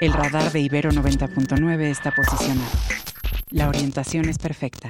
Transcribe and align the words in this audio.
El 0.00 0.14
radar 0.14 0.50
de 0.50 0.60
Ibero 0.60 0.90
90.9 0.92 1.82
está 1.82 2.10
posicionado. 2.10 2.70
La 3.50 3.68
orientación 3.68 4.30
es 4.30 4.38
perfecta. 4.38 4.88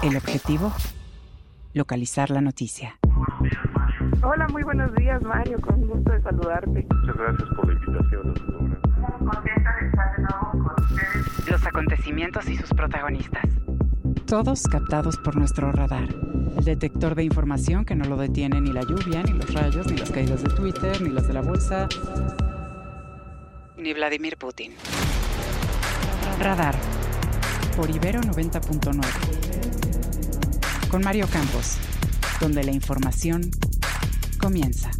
El 0.00 0.16
objetivo, 0.16 0.72
localizar 1.72 2.30
la 2.30 2.40
noticia. 2.40 2.96
Hola, 4.22 4.46
muy 4.52 4.62
buenos 4.62 4.94
días, 4.94 5.20
Mario. 5.22 5.60
Con 5.60 5.80
gusto 5.88 6.12
de 6.12 6.22
saludarte. 6.22 6.86
Muchas 6.88 7.16
gracias 7.16 7.48
por 7.56 7.66
la 7.66 7.72
invitación 7.72 8.34
Contenta 9.18 9.76
de 9.80 9.86
estar 9.88 10.16
de 10.16 10.22
nuevo 10.22 10.50
con 10.52 10.84
ustedes. 10.84 11.48
Los 11.50 11.66
acontecimientos 11.66 12.48
y 12.48 12.56
sus 12.56 12.70
protagonistas. 12.70 13.44
Todos 14.26 14.62
captados 14.68 15.16
por 15.16 15.34
nuestro 15.34 15.72
radar. 15.72 16.08
El 16.56 16.64
detector 16.64 17.16
de 17.16 17.24
información 17.24 17.84
que 17.84 17.96
no 17.96 18.04
lo 18.04 18.16
detiene 18.16 18.60
ni 18.60 18.72
la 18.72 18.82
lluvia, 18.82 19.24
ni 19.24 19.32
los 19.32 19.52
rayos, 19.52 19.88
ni 19.88 19.96
las 19.96 20.12
caídas 20.12 20.44
de 20.44 20.50
Twitter, 20.50 21.02
ni 21.02 21.10
las 21.10 21.26
de 21.26 21.34
la 21.34 21.42
bolsa, 21.42 21.88
ni 23.84 23.92
Vladimir 23.92 24.36
Putin. 24.38 24.72
Radar. 26.40 26.74
Por 27.76 27.90
Ibero 27.90 28.22
90.9. 28.22 30.88
Con 30.88 31.02
Mario 31.02 31.28
Campos. 31.28 31.76
Donde 32.40 32.64
la 32.64 32.72
información 32.72 33.50
comienza. 34.40 34.90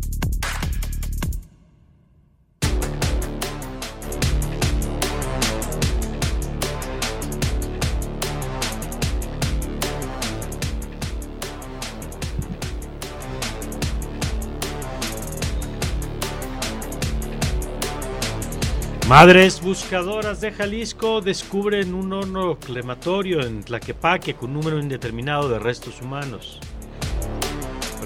Madres 19.09 19.61
buscadoras 19.61 20.41
de 20.41 20.51
Jalisco 20.51 21.21
descubren 21.21 21.93
un 21.93 22.11
horno 22.15 22.59
crematorio 22.59 23.43
en 23.43 23.63
Tlaquepaque 23.63 24.33
con 24.33 24.55
número 24.55 24.79
indeterminado 24.79 25.51
de 25.51 25.59
restos 25.59 26.01
humanos. 26.01 26.59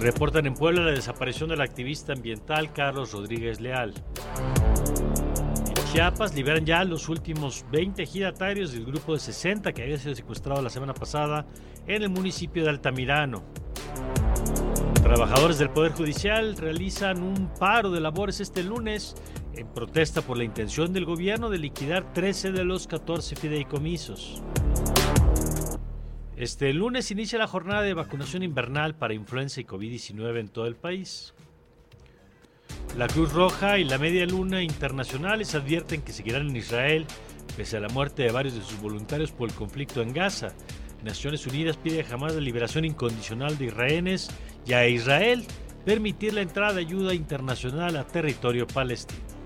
Reportan 0.00 0.46
en 0.46 0.54
Puebla 0.54 0.82
la 0.82 0.90
desaparición 0.90 1.50
del 1.50 1.60
activista 1.60 2.14
ambiental 2.14 2.72
Carlos 2.72 3.12
Rodríguez 3.12 3.60
Leal. 3.60 3.94
En 5.68 5.92
Chiapas 5.92 6.34
liberan 6.34 6.66
ya 6.66 6.82
los 6.82 7.08
últimos 7.08 7.64
20 7.70 8.02
ejidatarios 8.02 8.72
del 8.72 8.84
grupo 8.84 9.14
de 9.14 9.20
60 9.20 9.72
que 9.72 9.84
había 9.84 9.98
sido 9.98 10.16
secuestrado 10.16 10.62
la 10.62 10.70
semana 10.70 10.94
pasada 10.94 11.46
en 11.86 12.02
el 12.02 12.08
municipio 12.08 12.64
de 12.64 12.70
Altamirano. 12.70 13.44
Trabajadores 15.00 15.58
del 15.58 15.70
Poder 15.70 15.92
Judicial 15.92 16.56
realizan 16.56 17.22
un 17.22 17.48
paro 17.58 17.92
de 17.92 18.00
labores 18.00 18.40
este 18.40 18.64
lunes 18.64 19.14
en 19.58 19.66
protesta 19.66 20.22
por 20.22 20.38
la 20.38 20.44
intención 20.44 20.92
del 20.92 21.04
gobierno 21.04 21.50
de 21.50 21.58
liquidar 21.58 22.12
13 22.12 22.52
de 22.52 22.64
los 22.64 22.86
14 22.86 23.34
fideicomisos. 23.34 24.40
Este 26.36 26.72
lunes 26.72 27.10
inicia 27.10 27.40
la 27.40 27.48
jornada 27.48 27.82
de 27.82 27.94
vacunación 27.94 28.44
invernal 28.44 28.94
para 28.94 29.14
influenza 29.14 29.60
y 29.60 29.64
COVID-19 29.64 30.38
en 30.38 30.48
todo 30.48 30.66
el 30.66 30.76
país. 30.76 31.34
La 32.96 33.08
Cruz 33.08 33.32
Roja 33.32 33.78
y 33.78 33.84
la 33.84 33.98
Media 33.98 34.24
Luna 34.26 34.62
Internacionales 34.62 35.56
advierten 35.56 36.02
que 36.02 36.12
seguirán 36.12 36.48
en 36.48 36.56
Israel 36.56 37.06
pese 37.56 37.78
a 37.78 37.80
la 37.80 37.88
muerte 37.88 38.22
de 38.22 38.30
varios 38.30 38.54
de 38.54 38.62
sus 38.62 38.80
voluntarios 38.80 39.32
por 39.32 39.48
el 39.48 39.54
conflicto 39.56 40.02
en 40.02 40.12
Gaza. 40.12 40.52
Naciones 41.02 41.44
Unidas 41.48 41.76
pide 41.76 42.04
jamás 42.04 42.34
la 42.34 42.40
liberación 42.40 42.84
incondicional 42.84 43.58
de 43.58 43.66
israelíes 43.66 44.30
y 44.64 44.74
a 44.74 44.86
Israel 44.86 45.44
permitir 45.84 46.34
la 46.34 46.42
entrada 46.42 46.74
de 46.74 46.82
ayuda 46.82 47.14
internacional 47.14 47.96
a 47.96 48.06
territorio 48.06 48.66
palestino. 48.68 49.37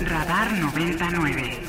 Radar 0.00 0.52
99. 0.52 1.60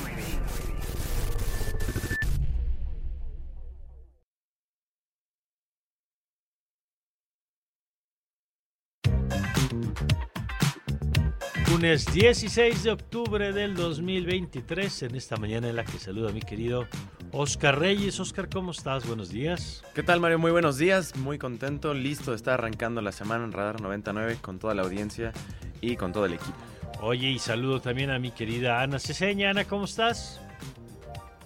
Lunes 11.70 12.06
16 12.12 12.84
de 12.84 12.92
octubre 12.92 13.54
del 13.54 13.76
2023, 13.76 15.04
en 15.04 15.16
esta 15.16 15.38
mañana 15.38 15.70
en 15.70 15.76
la 15.76 15.86
que 15.86 16.00
saluda 16.00 16.30
a 16.30 16.34
mi 16.34 16.42
querido 16.42 16.88
Oscar 17.32 17.78
Reyes. 17.78 18.20
Oscar, 18.20 18.50
¿cómo 18.50 18.72
estás? 18.72 19.06
Buenos 19.06 19.30
días. 19.30 19.84
¿Qué 19.94 20.02
tal, 20.02 20.20
Mario? 20.20 20.40
Muy 20.40 20.52
buenos 20.52 20.78
días. 20.80 21.16
Muy 21.16 21.38
contento, 21.38 21.94
listo 21.94 22.32
de 22.32 22.38
estar 22.38 22.56
arrancando 22.56 23.02
la 23.02 23.12
semana 23.12 23.46
en 23.46 23.52
Radar 23.52 23.82
99 23.82 24.40
con 24.42 24.58
toda 24.58 24.74
la 24.74 24.82
audiencia 24.82 25.32
y 25.80 25.96
con 25.96 26.12
todo 26.12 26.26
el 26.26 26.34
equipo. 26.34 26.75
Oye, 27.02 27.30
y 27.30 27.40
saludo 27.40 27.82
también 27.82 28.10
a 28.10 28.20
mi 28.20 28.32
querida 28.32 28.82
Ana 28.82 29.00
Ceseña. 29.00 29.52
Ana, 29.52 29.66
¿cómo 29.66 29.86
estás? 29.86 30.42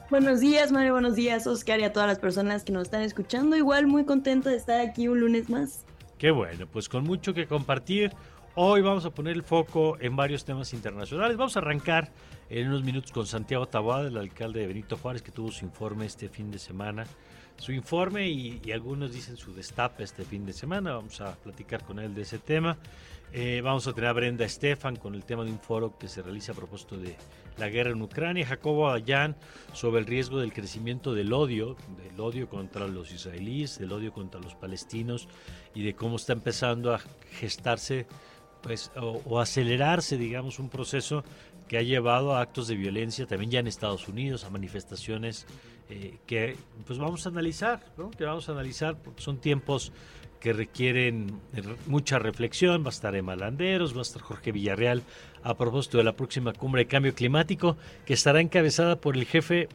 Buenos 0.09 0.39
días, 0.39 0.71
Mario. 0.71 0.93
Buenos 0.93 1.15
días, 1.15 1.47
Oscar, 1.47 1.79
y 1.79 1.83
a 1.83 1.93
todas 1.93 2.07
las 2.07 2.19
personas 2.19 2.63
que 2.63 2.71
nos 2.71 2.83
están 2.83 3.01
escuchando. 3.01 3.55
Igual 3.55 3.87
muy 3.87 4.05
contento 4.05 4.49
de 4.49 4.55
estar 4.55 4.79
aquí 4.79 5.07
un 5.07 5.19
lunes 5.19 5.49
más. 5.49 5.85
Qué 6.17 6.31
bueno, 6.31 6.67
pues 6.67 6.87
con 6.87 7.03
mucho 7.03 7.33
que 7.33 7.47
compartir. 7.47 8.11
Hoy 8.55 8.81
vamos 8.81 9.05
a 9.05 9.11
poner 9.11 9.35
el 9.35 9.43
foco 9.43 9.97
en 9.99 10.15
varios 10.15 10.45
temas 10.45 10.73
internacionales. 10.73 11.37
Vamos 11.37 11.55
a 11.55 11.59
arrancar 11.59 12.11
en 12.49 12.67
unos 12.67 12.83
minutos 12.83 13.11
con 13.11 13.25
Santiago 13.25 13.67
Taboada, 13.67 14.07
el 14.07 14.17
alcalde 14.17 14.61
de 14.61 14.67
Benito 14.67 14.97
Juárez, 14.97 15.21
que 15.21 15.31
tuvo 15.31 15.51
su 15.51 15.65
informe 15.65 16.05
este 16.05 16.29
fin 16.29 16.51
de 16.51 16.59
semana. 16.59 17.05
Su 17.57 17.71
informe 17.71 18.27
y, 18.27 18.61
y 18.63 18.71
algunos 18.71 19.13
dicen 19.13 19.37
su 19.37 19.53
destape 19.53 20.03
este 20.03 20.23
fin 20.23 20.45
de 20.45 20.53
semana. 20.53 20.93
Vamos 20.93 21.21
a 21.21 21.35
platicar 21.35 21.83
con 21.83 21.99
él 21.99 22.15
de 22.15 22.23
ese 22.23 22.39
tema. 22.39 22.77
Eh, 23.31 23.61
vamos 23.63 23.85
a 23.85 23.93
tener 23.93 24.09
a 24.09 24.13
Brenda 24.13 24.43
Estefan 24.43 24.95
con 24.95 25.13
el 25.13 25.23
tema 25.23 25.43
de 25.43 25.51
un 25.51 25.59
foro 25.59 25.95
que 25.99 26.07
se 26.07 26.23
realiza 26.23 26.53
a 26.53 26.55
propósito 26.55 26.97
de 26.97 27.15
la 27.57 27.69
guerra 27.69 27.91
en 27.91 28.01
Ucrania. 28.01 28.45
Jacobo 28.47 28.89
Ayán 28.89 29.35
sobre 29.71 29.99
el 29.99 30.07
riesgo 30.07 30.39
del 30.39 30.51
crecimiento 30.51 31.13
del 31.13 31.31
odio, 31.31 31.75
del 32.03 32.19
odio 32.19 32.49
contra 32.49 32.87
los 32.87 33.11
israelíes, 33.11 33.77
del 33.77 33.91
odio 33.91 34.11
contra 34.13 34.41
los 34.41 34.55
palestinos 34.55 35.27
y 35.75 35.83
de 35.83 35.93
cómo 35.93 36.15
está 36.15 36.33
empezando 36.33 36.91
a 36.91 37.01
gestarse 37.33 38.07
pues, 38.63 38.91
o, 38.95 39.21
o 39.25 39.39
acelerarse, 39.39 40.17
digamos, 40.17 40.57
un 40.57 40.69
proceso 40.69 41.23
que 41.67 41.77
ha 41.77 41.83
llevado 41.83 42.35
a 42.35 42.41
actos 42.41 42.67
de 42.67 42.75
violencia 42.75 43.27
también 43.27 43.51
ya 43.51 43.59
en 43.59 43.67
Estados 43.67 44.07
Unidos, 44.07 44.43
a 44.43 44.49
manifestaciones 44.49 45.45
eh, 45.91 46.19
que 46.27 46.55
pues 46.85 46.99
vamos 46.99 47.25
a 47.25 47.29
analizar, 47.29 47.83
¿no? 47.97 48.11
que 48.11 48.23
vamos 48.23 48.47
a 48.47 48.51
analizar 48.51 48.95
porque 48.95 49.23
son 49.23 49.39
tiempos 49.39 49.91
que 50.39 50.53
requieren 50.53 51.39
mucha 51.87 52.19
reflexión. 52.19 52.83
Va 52.83 52.87
a 52.87 52.89
estar 52.89 53.15
Emma 53.15 53.35
Landeros, 53.35 53.93
va 53.93 53.99
a 53.99 54.01
estar 54.03 54.21
Jorge 54.21 54.51
Villarreal 54.51 55.03
a 55.43 55.55
propósito 55.55 55.97
de 55.97 56.03
la 56.03 56.13
próxima 56.13 56.53
cumbre 56.53 56.83
de 56.83 56.87
cambio 56.87 57.13
climático, 57.13 57.77
que 58.05 58.13
estará 58.13 58.41
encabezada 58.41 58.99
por 58.99 59.15
el 59.15 59.25
jefe, 59.25 59.67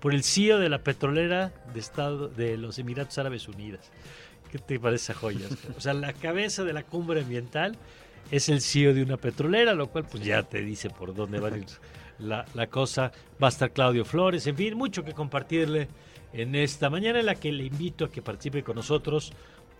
por 0.00 0.14
el 0.14 0.24
CEO 0.24 0.58
de 0.58 0.68
la 0.68 0.78
petrolera 0.78 1.52
de, 1.72 1.80
Estado, 1.80 2.28
de 2.28 2.56
los 2.56 2.78
Emiratos 2.78 3.18
Árabes 3.18 3.48
Unidos. 3.48 3.90
¿Qué 4.50 4.58
te 4.58 4.80
parece 4.80 5.12
esa 5.12 5.14
joya? 5.14 5.46
O 5.76 5.80
sea, 5.80 5.94
la 5.94 6.12
cabeza 6.12 6.64
de 6.64 6.72
la 6.72 6.82
cumbre 6.82 7.20
ambiental 7.20 7.76
es 8.30 8.48
el 8.48 8.60
CEO 8.60 8.94
de 8.94 9.02
una 9.02 9.16
petrolera, 9.16 9.74
lo 9.74 9.88
cual 9.88 10.06
pues 10.10 10.24
ya 10.24 10.42
te 10.42 10.62
dice 10.62 10.90
por 10.90 11.14
dónde 11.14 11.40
va 11.40 11.48
a 11.48 11.52
la, 12.18 12.44
la 12.54 12.66
cosa. 12.68 13.12
Va 13.42 13.48
a 13.48 13.50
estar 13.50 13.72
Claudio 13.72 14.04
Flores, 14.04 14.46
en 14.46 14.56
fin, 14.56 14.76
mucho 14.76 15.04
que 15.04 15.12
compartirle 15.12 15.88
en 16.32 16.54
esta 16.54 16.90
mañana 16.90 17.20
en 17.20 17.26
la 17.26 17.34
que 17.34 17.52
le 17.52 17.64
invito 17.64 18.04
a 18.04 18.10
que 18.10 18.22
participe 18.22 18.62
con 18.62 18.76
nosotros 18.76 19.32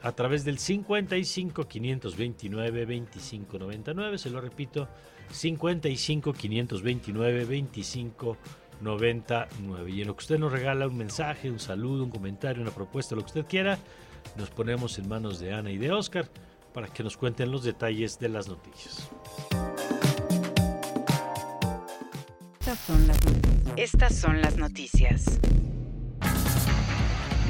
a 0.02 0.12
través 0.12 0.44
del 0.44 0.58
55 0.58 1.66
529 1.68 2.84
25 2.84 3.58
99. 3.58 4.18
Se 4.18 4.30
lo 4.30 4.40
repito, 4.40 4.88
55 5.30 6.32
529 6.32 7.44
25 7.44 8.36
99. 8.80 9.90
Y 9.90 10.00
en 10.00 10.06
lo 10.06 10.16
que 10.16 10.20
usted 10.20 10.38
nos 10.38 10.52
regala 10.52 10.86
un 10.86 10.96
mensaje, 10.96 11.50
un 11.50 11.60
saludo, 11.60 12.04
un 12.04 12.10
comentario, 12.10 12.62
una 12.62 12.70
propuesta, 12.70 13.14
lo 13.14 13.22
que 13.22 13.28
usted 13.28 13.46
quiera, 13.46 13.78
nos 14.36 14.50
ponemos 14.50 14.98
en 14.98 15.08
manos 15.08 15.38
de 15.38 15.52
Ana 15.52 15.70
y 15.70 15.78
de 15.78 15.92
Oscar 15.92 16.28
para 16.72 16.88
que 16.88 17.02
nos 17.02 17.16
cuenten 17.16 17.50
los 17.50 17.64
detalles 17.64 18.18
de 18.18 18.28
las 18.28 18.48
noticias. 18.48 19.10
Estas 22.60 22.78
son 22.78 23.06
las 23.06 23.24
noticias. 23.24 23.74
Estas 23.76 24.14
son 24.14 24.40
las 24.40 24.56
noticias. 24.56 25.40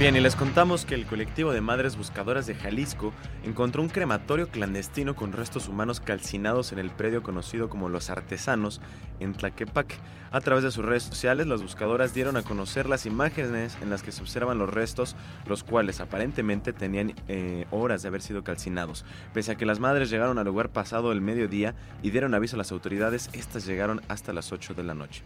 Bien, 0.00 0.16
y 0.16 0.20
les 0.20 0.34
contamos 0.34 0.86
que 0.86 0.94
el 0.94 1.04
colectivo 1.04 1.52
de 1.52 1.60
madres 1.60 1.98
buscadoras 1.98 2.46
de 2.46 2.54
Jalisco 2.54 3.12
encontró 3.44 3.82
un 3.82 3.90
crematorio 3.90 4.48
clandestino 4.48 5.14
con 5.14 5.32
restos 5.32 5.68
humanos 5.68 6.00
calcinados 6.00 6.72
en 6.72 6.78
el 6.78 6.88
predio 6.88 7.22
conocido 7.22 7.68
como 7.68 7.90
Los 7.90 8.08
Artesanos 8.08 8.80
en 9.18 9.34
Tlaquepaque. 9.34 9.96
A 10.30 10.40
través 10.40 10.64
de 10.64 10.70
sus 10.70 10.86
redes 10.86 11.02
sociales, 11.02 11.46
las 11.46 11.60
buscadoras 11.60 12.14
dieron 12.14 12.38
a 12.38 12.42
conocer 12.42 12.88
las 12.88 13.04
imágenes 13.04 13.76
en 13.82 13.90
las 13.90 14.02
que 14.02 14.10
se 14.10 14.22
observan 14.22 14.56
los 14.56 14.72
restos, 14.72 15.16
los 15.44 15.64
cuales 15.64 16.00
aparentemente 16.00 16.72
tenían 16.72 17.12
eh, 17.28 17.66
horas 17.70 18.00
de 18.00 18.08
haber 18.08 18.22
sido 18.22 18.42
calcinados. 18.42 19.04
Pese 19.34 19.52
a 19.52 19.56
que 19.56 19.66
las 19.66 19.80
madres 19.80 20.08
llegaron 20.08 20.38
al 20.38 20.46
lugar 20.46 20.70
pasado 20.70 21.12
el 21.12 21.20
mediodía 21.20 21.74
y 22.02 22.08
dieron 22.08 22.32
aviso 22.32 22.56
a 22.56 22.58
las 22.58 22.72
autoridades, 22.72 23.28
estas 23.34 23.66
llegaron 23.66 24.00
hasta 24.08 24.32
las 24.32 24.50
8 24.50 24.72
de 24.72 24.82
la 24.82 24.94
noche. 24.94 25.24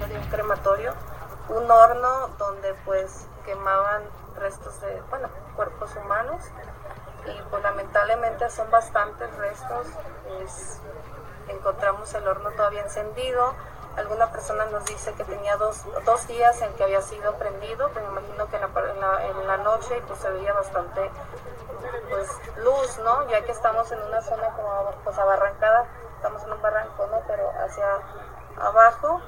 Un 0.00 0.30
crematorio, 0.30 0.94
un 1.50 1.70
horno 1.70 2.28
donde 2.38 2.74
pues 2.84 3.26
quemaban 3.44 4.02
restos 4.36 4.80
de, 4.80 5.02
bueno, 5.10 5.28
cuerpos 5.56 5.94
humanos 5.96 6.42
y 7.26 7.42
pues 7.50 7.62
lamentablemente 7.62 8.48
son 8.50 8.70
bastantes 8.70 9.34
restos. 9.36 9.86
encontramos 11.48 12.12
el 12.14 12.26
horno 12.26 12.50
todavía 12.52 12.82
encendido. 12.82 13.54
Alguna 13.96 14.30
persona 14.30 14.66
nos 14.66 14.84
dice 14.84 15.12
que 15.14 15.24
tenía 15.24 15.56
dos, 15.56 15.84
dos 16.06 16.26
días 16.28 16.62
en 16.62 16.72
que 16.74 16.84
había 16.84 17.02
sido 17.02 17.34
prendido, 17.34 17.90
pero 17.92 18.06
me 18.12 18.20
imagino 18.20 18.48
que 18.48 18.56
en 18.56 19.00
la, 19.00 19.26
en 19.26 19.46
la, 19.46 19.56
noche 19.58 20.00
pues 20.06 20.20
se 20.20 20.30
veía 20.30 20.52
bastante 20.52 21.10
pues, 22.08 22.28
luz, 22.58 22.98
¿no? 23.00 23.28
Ya 23.28 23.44
que 23.44 23.50
estamos 23.50 23.90
en 23.90 24.00
una 24.02 24.22
zona 24.22 24.48
como 24.54 24.92
pues 25.02 25.18
abarrancada, 25.18 25.86
estamos 26.16 26.42
en 26.44 26.52
un 26.52 26.62
barranco, 26.62 27.06
¿no? 27.08 27.20
Pero 27.26 27.50
hacia 27.64 27.98
abajo. 28.60 29.20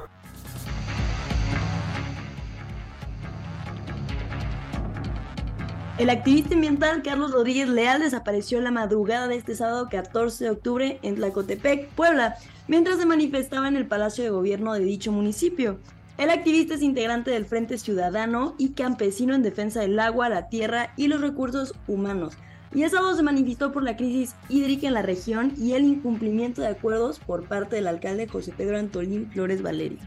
El 5.98 6.08
activista 6.08 6.54
ambiental 6.54 7.02
Carlos 7.02 7.32
Rodríguez 7.32 7.68
Leal 7.68 8.00
desapareció 8.00 8.60
la 8.62 8.70
madrugada 8.70 9.28
de 9.28 9.36
este 9.36 9.54
sábado 9.54 9.88
14 9.90 10.44
de 10.44 10.50
octubre 10.50 10.98
en 11.02 11.16
Tlacotepec, 11.16 11.90
Puebla, 11.90 12.36
mientras 12.66 12.96
se 12.96 13.04
manifestaba 13.04 13.68
en 13.68 13.76
el 13.76 13.86
Palacio 13.86 14.24
de 14.24 14.30
Gobierno 14.30 14.72
de 14.72 14.80
dicho 14.80 15.12
municipio. 15.12 15.78
El 16.16 16.30
activista 16.30 16.74
es 16.74 16.82
integrante 16.82 17.30
del 17.30 17.44
Frente 17.44 17.76
Ciudadano 17.76 18.54
y 18.56 18.70
campesino 18.70 19.34
en 19.34 19.42
defensa 19.42 19.80
del 19.80 19.98
agua, 19.98 20.30
la 20.30 20.48
tierra 20.48 20.94
y 20.96 21.08
los 21.08 21.20
recursos 21.20 21.74
humanos. 21.86 22.34
Y 22.74 22.84
el 22.84 22.90
sábado 22.90 23.14
se 23.14 23.22
manifestó 23.22 23.70
por 23.70 23.82
la 23.82 23.96
crisis 23.96 24.34
hídrica 24.48 24.86
en 24.88 24.94
la 24.94 25.02
región 25.02 25.52
y 25.58 25.74
el 25.74 25.84
incumplimiento 25.84 26.62
de 26.62 26.68
acuerdos 26.68 27.18
por 27.18 27.46
parte 27.46 27.76
del 27.76 27.86
alcalde 27.86 28.28
José 28.28 28.54
Pedro 28.56 28.78
Antolín 28.78 29.30
Flores 29.30 29.60
Valerio. 29.60 29.98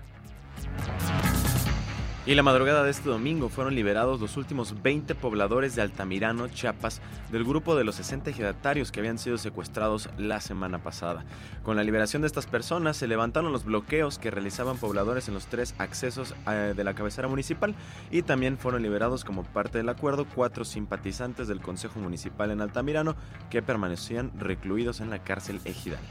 Y 2.28 2.34
la 2.34 2.42
madrugada 2.42 2.84
de 2.84 2.90
este 2.90 3.08
domingo 3.08 3.50
fueron 3.50 3.76
liberados 3.76 4.20
los 4.20 4.36
últimos 4.36 4.82
20 4.82 5.14
pobladores 5.14 5.76
de 5.76 5.84
Altamirano, 5.84 6.48
Chiapas, 6.48 7.00
del 7.32 7.44
grupo 7.44 7.76
de 7.76 7.84
los 7.84 7.94
60 7.96 8.32
ejidatarios 8.32 8.92
que 8.92 9.00
habían 9.00 9.20
sido 9.20 9.38
secuestrados 9.38 10.10
la 10.18 10.42
semana 10.42 10.80
pasada. 10.80 11.24
Con 11.62 11.76
la 11.76 11.84
liberación 11.84 12.24
de 12.24 12.28
estas 12.28 12.48
personas 12.48 12.98
se 12.98 13.06
levantaron 13.06 13.52
los 13.52 13.64
bloqueos 13.64 14.18
que 14.18 14.32
realizaban 14.32 14.78
pobladores 14.78 15.28
en 15.28 15.36
los 15.36 15.46
tres 15.46 15.76
accesos 15.78 16.34
eh, 16.48 16.74
de 16.76 16.84
la 16.84 16.96
cabecera 16.96 17.28
municipal 17.28 17.76
y 18.10 18.24
también 18.24 18.58
fueron 18.58 18.82
liberados 18.82 19.24
como 19.24 19.44
parte 19.44 19.78
del 19.78 19.90
acuerdo 19.90 20.26
cuatro 20.26 20.66
simpatizantes 20.66 21.48
del 21.48 21.62
Consejo 21.62 22.00
Municipal 22.00 22.50
en 22.50 22.62
Altamirano 22.62 23.16
que 23.52 23.62
permanecían 23.62 24.32
recluidos 24.40 25.00
en 25.00 25.12
la 25.12 25.20
cárcel 25.20 25.62
ejidal. 25.64 26.02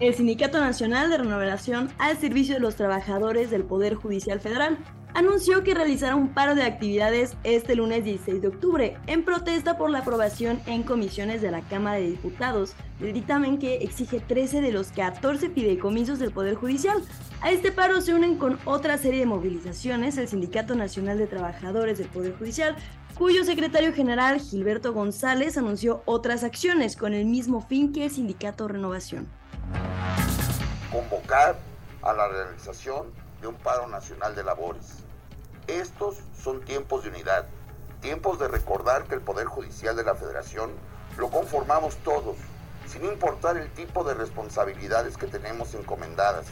El 0.00 0.12
Sindicato 0.12 0.58
Nacional 0.58 1.08
de 1.08 1.18
Renovación 1.18 1.88
al 1.98 2.18
Servicio 2.18 2.54
de 2.54 2.60
los 2.60 2.74
Trabajadores 2.74 3.52
del 3.52 3.62
Poder 3.62 3.94
Judicial 3.94 4.40
Federal 4.40 4.76
anunció 5.14 5.62
que 5.62 5.72
realizará 5.72 6.16
un 6.16 6.34
paro 6.34 6.56
de 6.56 6.64
actividades 6.64 7.36
este 7.44 7.76
lunes 7.76 8.02
16 8.02 8.42
de 8.42 8.48
octubre 8.48 8.96
en 9.06 9.24
protesta 9.24 9.78
por 9.78 9.90
la 9.90 10.00
aprobación 10.00 10.60
en 10.66 10.82
comisiones 10.82 11.42
de 11.42 11.52
la 11.52 11.60
Cámara 11.60 11.98
de 11.98 12.10
Diputados 12.10 12.74
del 12.98 13.12
dictamen 13.12 13.56
que 13.56 13.76
exige 13.76 14.18
13 14.18 14.62
de 14.62 14.72
los 14.72 14.88
14 14.88 15.50
fideicomisos 15.50 16.18
del 16.18 16.32
Poder 16.32 16.56
Judicial. 16.56 17.00
A 17.40 17.52
este 17.52 17.70
paro 17.70 18.00
se 18.00 18.14
unen 18.14 18.36
con 18.36 18.58
otra 18.64 18.98
serie 18.98 19.20
de 19.20 19.26
movilizaciones 19.26 20.18
el 20.18 20.26
Sindicato 20.26 20.74
Nacional 20.74 21.18
de 21.18 21.28
Trabajadores 21.28 21.98
del 21.98 22.08
Poder 22.08 22.36
Judicial, 22.36 22.74
cuyo 23.16 23.44
secretario 23.44 23.92
general 23.92 24.40
Gilberto 24.40 24.92
González 24.92 25.56
anunció 25.56 26.02
otras 26.04 26.42
acciones 26.42 26.96
con 26.96 27.14
el 27.14 27.26
mismo 27.26 27.60
fin 27.60 27.92
que 27.92 28.06
el 28.06 28.10
Sindicato 28.10 28.66
Renovación 28.66 29.28
convocar 30.90 31.56
a 32.02 32.12
la 32.12 32.28
realización 32.28 33.06
de 33.40 33.48
un 33.48 33.54
paro 33.56 33.88
nacional 33.88 34.34
de 34.34 34.44
labores. 34.44 35.04
Estos 35.66 36.16
son 36.42 36.60
tiempos 36.60 37.04
de 37.04 37.10
unidad, 37.10 37.46
tiempos 38.00 38.38
de 38.38 38.48
recordar 38.48 39.04
que 39.04 39.14
el 39.14 39.20
Poder 39.20 39.46
Judicial 39.46 39.96
de 39.96 40.04
la 40.04 40.14
Federación 40.14 40.70
lo 41.16 41.30
conformamos 41.30 41.96
todos, 41.98 42.36
sin 42.86 43.04
importar 43.04 43.56
el 43.56 43.70
tipo 43.70 44.04
de 44.04 44.14
responsabilidades 44.14 45.16
que 45.16 45.26
tenemos 45.26 45.74
encomendadas. 45.74 46.46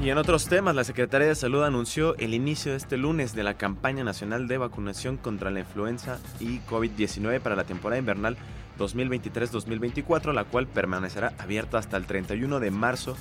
Y 0.00 0.08
en 0.08 0.16
otros 0.16 0.48
temas, 0.48 0.74
la 0.74 0.84
Secretaría 0.84 1.28
de 1.28 1.34
Salud 1.34 1.62
anunció 1.62 2.16
el 2.16 2.32
inicio 2.32 2.72
de 2.72 2.78
este 2.78 2.96
lunes 2.96 3.34
de 3.34 3.42
la 3.44 3.54
campaña 3.54 4.02
nacional 4.02 4.48
de 4.48 4.56
vacunación 4.56 5.18
contra 5.18 5.50
la 5.50 5.60
influenza 5.60 6.18
y 6.40 6.60
COVID-19 6.60 7.40
para 7.40 7.54
la 7.54 7.64
temporada 7.64 7.98
invernal 7.98 8.38
2023-2024, 8.80 10.32
la 10.32 10.44
cual 10.44 10.66
permanecerá 10.66 11.32
abierta 11.38 11.78
hasta 11.78 11.96
el 11.96 12.06
31 12.06 12.58
de 12.58 12.70
marzo 12.70 13.16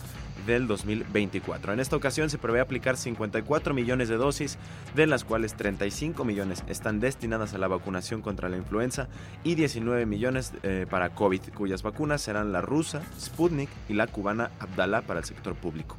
del 0.47 0.67
2024. 0.67 1.73
En 1.73 1.79
esta 1.79 1.95
ocasión 1.95 2.29
se 2.29 2.37
prevé 2.37 2.61
aplicar 2.61 2.97
54 2.97 3.73
millones 3.73 4.09
de 4.09 4.15
dosis, 4.15 4.57
de 4.95 5.05
las 5.05 5.23
cuales 5.23 5.55
35 5.55 6.25
millones 6.25 6.63
están 6.67 6.99
destinadas 6.99 7.53
a 7.53 7.57
la 7.57 7.67
vacunación 7.67 8.21
contra 8.21 8.49
la 8.49 8.57
influenza 8.57 9.09
y 9.43 9.55
19 9.55 10.05
millones 10.05 10.53
eh, 10.63 10.87
para 10.89 11.09
COVID, 11.09 11.41
cuyas 11.53 11.83
vacunas 11.83 12.21
serán 12.21 12.51
la 12.51 12.61
rusa, 12.61 13.03
Sputnik 13.19 13.69
y 13.89 13.93
la 13.93 14.07
cubana 14.07 14.51
Abdala 14.59 15.01
para 15.01 15.19
el 15.19 15.25
sector 15.25 15.55
público 15.55 15.97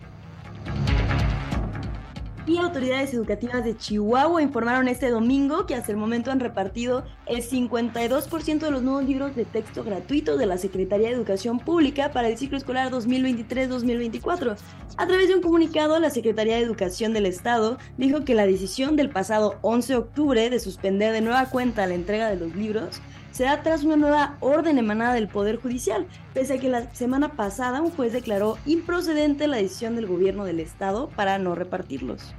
y 2.46 2.58
autoridades 2.58 3.12
educativas 3.14 3.64
de 3.64 3.76
Chihuahua 3.76 4.42
informaron 4.42 4.88
este 4.88 5.10
domingo 5.10 5.66
que 5.66 5.74
hasta 5.74 5.92
el 5.92 5.98
momento 5.98 6.30
han 6.30 6.40
repartido 6.40 7.04
el 7.26 7.42
52% 7.42 8.58
de 8.58 8.70
los 8.70 8.82
nuevos 8.82 9.04
libros 9.04 9.36
de 9.36 9.44
texto 9.44 9.84
gratuitos 9.84 10.38
de 10.38 10.46
la 10.46 10.58
Secretaría 10.58 11.08
de 11.08 11.14
Educación 11.14 11.58
Pública 11.58 12.12
para 12.12 12.28
el 12.28 12.38
ciclo 12.38 12.56
escolar 12.56 12.90
2023-2024. 12.90 14.56
A 14.96 15.06
través 15.06 15.28
de 15.28 15.34
un 15.34 15.42
comunicado, 15.42 15.98
la 15.98 16.10
Secretaría 16.10 16.56
de 16.56 16.62
Educación 16.62 17.12
del 17.12 17.26
Estado 17.26 17.78
dijo 17.98 18.24
que 18.24 18.34
la 18.34 18.46
decisión 18.46 18.96
del 18.96 19.10
pasado 19.10 19.58
11 19.62 19.92
de 19.92 19.98
octubre 19.98 20.50
de 20.50 20.60
suspender 20.60 21.12
de 21.12 21.20
nueva 21.20 21.46
cuenta 21.46 21.86
la 21.86 21.94
entrega 21.94 22.28
de 22.28 22.36
los 22.36 22.54
libros 22.54 23.00
se 23.32 23.44
da 23.44 23.62
tras 23.62 23.84
una 23.84 23.96
nueva 23.96 24.36
orden 24.40 24.78
emanada 24.78 25.14
del 25.14 25.28
Poder 25.28 25.56
Judicial, 25.56 26.06
pese 26.34 26.54
a 26.54 26.58
que 26.58 26.68
la 26.68 26.92
semana 26.94 27.30
pasada 27.30 27.80
un 27.80 27.90
juez 27.90 28.12
declaró 28.12 28.58
improcedente 28.66 29.46
la 29.46 29.58
decisión 29.58 29.96
del 29.96 30.06
gobierno 30.06 30.44
del 30.44 30.60
estado 30.60 31.08
para 31.10 31.38
no 31.38 31.54
repartirlos. 31.54 32.34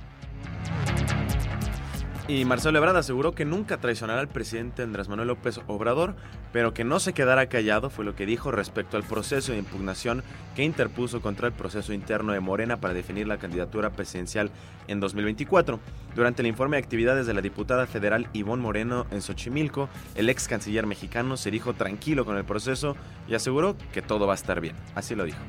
Y 2.32 2.46
Marcelo 2.46 2.78
Ebrard 2.78 2.96
aseguró 2.96 3.34
que 3.34 3.44
nunca 3.44 3.76
traicionará 3.76 4.22
al 4.22 4.30
presidente 4.30 4.84
Andrés 4.84 5.10
Manuel 5.10 5.28
López 5.28 5.60
Obrador, 5.68 6.16
pero 6.54 6.74
que 6.74 6.86
no 6.86 7.02
se 7.02 7.12
quedará 7.12 7.48
callado, 7.48 7.90
fue 7.90 8.06
lo 8.06 8.16
que 8.16 8.26
dijo 8.26 8.52
respecto 8.52 8.96
al 8.96 9.04
proceso 9.04 9.52
de 9.52 9.58
impugnación 9.58 10.24
que 10.56 10.64
interpuso 10.64 11.22
contra 11.22 11.48
el 11.48 11.54
proceso 11.54 11.92
interno 11.92 12.32
de 12.32 12.40
Morena 12.40 12.78
para 12.78 12.94
definir 12.94 13.28
la 13.28 13.38
candidatura 13.38 13.90
presidencial 13.90 14.50
en 14.88 15.02
2024. 15.02 15.82
Durante 16.16 16.42
el 16.42 16.48
informe 16.48 16.78
de 16.78 16.84
actividades 16.84 17.28
de 17.28 17.34
la 17.34 17.42
diputada 17.42 17.86
federal 17.86 18.30
Ivonne 18.32 18.64
Moreno 18.64 19.08
en 19.12 19.22
Xochimilco, 19.22 19.90
el 20.16 20.30
ex 20.30 20.48
canciller 20.48 20.86
mexicano 20.86 21.36
se 21.36 21.52
dijo 21.52 21.74
tranquilo 21.74 22.24
con 22.24 22.38
el 22.38 22.46
proceso 22.46 22.96
y 23.28 23.36
aseguró 23.36 23.76
que 23.92 24.02
todo 24.02 24.26
va 24.26 24.32
a 24.32 24.36
estar 24.36 24.62
bien. 24.62 24.78
Así 24.96 25.16
lo 25.16 25.26
dijo. 25.26 25.40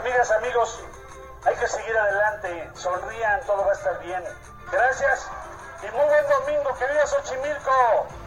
Amigas, 0.00 0.32
amigos, 0.42 0.80
hay 1.44 1.54
que 1.54 1.68
seguir 1.68 1.96
adelante, 1.96 2.70
sonrían, 2.74 3.38
todo 3.46 3.58
va 3.58 3.70
a 3.70 3.74
estar 3.74 4.02
bien. 4.04 4.55
Gracias 4.70 5.30
y 5.82 5.86
muy 5.94 6.04
buen 6.06 6.24
domingo, 6.40 6.70
querido 6.76 7.06
Xochimilco. 7.06 8.26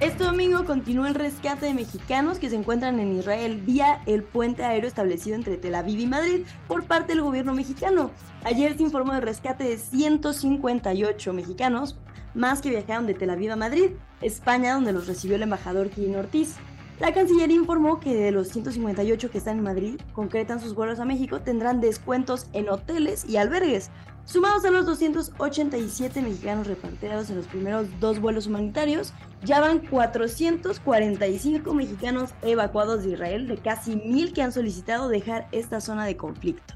Este 0.00 0.24
domingo 0.24 0.64
continúa 0.64 1.08
el 1.08 1.14
rescate 1.14 1.66
de 1.66 1.74
mexicanos 1.74 2.38
que 2.38 2.48
se 2.48 2.56
encuentran 2.56 2.98
en 2.98 3.18
Israel 3.18 3.60
vía 3.60 4.02
el 4.06 4.22
puente 4.22 4.64
aéreo 4.64 4.88
establecido 4.88 5.36
entre 5.36 5.56
Tel 5.56 5.74
Aviv 5.74 6.00
y 6.00 6.06
Madrid 6.06 6.46
por 6.66 6.84
parte 6.84 7.12
del 7.12 7.22
gobierno 7.22 7.52
mexicano. 7.52 8.10
Ayer 8.44 8.76
se 8.76 8.82
informó 8.82 9.12
del 9.12 9.22
rescate 9.22 9.64
de 9.64 9.78
158 9.78 11.32
mexicanos, 11.32 11.98
más 12.34 12.62
que 12.62 12.70
viajaron 12.70 13.06
de 13.06 13.14
Tel 13.14 13.30
Aviv 13.30 13.52
a 13.52 13.56
Madrid, 13.56 13.92
España, 14.22 14.74
donde 14.74 14.92
los 14.92 15.06
recibió 15.06 15.36
el 15.36 15.42
embajador 15.42 15.90
Kirin 15.90 16.16
Ortiz. 16.16 16.56
La 16.98 17.12
Cancillería 17.12 17.56
informó 17.56 18.00
que 18.00 18.14
de 18.14 18.30
los 18.32 18.48
158 18.48 19.30
que 19.30 19.36
están 19.36 19.58
en 19.58 19.64
Madrid, 19.64 20.00
concretan 20.14 20.60
sus 20.60 20.74
vuelos 20.74 20.98
a 20.98 21.04
México, 21.04 21.40
tendrán 21.40 21.82
descuentos 21.82 22.46
en 22.54 22.70
hoteles 22.70 23.26
y 23.26 23.36
albergues, 23.36 23.90
sumados 24.24 24.64
a 24.64 24.70
los 24.70 24.86
287 24.86 26.22
mexicanos 26.22 26.66
repartidos 26.66 27.28
en 27.28 27.36
los 27.36 27.46
primeros 27.46 27.86
dos 28.00 28.18
vuelos 28.18 28.46
humanitarios, 28.46 29.12
ya 29.44 29.60
van 29.60 29.80
445 29.80 31.74
mexicanos 31.74 32.30
evacuados 32.40 33.04
de 33.04 33.10
Israel 33.10 33.46
de 33.46 33.58
casi 33.58 33.96
mil 33.96 34.32
que 34.32 34.40
han 34.42 34.52
solicitado 34.52 35.10
dejar 35.10 35.48
esta 35.52 35.82
zona 35.82 36.06
de 36.06 36.16
conflicto. 36.16 36.74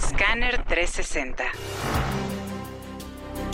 Scanner 0.00 0.64
360. 0.64 1.44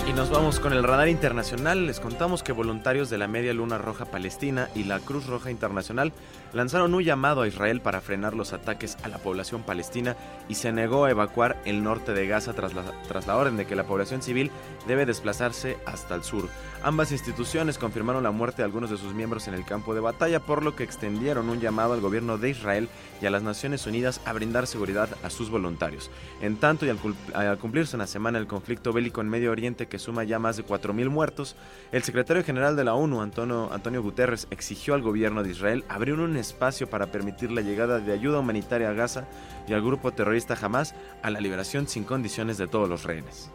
Y 0.07 0.12
nos 0.12 0.31
vamos 0.31 0.61
con 0.61 0.75
el 0.75 0.83
radar 0.83 1.09
internacional. 1.09 1.87
Les 1.87 1.99
contamos 1.99 2.43
que 2.43 2.53
voluntarios 2.53 3.09
de 3.09 3.17
la 3.17 3.26
Media 3.26 3.55
Luna 3.55 3.79
Roja 3.79 4.05
Palestina 4.05 4.69
y 4.75 4.85
la 4.85 5.00
Cruz 5.00 5.26
Roja 5.26 5.50
Internacional 5.50 6.12
lanzaron 6.53 6.95
un 6.95 7.03
llamado 7.03 7.43
a 7.43 7.49
Israel 7.49 7.81
para 7.81 8.03
frenar 8.03 8.35
los 8.35 8.53
ataques 8.53 8.99
a 9.03 9.09
la 9.09 9.19
población 9.19 9.62
palestina 9.62 10.14
y 10.47 10.57
se 10.57 10.73
negó 10.73 11.07
a 11.07 11.11
evacuar 11.11 11.57
el 11.64 11.83
norte 11.83 12.12
de 12.12 12.26
Gaza 12.26 12.53
tras 12.53 12.75
la, 12.75 12.83
tras 13.09 13.26
la 13.26 13.37
orden 13.37 13.57
de 13.57 13.67
que 13.67 13.76
la 13.76 13.85
población 13.85 14.21
civil 14.21 14.50
debe 14.87 15.07
desplazarse 15.07 15.79
hasta 15.87 16.14
el 16.14 16.23
sur. 16.23 16.49
Ambas 16.85 17.12
instituciones 17.12 17.79
confirmaron 17.79 18.25
la 18.25 18.31
muerte 18.31 18.59
de 18.59 18.64
algunos 18.64 18.91
de 18.91 18.99
sus 18.99 19.14
miembros 19.14 19.49
en 19.49 19.55
el 19.55 19.64
campo 19.64 19.95
de 19.95 20.03
batalla, 20.03 20.41
por 20.41 20.62
lo 20.62 20.76
que 20.76 20.85
extendieron 20.85 21.49
un 21.49 21.59
llamado 21.59 21.95
al 21.95 22.03
gobierno 22.03 22.37
de 22.37 22.50
Israel 22.50 22.91
y 23.23 23.26
a 23.26 23.31
las 23.31 23.43
Naciones 23.43 23.87
Unidas 23.87 24.21
a 24.26 24.35
brindar 24.35 24.67
seguridad 24.67 25.09
a 25.23 25.31
sus 25.31 25.49
voluntarios. 25.49 26.11
En 26.43 26.59
tanto, 26.59 26.85
y 26.85 26.91
al, 26.91 27.59
cumplirse 27.59 27.97
una 27.97 28.07
semana 28.07 28.38
el 28.38 28.47
conflicto 28.47 28.93
bélico 28.93 29.23
en 29.23 29.31
Medio 29.31 29.50
Oriente 29.50 29.87
que 29.87 29.99
suma 29.99 30.25
ya 30.25 30.38
más 30.38 30.59
de 30.59 30.67
4.000 30.67 31.09
muertos, 31.09 31.57
el 31.91 32.03
secretario 32.03 32.45
general 32.45 32.76
de 32.76 32.85
la 32.85 32.93
ONU, 32.93 33.23
Antonio, 33.23 33.73
Antonio 33.73 34.03
Guterres, 34.03 34.47
exigió 34.50 34.93
al 34.93 35.00
gobierno 35.00 35.43
de 35.43 35.53
Israel 35.53 35.87
abrir 35.88 36.17
un 36.17 36.37
espacio 36.37 36.91
para 36.91 37.07
permitir 37.07 37.50
la 37.50 37.62
llegada 37.62 37.99
de 37.99 38.12
ayuda 38.12 38.41
humanitaria 38.41 38.91
a 38.91 38.93
Gaza 38.93 39.26
y 39.67 39.73
al 39.73 39.81
grupo 39.81 40.12
terrorista 40.12 40.55
Hamas 40.61 40.95
a 41.23 41.31
la 41.31 41.41
liberación 41.41 41.88
sin 41.88 42.05
condiciones 42.05 42.59
de 42.59 42.67
todos 42.67 42.91
los 42.91 43.05
rehenes 43.05 43.50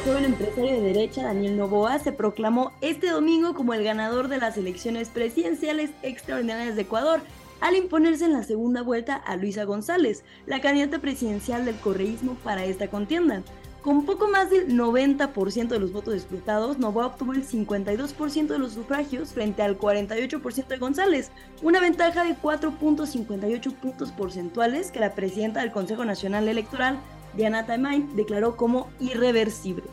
el 0.00 0.06
joven 0.06 0.24
empresario 0.24 0.72
de 0.72 0.80
derecha 0.80 1.24
Daniel 1.24 1.58
Novoa 1.58 1.98
se 1.98 2.12
proclamó 2.12 2.72
este 2.80 3.10
domingo 3.10 3.54
como 3.54 3.74
el 3.74 3.84
ganador 3.84 4.28
de 4.28 4.38
las 4.38 4.56
elecciones 4.56 5.10
presidenciales 5.10 5.90
extraordinarias 6.02 6.74
de 6.74 6.82
Ecuador, 6.82 7.20
al 7.60 7.76
imponerse 7.76 8.24
en 8.24 8.32
la 8.32 8.42
segunda 8.42 8.82
vuelta 8.82 9.16
a 9.16 9.36
Luisa 9.36 9.64
González, 9.64 10.24
la 10.46 10.62
candidata 10.62 11.00
presidencial 11.00 11.66
del 11.66 11.76
correísmo 11.76 12.34
para 12.36 12.64
esta 12.64 12.88
contienda. 12.88 13.42
Con 13.82 14.06
poco 14.06 14.28
más 14.28 14.48
del 14.48 14.68
90% 14.68 15.68
de 15.68 15.78
los 15.78 15.92
votos 15.92 16.14
disputados, 16.14 16.78
Novoa 16.78 17.06
obtuvo 17.06 17.34
el 17.34 17.46
52% 17.46 18.46
de 18.46 18.58
los 18.58 18.72
sufragios 18.72 19.34
frente 19.34 19.62
al 19.62 19.78
48% 19.78 20.66
de 20.66 20.78
González, 20.78 21.30
una 21.62 21.80
ventaja 21.80 22.24
de 22.24 22.36
4.58 22.36 23.74
puntos 23.74 24.12
porcentuales 24.12 24.92
que 24.92 25.00
la 25.00 25.14
presidenta 25.14 25.60
del 25.60 25.72
Consejo 25.72 26.06
Nacional 26.06 26.48
Electoral, 26.48 26.98
Diana 27.34 27.66
Tamain 27.66 28.14
declaró 28.16 28.56
como 28.56 28.90
irreversible. 29.00 29.84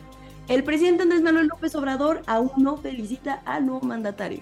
El 0.48 0.64
presidente 0.64 1.02
Andrés 1.02 1.22
Manuel 1.22 1.48
López 1.48 1.74
Obrador 1.74 2.22
aún 2.26 2.50
no 2.56 2.76
felicita 2.76 3.42
al 3.44 3.66
nuevo 3.66 3.82
mandatario. 3.86 4.40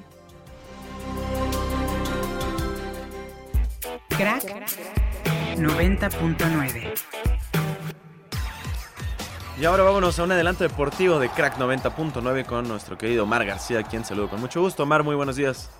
Crack 4.10 4.44
90.9 5.56 6.92
y 9.58 9.64
ahora 9.64 9.84
vámonos 9.84 10.18
a 10.18 10.24
un 10.24 10.32
adelanto 10.32 10.64
deportivo 10.64 11.18
de 11.18 11.30
Crack 11.30 11.56
90.9 11.56 12.44
con 12.44 12.68
nuestro 12.68 12.98
querido 12.98 13.24
Mar 13.24 13.46
García, 13.46 13.82
quien 13.84 14.04
saludo 14.04 14.28
con 14.28 14.38
mucho 14.38 14.60
gusto. 14.60 14.84
Mar, 14.84 15.02
muy 15.02 15.14
buenos 15.14 15.36
días. 15.36 15.70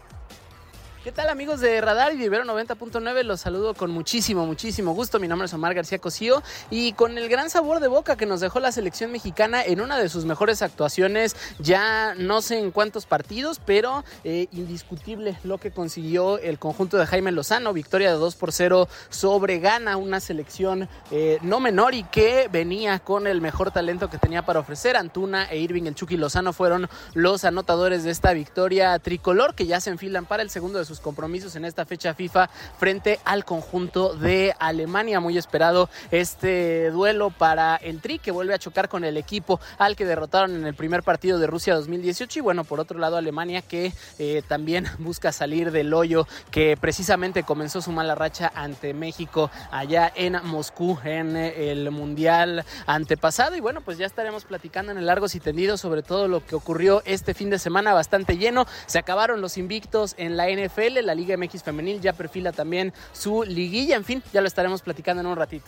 ¿Qué 1.07 1.13
tal 1.13 1.29
amigos 1.29 1.61
de 1.61 1.81
Radar 1.81 2.13
y 2.13 2.17
Vivero 2.17 2.43
90.9? 2.43 3.23
Los 3.23 3.41
saludo 3.41 3.75
con 3.75 3.93
muchísimo, 3.93 4.45
muchísimo 4.45 4.93
gusto. 4.93 5.21
Mi 5.21 5.29
nombre 5.29 5.47
es 5.47 5.55
Omar 5.55 5.73
García 5.73 6.01
Cosío 6.01 6.43
y 6.69 6.95
con 6.95 7.17
el 7.17 7.29
gran 7.29 7.49
sabor 7.49 7.79
de 7.79 7.87
boca 7.87 8.17
que 8.17 8.27
nos 8.27 8.41
dejó 8.41 8.59
la 8.59 8.73
selección 8.73 9.13
mexicana 9.13 9.63
en 9.65 9.81
una 9.81 9.99
de 9.99 10.09
sus 10.09 10.25
mejores 10.25 10.63
actuaciones, 10.63 11.37
ya 11.61 12.17
no 12.17 12.43
sé 12.43 12.59
en 12.59 12.73
cuántos 12.73 13.07
partidos, 13.07 13.61
pero 13.65 14.03
eh, 14.25 14.49
indiscutible 14.51 15.39
lo 15.45 15.59
que 15.59 15.71
consiguió 15.71 16.39
el 16.39 16.59
conjunto 16.59 16.97
de 16.97 17.07
Jaime 17.07 17.31
Lozano, 17.31 17.73
victoria 17.73 18.11
de 18.11 18.19
2 18.19 18.35
por 18.35 18.51
0 18.51 18.89
sobre 19.09 19.61
Ghana, 19.61 19.99
una 19.99 20.19
selección 20.19 20.89
eh, 21.13 21.39
no 21.43 21.61
menor 21.61 21.95
y 21.95 22.03
que 22.03 22.49
venía 22.51 22.99
con 22.99 23.29
el 23.29 23.41
mejor 23.41 23.71
talento 23.71 24.11
que 24.11 24.19
tenía 24.19 24.45
para 24.45 24.59
ofrecer. 24.59 24.97
Antuna 24.97 25.45
e 25.45 25.59
Irving 25.59 25.85
el 25.85 25.95
Chucky 25.95 26.17
Lozano 26.17 26.53
fueron 26.53 26.89
los 27.15 27.45
anotadores 27.45 28.03
de 28.03 28.11
esta 28.11 28.33
victoria 28.33 28.99
tricolor 28.99 29.55
que 29.55 29.67
ya 29.67 29.81
se 29.81 29.91
enfilan 29.91 30.27
para 30.27 30.43
el 30.43 30.51
segundo 30.51 30.81
de 30.81 30.85
sus 30.85 30.96
compromisos 31.01 31.57
en 31.57 31.65
esta 31.65 31.87
fecha 31.87 32.15
FIFA 32.15 32.51
frente 32.79 33.19
al 33.25 33.45
conjunto 33.45 34.15
de 34.15 34.55
Alemania. 34.59 35.21
Muy 35.21 35.39
esperado 35.39 35.89
este 36.11 36.91
duelo 36.91 37.31
para 37.31 37.77
el 37.77 38.01
Tri 38.01 38.19
que 38.19 38.31
vuelve 38.31 38.55
a 38.55 38.59
chocar 38.59 38.89
con 38.89 39.05
el 39.05 39.17
equipo 39.17 39.59
al 39.79 39.97
que 39.97 40.05
derrotaron 40.05 40.55
en 40.55 40.67
el 40.67 40.75
primer 40.75 41.03
partido 41.03 41.39
de 41.39 41.47
Rusia 41.47 41.75
2018 41.75 42.39
y 42.39 42.43
bueno, 42.43 42.65
por 42.65 42.79
otro 42.79 42.99
lado 42.99 43.17
Alemania 43.17 43.63
que 43.63 43.93
eh, 44.19 44.43
también 44.47 44.87
busca 44.99 45.33
salir 45.33 45.71
del 45.71 45.95
hoyo 45.95 46.27
que 46.51 46.77
precisamente 46.79 47.43
comenzó 47.43 47.81
su 47.81 47.91
mala 47.91 48.15
racha 48.15 48.53
ante 48.55 48.93
México 48.93 49.51
allá 49.71 50.13
en 50.15 50.37
Moscú 50.45 50.99
en 51.05 51.37
el 51.37 51.91
Mundial 51.91 52.65
antepasado 52.87 53.57
y 53.57 53.61
bueno, 53.61 53.81
pues 53.81 53.97
ya 53.97 54.07
estaremos 54.07 54.45
platicando 54.45 54.93
en 54.93 54.99
el 54.99 55.07
largos 55.07 55.35
y 55.35 55.41
tendidos 55.41 55.81
sobre 55.81 56.03
todo 56.03 56.29
lo 56.29 56.45
que 56.45 56.55
ocurrió 56.55 57.01
este 57.07 57.33
fin 57.33 57.49
de 57.49 57.59
semana 57.59 57.95
bastante 57.95 58.37
lleno. 58.37 58.67
Se 58.87 58.99
acabaron 58.99 59.41
los 59.41 59.57
invictos 59.57 60.15
en 60.19 60.37
la 60.37 60.51
NFL 60.51 60.86
la 60.91 61.15
Liga 61.15 61.37
MX 61.37 61.63
Femenil 61.63 62.01
ya 62.01 62.13
perfila 62.13 62.53
también 62.53 62.93
su 63.13 63.43
liguilla. 63.43 63.97
En 63.97 64.05
fin, 64.05 64.23
ya 64.33 64.41
lo 64.41 64.47
estaremos 64.47 64.83
platicando 64.83 65.21
en 65.21 65.27
un 65.27 65.37
ratito. 65.37 65.67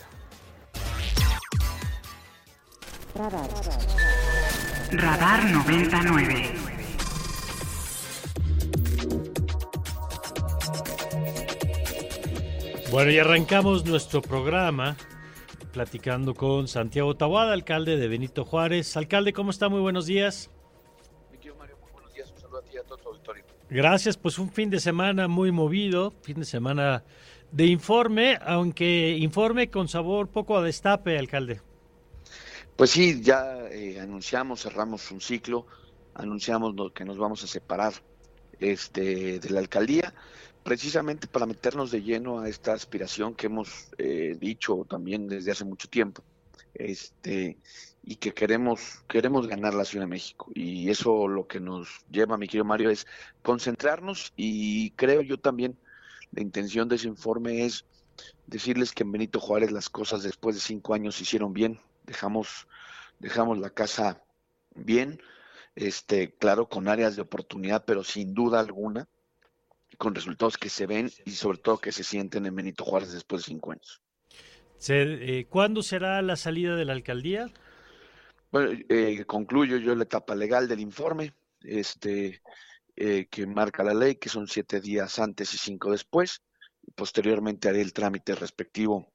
Radar, 3.15 3.49
Radar 4.91 5.43
99. 5.45 6.69
Bueno, 12.91 13.11
y 13.11 13.19
arrancamos 13.19 13.85
nuestro 13.85 14.21
programa 14.21 14.97
platicando 15.71 16.33
con 16.33 16.67
Santiago 16.67 17.15
Tabuada, 17.15 17.53
alcalde 17.53 17.97
de 17.97 18.07
Benito 18.07 18.45
Juárez. 18.45 18.97
Alcalde, 18.97 19.31
¿cómo 19.31 19.51
está? 19.51 19.69
Muy 19.69 19.79
buenos 19.79 20.07
días. 20.07 20.49
Mario, 21.57 21.77
muy 21.81 21.91
buenos 21.91 22.13
días. 22.13 22.31
Un 22.31 22.37
saludo 22.39 22.57
a 22.59 22.61
ti 22.63 22.71
y 22.73 22.77
a 22.77 22.83
todo 22.83 22.97
tu 22.97 23.09
auditorio. 23.09 23.43
Gracias, 23.69 24.17
pues 24.17 24.39
un 24.39 24.51
fin 24.51 24.71
de 24.71 24.79
semana 24.79 25.27
muy 25.27 25.51
movido, 25.51 26.11
fin 26.23 26.39
de 26.39 26.45
semana 26.45 27.03
de 27.51 27.67
informe, 27.67 28.39
aunque 28.41 29.15
informe 29.17 29.69
con 29.69 29.87
sabor 29.87 30.27
poco 30.27 30.57
a 30.57 30.63
destape, 30.63 31.19
alcalde. 31.19 31.61
Pues 32.75 32.89
sí, 32.89 33.21
ya 33.21 33.67
eh, 33.69 33.99
anunciamos, 33.99 34.63
cerramos 34.63 35.11
un 35.11 35.21
ciclo, 35.21 35.67
anunciamos 36.15 36.73
que 36.93 37.05
nos 37.05 37.17
vamos 37.17 37.43
a 37.43 37.47
separar 37.47 37.93
este, 38.59 39.39
de 39.39 39.49
la 39.49 39.59
alcaldía, 39.59 40.13
precisamente 40.63 41.27
para 41.27 41.45
meternos 41.45 41.91
de 41.91 42.01
lleno 42.01 42.39
a 42.39 42.49
esta 42.49 42.73
aspiración 42.73 43.35
que 43.35 43.47
hemos 43.47 43.89
eh, 43.97 44.35
dicho 44.39 44.85
también 44.89 45.27
desde 45.27 45.51
hace 45.51 45.65
mucho 45.65 45.87
tiempo. 45.89 46.23
Este, 46.73 47.57
y 48.03 48.15
que 48.15 48.33
queremos, 48.33 49.03
queremos 49.07 49.47
ganar 49.47 49.73
la 49.73 49.85
Ciudad 49.85 50.05
de 50.05 50.09
México. 50.09 50.51
Y 50.53 50.89
eso 50.89 51.27
lo 51.27 51.47
que 51.47 51.59
nos 51.59 51.87
lleva, 52.09 52.37
mi 52.37 52.47
querido 52.47 52.65
Mario, 52.65 52.89
es 52.89 53.05
concentrarnos 53.43 54.33
y 54.35 54.91
creo 54.91 55.21
yo 55.21 55.37
también 55.39 55.77
la 56.31 56.41
intención 56.41 56.87
de 56.87 56.95
ese 56.95 57.07
informe 57.07 57.65
es 57.65 57.85
decirles 58.47 58.91
que 58.91 59.03
en 59.03 59.11
Benito 59.11 59.39
Juárez 59.39 59.71
las 59.71 59.89
cosas 59.89 60.23
después 60.23 60.55
de 60.55 60.61
cinco 60.61 60.93
años 60.93 61.15
se 61.15 61.23
hicieron 61.23 61.53
bien, 61.53 61.79
dejamos, 62.05 62.67
dejamos 63.19 63.57
la 63.59 63.69
casa 63.69 64.21
bien, 64.75 65.21
este, 65.75 66.33
claro, 66.33 66.67
con 66.67 66.87
áreas 66.87 67.15
de 67.15 67.21
oportunidad, 67.21 67.85
pero 67.85 68.03
sin 68.03 68.33
duda 68.33 68.59
alguna, 68.59 69.07
con 69.97 70.15
resultados 70.15 70.57
que 70.57 70.69
se 70.69 70.85
ven 70.85 71.11
y 71.25 71.31
sobre 71.31 71.57
todo 71.57 71.77
que 71.77 71.91
se 71.91 72.03
sienten 72.03 72.45
en 72.45 72.55
Benito 72.55 72.83
Juárez 72.83 73.11
después 73.11 73.43
de 73.43 73.47
cinco 73.47 73.71
años. 73.71 74.01
Eh, 74.87 75.45
¿Cuándo 75.49 75.83
será 75.83 76.21
la 76.21 76.35
salida 76.35 76.75
de 76.75 76.85
la 76.85 76.93
alcaldía? 76.93 77.47
Bueno, 78.51 78.79
eh, 78.89 79.25
concluyo 79.25 79.77
yo 79.77 79.95
la 79.95 80.03
etapa 80.03 80.35
legal 80.35 80.67
del 80.67 80.79
informe, 80.79 81.33
este, 81.61 82.41
eh, 82.95 83.27
que 83.29 83.45
marca 83.45 83.83
la 83.83 83.93
ley, 83.93 84.15
que 84.15 84.29
son 84.29 84.47
siete 84.47 84.81
días 84.81 85.19
antes 85.19 85.53
y 85.53 85.57
cinco 85.57 85.91
después. 85.91 86.41
Posteriormente 86.95 87.69
haré 87.69 87.81
el 87.81 87.93
trámite 87.93 88.33
respectivo 88.35 89.13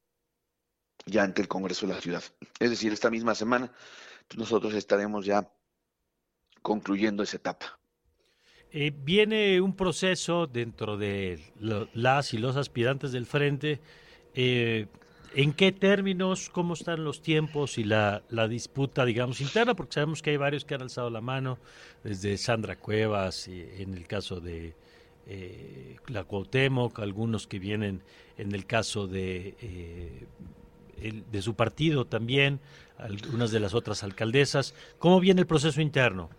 ya 1.06 1.24
ante 1.24 1.42
el 1.42 1.48
Congreso 1.48 1.86
de 1.86 1.94
la 1.94 2.00
Ciudad. 2.00 2.22
Es 2.60 2.70
decir, 2.70 2.92
esta 2.92 3.10
misma 3.10 3.34
semana 3.34 3.72
pues 4.28 4.38
nosotros 4.38 4.74
estaremos 4.74 5.26
ya 5.26 5.50
concluyendo 6.62 7.22
esa 7.22 7.36
etapa. 7.36 7.78
Eh, 8.70 8.92
viene 8.96 9.60
un 9.60 9.76
proceso 9.76 10.46
dentro 10.46 10.96
de 10.96 11.40
las 11.92 12.34
y 12.34 12.38
los 12.38 12.56
aspirantes 12.56 13.12
del 13.12 13.26
frente 13.26 13.80
¿En 15.36 15.52
qué 15.52 15.72
términos, 15.72 16.48
cómo 16.48 16.74
están 16.74 17.02
los 17.02 17.20
tiempos 17.20 17.76
y 17.78 17.82
la, 17.82 18.22
disputa, 18.48 19.04
digamos, 19.04 19.40
interna? 19.40 19.74
Porque 19.74 19.94
sabemos 19.94 20.22
que 20.22 20.30
hay 20.30 20.36
varios 20.36 20.64
que 20.64 20.76
han 20.76 20.82
alzado 20.82 21.10
la 21.10 21.20
mano, 21.20 21.58
desde 22.04 22.38
Sandra 22.38 22.76
Cuevas, 22.76 23.48
en 23.48 23.94
el 23.94 24.06
caso 24.06 24.38
de 24.38 24.76
eh, 25.26 25.96
la 26.06 26.22
Cuauhtémoc, 26.22 27.00
algunos 27.00 27.48
que 27.48 27.58
vienen 27.58 28.04
en 28.38 28.54
el 28.54 28.64
caso 28.64 29.08
de, 29.08 29.56
eh, 29.60 31.22
de 31.32 31.42
su 31.42 31.54
partido 31.54 32.04
también, 32.04 32.60
algunas 32.96 33.50
de 33.50 33.58
las 33.58 33.74
otras 33.74 34.04
alcaldesas. 34.04 34.72
¿Cómo 35.00 35.18
viene 35.18 35.40
el 35.40 35.48
proceso 35.48 35.80
interno? 35.80 36.30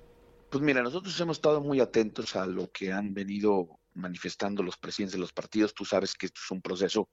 Pues 0.50 0.64
mira, 0.64 0.82
nosotros 0.82 1.20
hemos 1.20 1.36
estado 1.36 1.60
muy 1.60 1.82
atentos 1.82 2.38
a 2.38 2.46
lo 2.46 2.72
que 2.72 2.94
han 2.94 3.14
venido 3.14 3.78
manifestando 3.94 4.64
los 4.64 4.78
presidentes 4.78 5.14
de 5.14 5.20
los 5.20 5.34
partidos. 5.34 5.74
Tú 5.74 5.84
sabes 5.84 6.14
que 6.14 6.28
esto 6.28 6.40
es 6.42 6.52
un 6.52 6.62
proceso 6.62 7.10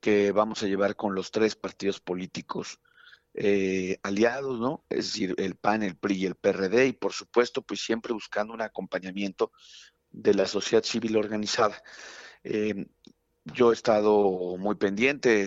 que, 0.00 0.32
vamos 0.32 0.62
a 0.62 0.66
llevar 0.66 0.96
con 0.96 1.14
los 1.14 1.30
tres 1.30 1.56
partidos 1.56 2.00
políticos 2.00 2.80
eh, 3.34 3.98
aliados, 4.02 4.58
¿no? 4.60 4.84
Es 4.88 5.12
decir, 5.12 5.34
el 5.38 5.56
PAN, 5.56 5.82
el 5.82 5.96
PRI 5.96 6.14
y 6.16 6.26
el 6.26 6.36
PRD, 6.36 6.86
y 6.86 6.92
por 6.92 7.12
supuesto, 7.12 7.62
pues 7.62 7.80
siempre 7.80 8.12
buscando 8.12 8.54
un 8.54 8.62
acompañamiento 8.62 9.52
de 10.10 10.34
la 10.34 10.46
sociedad 10.46 10.82
civil 10.82 11.16
organizada. 11.16 11.82
Eh, 12.42 12.86
yo 13.44 13.70
he 13.70 13.74
estado 13.74 14.56
muy 14.58 14.74
pendiente, 14.76 15.46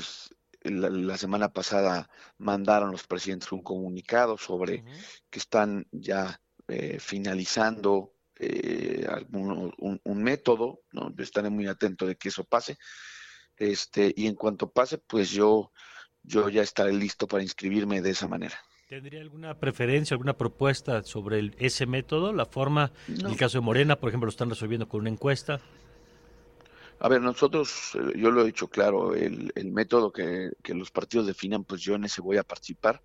la, 0.64 1.18
semana 1.18 1.52
pasada 1.52 2.10
mandaron 2.38 2.92
los 2.92 3.08
presidentes 3.08 3.52
un 3.52 3.64
comunicado 3.64 4.38
sobre 4.38 4.84
que 5.30 5.40
están 5.40 5.88
ya 5.92 6.42
eh, 6.68 7.00
finalizando 7.00 8.14
eh, 8.36 9.08
un, 9.32 10.24
método, 10.24 10.82
¿no? 10.92 11.14
Yo 11.16 11.24
estaré 11.24 11.50
muy 11.50 11.68
atento 11.68 12.06
de 12.06 12.16
que 12.16 12.30
eso 12.30 12.44
pase. 12.44 12.78
Este, 13.60 14.14
y 14.16 14.28
en 14.28 14.36
cuanto 14.36 14.72
pase, 14.72 14.98
pues 14.98 15.30
yo, 15.30 15.72
yo 16.24 16.50
ya 16.50 16.62
estaré 16.62 16.94
listo 16.94 17.28
para 17.28 17.44
inscribirme 17.44 18.02
de 18.02 18.12
esa 18.12 18.28
manera. 18.28 18.58
¿Tendría 18.88 19.22
alguna 19.22 19.54
preferencia, 19.60 20.16
alguna 20.16 20.36
propuesta 20.36 21.04
sobre 21.04 21.52
ese 21.60 21.86
método? 21.86 22.34
La 22.34 22.46
forma, 22.46 22.92
en 23.08 23.28
el 23.28 23.38
caso 23.38 23.60
de 23.60 23.64
Morena, 23.64 23.98
por 23.98 24.10
ejemplo, 24.10 24.26
lo 24.26 24.32
están 24.32 24.50
resolviendo 24.50 24.90
con 24.90 25.02
una 25.02 25.12
encuesta. 25.12 25.62
A 27.02 27.08
ver, 27.08 27.22
nosotros, 27.22 27.96
eh, 27.96 28.18
yo 28.18 28.32
lo 28.32 28.42
he 28.42 28.46
dicho 28.46 28.68
claro, 28.68 29.14
el, 29.14 29.52
método 29.72 30.12
que, 30.12 30.52
los 30.68 30.92
partidos 30.92 31.28
definan, 31.28 31.64
pues 31.64 31.82
yo 31.82 31.96
en 31.96 32.06
ese 32.06 32.22
voy 32.22 32.38
a 32.38 32.44
participar. 32.44 33.02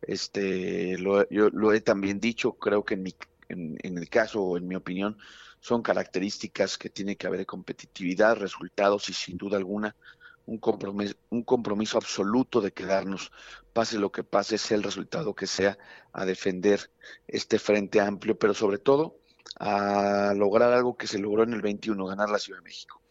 Este, 0.00 0.96
lo, 0.98 1.28
yo 1.28 1.50
lo 1.50 1.72
he 1.72 1.80
también 1.80 2.20
dicho, 2.20 2.54
creo 2.54 2.84
que 2.84 2.94
en, 2.94 3.02
mi, 3.02 3.14
en, 3.48 3.98
el 3.98 4.08
caso, 4.08 4.42
o 4.42 4.56
en 4.56 4.66
mi 4.66 4.74
opinión, 4.74 5.18
son 5.60 5.82
características 5.82 6.78
que 6.78 6.90
tiene 6.90 7.16
que 7.16 7.26
haber 7.26 7.46
competitividad, 7.46 8.36
resultados 8.36 9.08
y 9.08 9.12
sin 9.12 9.36
duda 9.36 9.56
alguna 9.56 9.94
un 10.48 10.58
compromiso, 10.58 11.14
un 11.28 11.42
compromiso 11.42 11.98
absoluto 11.98 12.62
de 12.62 12.72
quedarnos, 12.72 13.30
pase 13.74 13.98
lo 13.98 14.10
que 14.10 14.24
pase, 14.24 14.56
sea 14.56 14.78
el 14.78 14.82
resultado 14.82 15.34
que 15.34 15.46
sea, 15.46 15.78
a 16.12 16.24
defender 16.24 16.90
este 17.26 17.58
frente 17.58 18.00
amplio, 18.00 18.38
pero 18.38 18.54
sobre 18.54 18.78
todo 18.78 19.18
a 19.60 20.32
lograr 20.34 20.72
algo 20.72 20.96
que 20.96 21.06
se 21.06 21.18
logró 21.18 21.42
en 21.42 21.52
el 21.52 21.60
21, 21.60 22.06
ganar 22.06 22.30
la 22.30 22.38
Ciudad 22.38 22.60
de 22.60 22.64
México. 22.64 23.02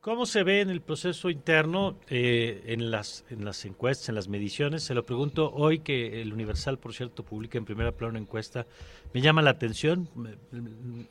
¿Cómo 0.00 0.24
se 0.24 0.44
ve 0.44 0.62
en 0.62 0.70
el 0.70 0.80
proceso 0.80 1.28
interno, 1.28 1.98
eh, 2.08 2.62
en, 2.68 2.90
las, 2.90 3.26
en 3.28 3.44
las 3.44 3.66
encuestas, 3.66 4.08
en 4.08 4.14
las 4.14 4.28
mediciones? 4.28 4.82
Se 4.82 4.94
lo 4.94 5.04
pregunto 5.04 5.52
hoy 5.52 5.80
que 5.80 6.22
el 6.22 6.32
Universal, 6.32 6.78
por 6.78 6.94
cierto, 6.94 7.22
publica 7.22 7.58
en 7.58 7.66
primera 7.66 7.92
plana 7.92 8.12
una 8.12 8.20
encuesta. 8.20 8.66
Me 9.12 9.20
llama 9.20 9.42
la 9.42 9.50
atención, 9.50 10.08
me, 10.14 10.38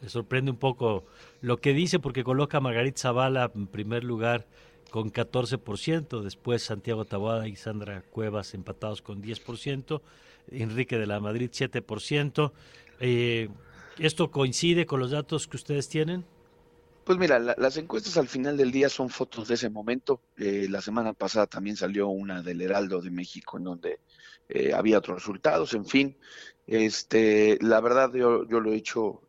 sorprende 0.09 0.49
un 0.49 0.57
poco 0.57 1.05
lo 1.41 1.57
que 1.57 1.75
dice 1.75 1.99
porque 1.99 2.23
coloca 2.23 2.57
a 2.57 2.61
Margarita 2.61 3.01
Zavala 3.01 3.51
en 3.53 3.67
primer 3.67 4.03
lugar 4.03 4.47
con 4.89 5.11
14%, 5.13 6.23
después 6.23 6.63
Santiago 6.63 7.05
Taboada 7.05 7.47
y 7.47 7.55
Sandra 7.55 8.01
Cuevas 8.09 8.55
empatados 8.55 9.03
con 9.03 9.21
10%, 9.21 10.01
Enrique 10.49 10.97
de 10.97 11.05
la 11.05 11.19
Madrid 11.19 11.51
7%. 11.53 12.51
Eh, 13.01 13.49
¿Esto 13.99 14.31
coincide 14.31 14.87
con 14.87 14.99
los 14.99 15.11
datos 15.11 15.47
que 15.47 15.57
ustedes 15.57 15.89
tienen? 15.89 16.25
Pues 17.09 17.17
mira, 17.17 17.39
las 17.39 17.75
encuestas 17.77 18.17
al 18.17 18.27
final 18.27 18.55
del 18.55 18.71
día 18.71 18.87
son 18.87 19.09
fotos 19.09 19.47
de 19.47 19.55
ese 19.55 19.71
momento. 19.71 20.21
Eh, 20.37 20.67
la 20.69 20.79
semana 20.79 21.13
pasada 21.13 21.47
también 21.47 21.75
salió 21.75 22.07
una 22.09 22.43
del 22.43 22.61
Heraldo 22.61 23.01
de 23.01 23.09
México 23.09 23.57
en 23.57 23.63
donde 23.63 23.99
eh, 24.47 24.73
había 24.75 24.99
otros 24.99 25.17
resultados. 25.17 25.73
En 25.73 25.87
fin, 25.87 26.15
este, 26.67 27.57
la 27.61 27.81
verdad 27.81 28.13
yo, 28.13 28.47
yo 28.47 28.59
lo 28.59 28.69
he 28.69 28.75
dicho, 28.75 29.23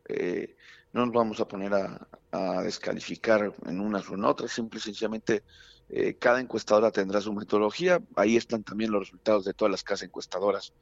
no 0.93 1.07
nos 1.07 1.15
vamos 1.15 1.41
a 1.41 1.49
poner 1.49 1.73
a, 1.73 2.07
a 2.33 2.61
descalificar 2.61 3.55
en 3.65 3.81
unas 3.81 4.11
o 4.11 4.15
en 4.15 4.25
otras, 4.25 4.53
simple 4.53 4.79
y 4.79 4.83
sencillamente 4.83 5.43
eh, 5.89 6.17
cada 6.19 6.39
encuestadora 6.39 6.91
tendrá 6.91 7.23
su 7.23 7.33
metodología, 7.33 8.03
ahí 8.15 8.37
están 8.37 8.63
también 8.63 8.91
los 8.91 9.05
resultados 9.07 9.47
de 9.47 9.55
todas 9.55 9.73
las 9.73 9.85
casas 9.85 10.09
encuestadoras. 10.09 10.75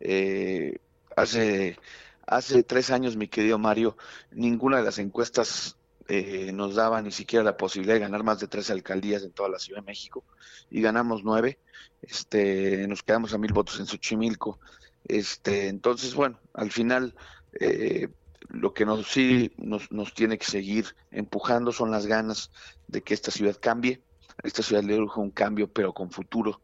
Eh, 0.00 0.80
hace, 1.16 1.78
hace 2.26 2.64
tres 2.64 2.90
años, 2.90 3.16
mi 3.16 3.28
querido 3.28 3.56
Mario, 3.56 3.96
ninguna 4.32 4.78
de 4.78 4.82
las 4.82 4.98
encuestas 4.98 5.76
eh, 6.12 6.50
nos 6.52 6.74
daba 6.74 7.00
ni 7.00 7.12
siquiera 7.12 7.44
la 7.44 7.56
posibilidad 7.56 7.94
de 7.94 8.00
ganar 8.00 8.24
más 8.24 8.40
de 8.40 8.48
tres 8.48 8.68
alcaldías 8.68 9.22
en 9.22 9.30
toda 9.30 9.48
la 9.48 9.60
Ciudad 9.60 9.80
de 9.80 9.86
México 9.86 10.24
y 10.68 10.82
ganamos 10.82 11.22
nueve, 11.22 11.60
este, 12.02 12.88
nos 12.88 13.04
quedamos 13.04 13.32
a 13.32 13.38
mil 13.38 13.52
votos 13.52 13.78
en 13.78 13.86
Xochimilco. 13.86 14.58
Este, 15.04 15.68
entonces, 15.68 16.16
bueno, 16.16 16.40
al 16.52 16.72
final 16.72 17.14
eh, 17.60 18.08
lo 18.48 18.74
que 18.74 18.84
nos 18.84 19.06
sí 19.06 19.52
nos, 19.56 19.92
nos, 19.92 20.12
tiene 20.12 20.36
que 20.36 20.46
seguir 20.46 20.96
empujando 21.12 21.70
son 21.70 21.92
las 21.92 22.06
ganas 22.06 22.50
de 22.88 23.02
que 23.02 23.14
esta 23.14 23.30
ciudad 23.30 23.56
cambie. 23.60 24.02
A 24.42 24.48
esta 24.48 24.64
ciudad 24.64 24.82
le 24.82 24.98
urge 24.98 25.20
un 25.20 25.30
cambio, 25.30 25.72
pero 25.72 25.94
con 25.94 26.10
futuro. 26.10 26.60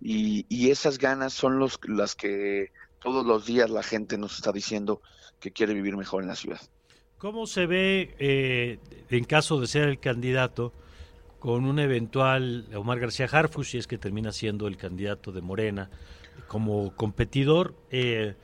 Y, 0.00 0.46
y 0.48 0.70
esas 0.70 0.96
ganas 0.96 1.34
son 1.34 1.58
los, 1.58 1.78
las 1.86 2.14
que 2.14 2.72
todos 2.98 3.26
los 3.26 3.44
días 3.44 3.68
la 3.68 3.82
gente 3.82 4.16
nos 4.16 4.36
está 4.36 4.52
diciendo 4.52 5.02
que 5.38 5.52
quiere 5.52 5.74
vivir 5.74 5.98
mejor 5.98 6.22
en 6.22 6.28
la 6.28 6.36
ciudad. 6.36 6.62
¿Cómo 7.18 7.46
se 7.46 7.64
ve, 7.64 8.14
eh, 8.18 8.78
en 9.08 9.24
caso 9.24 9.58
de 9.58 9.66
ser 9.66 9.88
el 9.88 9.98
candidato, 9.98 10.74
con 11.38 11.64
un 11.64 11.78
eventual 11.78 12.66
Omar 12.74 13.00
García 13.00 13.26
Harfuch, 13.30 13.66
si 13.68 13.78
es 13.78 13.86
que 13.86 13.96
termina 13.96 14.32
siendo 14.32 14.66
el 14.66 14.76
candidato 14.76 15.32
de 15.32 15.40
Morena, 15.40 15.88
como 16.46 16.94
competidor? 16.94 17.74
Eh, 17.90 18.34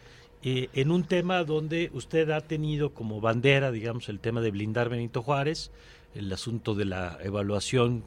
eh, 0.42 0.70
en 0.72 0.90
un 0.90 1.04
tema 1.04 1.44
donde 1.44 1.90
usted 1.92 2.30
ha 2.30 2.40
tenido 2.40 2.94
como 2.94 3.20
bandera, 3.20 3.70
digamos, 3.72 4.08
el 4.08 4.20
tema 4.20 4.40
de 4.40 4.50
blindar 4.50 4.88
Benito 4.88 5.22
Juárez, 5.22 5.70
el 6.14 6.32
asunto 6.32 6.74
de 6.74 6.84
la 6.84 7.18
evaluación, 7.22 8.04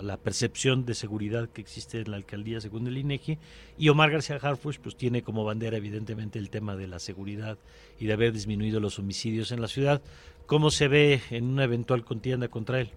la, 0.00 0.16
percepción 0.16 0.84
de 0.84 0.94
seguridad 0.94 1.48
que 1.48 1.60
existe 1.60 2.00
en 2.00 2.10
la 2.10 2.16
alcaldía 2.16 2.60
según 2.60 2.86
el 2.86 2.98
INEGI, 2.98 3.38
y 3.78 3.88
Omar 3.88 4.10
García 4.10 4.38
Harfuch 4.42 4.78
pues 4.78 4.96
tiene 4.96 5.22
como 5.22 5.44
bandera 5.44 5.76
evidentemente 5.76 6.38
el 6.38 6.50
tema 6.50 6.76
de 6.76 6.88
la 6.88 6.98
seguridad 6.98 7.58
y 7.98 8.06
de 8.06 8.12
haber 8.12 8.32
disminuido 8.32 8.80
los 8.80 8.98
homicidios 8.98 9.52
en 9.52 9.60
la 9.60 9.68
ciudad. 9.68 10.02
¿Cómo 10.46 10.70
se 10.70 10.88
ve 10.88 11.22
en 11.30 11.44
una 11.44 11.64
eventual 11.64 12.04
contienda 12.04 12.48
contra 12.48 12.80
él? 12.80 12.90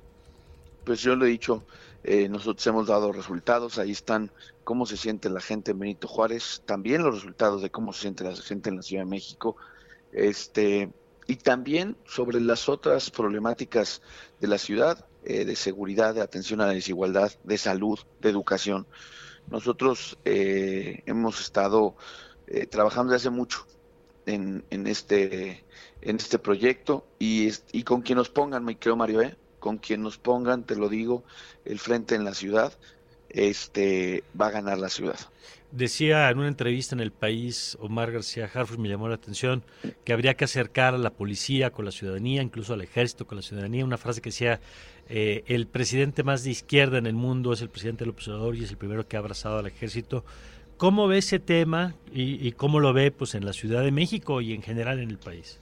Pues 0.85 1.01
yo 1.01 1.15
lo 1.15 1.25
he 1.25 1.29
dicho, 1.29 1.63
eh, 2.03 2.29
nosotros 2.29 2.65
hemos 2.67 2.87
dado 2.87 3.11
resultados, 3.11 3.77
ahí 3.77 3.91
están 3.91 4.31
cómo 4.63 4.85
se 4.85 4.97
siente 4.97 5.29
la 5.29 5.41
gente 5.41 5.71
en 5.71 5.79
Benito 5.79 6.07
Juárez, 6.07 6.63
también 6.65 7.03
los 7.03 7.15
resultados 7.15 7.61
de 7.61 7.69
cómo 7.69 7.93
se 7.93 8.01
siente 8.01 8.23
la 8.23 8.35
gente 8.35 8.69
en 8.69 8.77
la 8.77 8.81
Ciudad 8.81 9.03
de 9.03 9.09
México, 9.09 9.57
este, 10.13 10.89
y 11.27 11.35
también 11.35 11.97
sobre 12.05 12.39
las 12.39 12.69
otras 12.69 13.11
problemáticas 13.11 14.01
de 14.39 14.47
la 14.47 14.57
ciudad, 14.57 15.05
eh, 15.23 15.45
de 15.45 15.55
seguridad, 15.55 16.15
de 16.15 16.21
atención 16.21 16.61
a 16.61 16.67
la 16.67 16.73
desigualdad, 16.73 17.31
de 17.43 17.57
salud, 17.57 17.99
de 18.21 18.29
educación. 18.29 18.87
Nosotros 19.49 20.17
eh, 20.25 21.03
hemos 21.05 21.39
estado 21.39 21.95
trabajando 22.69 23.11
desde 23.11 23.27
hace 23.27 23.35
mucho 23.35 23.67
en, 24.25 24.63
en, 24.69 24.87
este, 24.87 25.65
en 26.01 26.15
este 26.15 26.39
proyecto 26.39 27.05
y, 27.19 27.49
y 27.73 27.83
con 27.83 28.01
quien 28.01 28.17
nos 28.17 28.29
pongan, 28.29 28.63
me 28.63 28.77
creo 28.77 28.95
Mario, 28.95 29.21
¿eh? 29.21 29.35
con 29.59 29.77
quien 29.77 30.01
nos 30.01 30.17
pongan, 30.17 30.63
te 30.63 30.75
lo 30.75 30.89
digo, 30.89 31.23
el 31.65 31.79
frente 31.79 32.15
en 32.15 32.23
la 32.23 32.33
ciudad, 32.33 32.73
este 33.29 34.23
va 34.39 34.47
a 34.47 34.51
ganar 34.51 34.77
la 34.77 34.89
ciudad. 34.89 35.19
Decía 35.71 36.29
en 36.29 36.39
una 36.39 36.47
entrevista 36.47 36.95
en 36.95 37.01
el 37.01 37.11
país 37.11 37.77
Omar 37.81 38.11
García 38.11 38.49
Harfus, 38.51 38.77
me 38.77 38.87
llamó 38.87 39.09
la 39.09 39.15
atención, 39.15 39.63
que 40.05 40.13
habría 40.13 40.35
que 40.35 40.45
acercar 40.45 40.93
a 40.93 40.97
la 40.97 41.11
policía 41.11 41.71
con 41.71 41.83
la 41.83 41.91
ciudadanía, 41.91 42.41
incluso 42.41 42.73
al 42.73 42.81
ejército 42.81 43.27
con 43.27 43.35
la 43.35 43.41
ciudadanía. 43.41 43.83
Una 43.83 43.97
frase 43.97 44.21
que 44.21 44.29
decía, 44.29 44.61
eh, 45.09 45.43
el 45.47 45.67
presidente 45.67 46.23
más 46.23 46.43
de 46.43 46.51
izquierda 46.51 46.97
en 46.97 47.05
el 47.05 47.15
mundo 47.15 47.51
es 47.51 47.61
el 47.61 47.69
presidente 47.69 48.05
del 48.05 48.11
observador 48.11 48.55
y 48.55 48.63
es 48.63 48.71
el 48.71 48.77
primero 48.77 49.07
que 49.07 49.17
ha 49.17 49.19
abrazado 49.19 49.59
al 49.59 49.67
ejército. 49.67 50.23
¿Cómo 50.77 51.07
ve 51.07 51.17
ese 51.17 51.39
tema 51.39 51.95
y, 52.13 52.51
cómo 52.53 52.79
lo 52.79 52.93
ve 52.93 53.11
pues 53.11 53.35
en 53.35 53.45
la 53.45 53.51
Ciudad 53.51 53.83
de 53.83 53.91
México 53.91 54.41
y 54.41 54.53
en 54.53 54.61
general 54.61 54.99
en 54.99 55.09
el 55.09 55.17
país? 55.17 55.59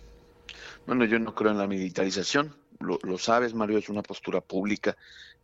Bueno, 0.86 1.06
yo 1.06 1.18
no 1.20 1.34
creo 1.34 1.52
en 1.52 1.58
la 1.58 1.68
militarización 1.68 2.54
lo, 2.80 3.18
sabes, 3.18 3.54
Mario, 3.54 3.78
es 3.78 3.90
una 3.90 4.02
postura 4.02 4.42
pública 4.42 4.98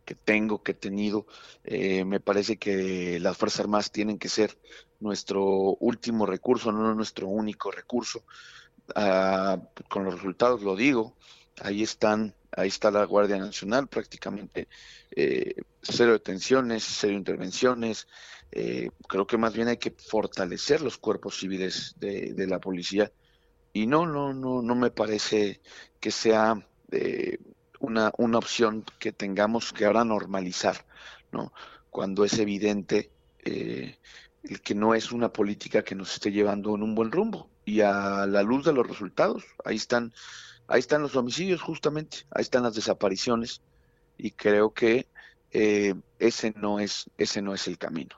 que 0.04 0.14
tengo, 0.14 0.62
que 0.62 0.72
he 0.72 0.74
tenido. 0.74 1.26
Eh, 1.64 2.04
me 2.04 2.20
parece 2.20 2.56
que 2.56 3.18
las 3.20 3.36
Fuerzas 3.36 3.60
Armadas 3.60 3.90
tienen 3.90 4.18
que 4.18 4.28
ser 4.28 4.58
nuestro 5.00 5.42
último 5.80 6.26
recurso, 6.26 6.72
no 6.72 6.94
nuestro 6.94 7.28
único 7.28 7.70
recurso. 7.70 8.24
Ah, 8.94 9.60
con 9.88 10.04
los 10.04 10.14
resultados 10.14 10.62
lo 10.62 10.76
digo, 10.76 11.16
ahí 11.60 11.82
están, 11.82 12.34
ahí 12.50 12.68
está 12.68 12.90
la 12.90 13.04
Guardia 13.04 13.38
Nacional, 13.38 13.86
prácticamente 13.88 14.68
eh, 15.14 15.54
cero 15.82 16.12
detenciones, 16.12 16.84
cero 16.84 17.14
intervenciones. 17.14 18.08
Eh, 18.50 18.90
creo 19.08 19.26
que 19.26 19.38
más 19.38 19.54
bien 19.54 19.68
hay 19.68 19.78
que 19.78 19.92
fortalecer 19.92 20.82
los 20.82 20.98
cuerpos 20.98 21.38
civiles 21.38 21.94
de, 21.98 22.34
de 22.34 22.46
la 22.46 22.58
policía 22.58 23.10
y 23.72 23.86
no, 23.86 24.06
no, 24.06 24.34
no, 24.34 24.60
no 24.60 24.74
me 24.74 24.90
parece 24.90 25.62
que 26.00 26.10
sea 26.10 26.66
una, 27.82 28.12
una 28.16 28.38
opción 28.38 28.84
que 28.98 29.12
tengamos 29.12 29.72
que 29.72 29.84
ahora 29.84 30.04
normalizar, 30.04 30.86
¿no? 31.32 31.52
Cuando 31.90 32.24
es 32.24 32.38
evidente 32.38 33.10
eh, 33.44 33.98
el 34.44 34.60
que 34.60 34.74
no 34.74 34.94
es 34.94 35.12
una 35.12 35.32
política 35.32 35.82
que 35.82 35.94
nos 35.94 36.14
esté 36.14 36.32
llevando 36.32 36.74
en 36.74 36.82
un 36.82 36.94
buen 36.94 37.12
rumbo. 37.12 37.50
Y 37.64 37.80
a 37.80 38.26
la 38.26 38.42
luz 38.42 38.64
de 38.64 38.72
los 38.72 38.86
resultados, 38.86 39.44
ahí 39.64 39.76
están, 39.76 40.12
ahí 40.68 40.80
están 40.80 41.02
los 41.02 41.14
homicidios 41.16 41.60
justamente, 41.60 42.18
ahí 42.30 42.42
están 42.42 42.62
las 42.62 42.74
desapariciones, 42.74 43.60
y 44.16 44.30
creo 44.30 44.72
que 44.72 45.06
eh, 45.50 45.94
ese 46.18 46.54
no 46.56 46.80
es, 46.80 47.10
ese 47.18 47.42
no 47.42 47.52
es 47.52 47.66
el 47.66 47.78
camino. 47.78 48.16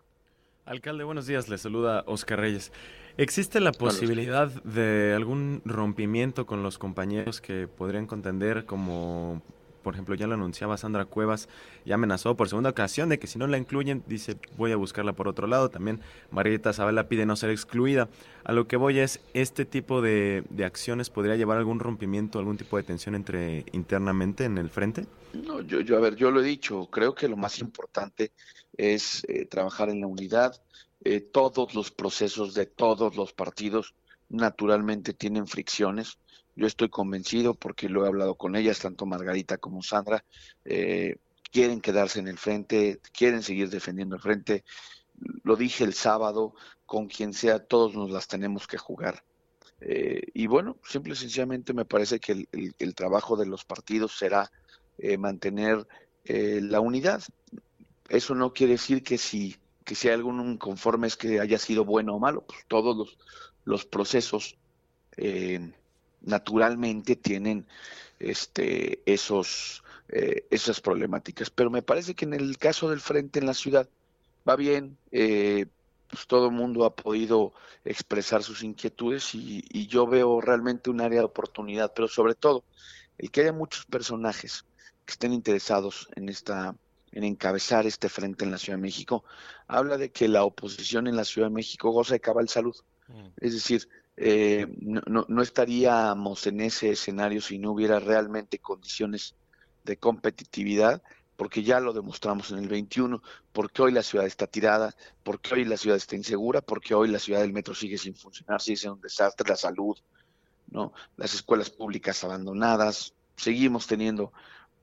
Alcalde, 0.64 1.04
buenos 1.04 1.26
días. 1.26 1.48
Le 1.48 1.58
saluda 1.58 2.04
Oscar 2.06 2.40
Reyes. 2.40 2.72
¿Existe 3.16 3.60
la 3.60 3.72
posibilidad 3.72 4.48
de 4.64 5.14
algún 5.14 5.62
rompimiento 5.64 6.46
con 6.46 6.62
los 6.62 6.78
compañeros 6.78 7.40
que 7.40 7.68
podrían 7.68 8.06
contender 8.06 8.64
como 8.64 9.40
por 9.84 9.94
ejemplo, 9.94 10.16
ya 10.16 10.26
lo 10.26 10.34
anunciaba 10.34 10.76
Sandra 10.78 11.04
Cuevas, 11.04 11.48
ya 11.84 11.94
amenazó 11.94 12.36
por 12.36 12.48
segunda 12.48 12.70
ocasión 12.70 13.10
de 13.10 13.18
que 13.20 13.28
si 13.28 13.38
no 13.38 13.46
la 13.46 13.58
incluyen, 13.58 14.02
dice, 14.08 14.36
voy 14.56 14.72
a 14.72 14.76
buscarla 14.76 15.12
por 15.12 15.28
otro 15.28 15.46
lado. 15.46 15.68
También 15.68 16.00
Marieta 16.32 16.72
Zabala 16.72 17.06
pide 17.06 17.26
no 17.26 17.36
ser 17.36 17.50
excluida. 17.50 18.08
A 18.44 18.52
lo 18.52 18.66
que 18.66 18.76
voy 18.76 18.98
es, 18.98 19.20
¿este 19.34 19.64
tipo 19.64 20.00
de, 20.00 20.42
acciones 20.64 21.10
podría 21.10 21.36
llevar 21.36 21.58
algún 21.58 21.78
rompimiento, 21.78 22.38
algún 22.38 22.56
tipo 22.56 22.78
de 22.78 22.82
tensión 22.82 23.14
entre 23.14 23.66
internamente 23.72 24.44
en 24.44 24.58
el 24.58 24.70
frente? 24.70 25.06
No, 25.34 25.60
yo, 25.60 25.80
yo 25.82 25.98
a 25.98 26.00
ver, 26.00 26.16
yo 26.16 26.30
lo 26.30 26.40
he 26.40 26.44
dicho, 26.44 26.86
creo 26.86 27.14
que 27.14 27.28
lo 27.28 27.36
más 27.36 27.58
importante 27.58 28.32
es 28.76 29.24
eh, 29.28 29.44
trabajar 29.44 29.90
en 29.90 30.00
la 30.00 30.06
unidad. 30.06 30.60
Eh, 31.04 31.20
todos 31.20 31.74
los 31.74 31.90
procesos 31.90 32.54
de 32.54 32.66
todos 32.66 33.16
los 33.16 33.32
partidos 33.32 33.94
naturalmente 34.28 35.12
tienen 35.12 35.46
fricciones 35.46 36.18
yo 36.56 36.66
estoy 36.66 36.88
convencido 36.88 37.54
porque 37.54 37.88
lo 37.88 38.04
he 38.04 38.08
hablado 38.08 38.36
con 38.36 38.54
ellas, 38.54 38.78
tanto 38.78 39.06
Margarita 39.06 39.58
como 39.58 39.82
Sandra, 39.82 40.24
eh, 40.64 41.16
quieren 41.50 41.80
quedarse 41.80 42.20
en 42.20 42.28
el 42.28 42.38
frente, 42.38 43.00
quieren 43.12 43.42
seguir 43.42 43.70
defendiendo 43.70 44.16
el 44.16 44.22
frente. 44.22 44.64
Lo 45.42 45.56
dije 45.56 45.84
el 45.84 45.94
sábado, 45.94 46.54
con 46.86 47.08
quien 47.08 47.32
sea, 47.32 47.64
todos 47.64 47.94
nos 47.94 48.10
las 48.10 48.28
tenemos 48.28 48.66
que 48.66 48.78
jugar. 48.78 49.24
Eh, 49.80 50.22
y 50.32 50.46
bueno, 50.46 50.76
simple 50.84 51.14
y 51.14 51.16
sencillamente 51.16 51.74
me 51.74 51.84
parece 51.84 52.20
que 52.20 52.46
el, 52.52 52.94
trabajo 52.94 53.36
de 53.36 53.46
los 53.46 53.64
partidos 53.64 54.16
será 54.16 54.50
eh, 54.98 55.18
mantener 55.18 55.86
la 56.26 56.80
unidad. 56.80 57.22
Eso 58.08 58.34
no 58.34 58.54
quiere 58.54 58.74
decir 58.74 59.02
que 59.02 59.18
si, 59.18 59.56
que 59.84 59.94
si 59.94 60.08
hay 60.08 60.14
algún 60.14 60.40
inconforme 60.52 61.06
es 61.06 61.16
que 61.16 61.40
haya 61.40 61.58
sido 61.58 61.84
bueno 61.84 62.14
o 62.14 62.18
malo, 62.18 62.44
pues 62.46 62.60
todos 62.68 62.96
los, 62.96 63.18
los 63.64 63.84
procesos 63.84 64.56
naturalmente 66.22 67.16
tienen 67.16 67.66
este, 68.18 69.02
esos, 69.06 69.84
eh, 70.08 70.46
esas 70.50 70.80
problemáticas. 70.80 71.50
Pero 71.50 71.70
me 71.70 71.82
parece 71.82 72.14
que 72.14 72.24
en 72.24 72.34
el 72.34 72.58
caso 72.58 72.90
del 72.90 73.00
frente 73.00 73.38
en 73.38 73.46
la 73.46 73.54
ciudad 73.54 73.88
va 74.48 74.56
bien, 74.56 74.98
eh, 75.12 75.66
pues 76.08 76.26
todo 76.26 76.46
el 76.46 76.52
mundo 76.52 76.84
ha 76.84 76.94
podido 76.94 77.52
expresar 77.84 78.42
sus 78.42 78.62
inquietudes 78.62 79.34
y, 79.34 79.64
y, 79.70 79.86
yo 79.86 80.06
veo 80.06 80.40
realmente 80.40 80.90
un 80.90 81.00
área 81.00 81.20
de 81.20 81.26
oportunidad, 81.26 81.92
pero 81.94 82.08
sobre 82.08 82.34
todo 82.34 82.64
el 83.18 83.30
que 83.30 83.42
haya 83.42 83.52
muchos 83.52 83.84
personajes 83.86 84.64
que 85.04 85.12
estén 85.12 85.32
interesados 85.32 86.08
en 86.14 86.28
esta 86.28 86.74
en 87.14 87.22
encabezar 87.22 87.86
este 87.86 88.08
frente 88.08 88.44
en 88.44 88.50
la 88.50 88.58
Ciudad 88.58 88.76
de 88.76 88.82
México, 88.82 89.24
habla 89.68 89.96
de 89.96 90.10
que 90.10 90.26
la 90.28 90.44
oposición 90.44 91.06
en 91.06 91.16
la 91.16 91.24
Ciudad 91.24 91.48
de 91.48 91.54
México 91.54 91.90
goza 91.90 92.14
de 92.14 92.20
cabal 92.20 92.48
salud. 92.48 92.74
Mm. 93.06 93.28
Es 93.40 93.54
decir, 93.54 93.88
eh, 94.16 94.66
no, 94.80 95.24
no, 95.28 95.42
estaríamos 95.42 96.46
en 96.48 96.60
ese 96.60 96.90
escenario 96.90 97.40
si 97.40 97.58
no 97.58 97.70
hubiera 97.70 98.00
realmente 98.00 98.58
condiciones 98.58 99.36
de 99.84 99.96
competitividad, 99.96 101.02
porque 101.36 101.62
ya 101.62 101.78
lo 101.78 101.92
demostramos 101.92 102.50
en 102.50 102.58
el 102.58 102.68
21, 102.68 103.22
porque 103.52 103.82
hoy 103.82 103.92
la 103.92 104.02
ciudad 104.02 104.26
está 104.26 104.48
tirada, 104.48 104.94
porque 105.22 105.54
hoy 105.54 105.64
la 105.64 105.76
ciudad 105.76 105.96
está 105.96 106.16
insegura, 106.16 106.62
porque 106.62 106.94
hoy 106.94 107.08
la 107.08 107.20
ciudad 107.20 107.40
del 107.40 107.52
metro 107.52 107.74
sigue 107.74 107.98
sin 107.98 108.16
funcionar, 108.16 108.60
sigue 108.60 108.76
siendo 108.76 108.96
un 108.96 109.02
desastre, 109.02 109.48
la 109.48 109.56
salud, 109.56 109.96
¿no? 110.70 110.92
las 111.16 111.32
escuelas 111.34 111.70
públicas 111.70 112.24
abandonadas, 112.24 113.14
seguimos 113.36 113.86
teniendo 113.86 114.32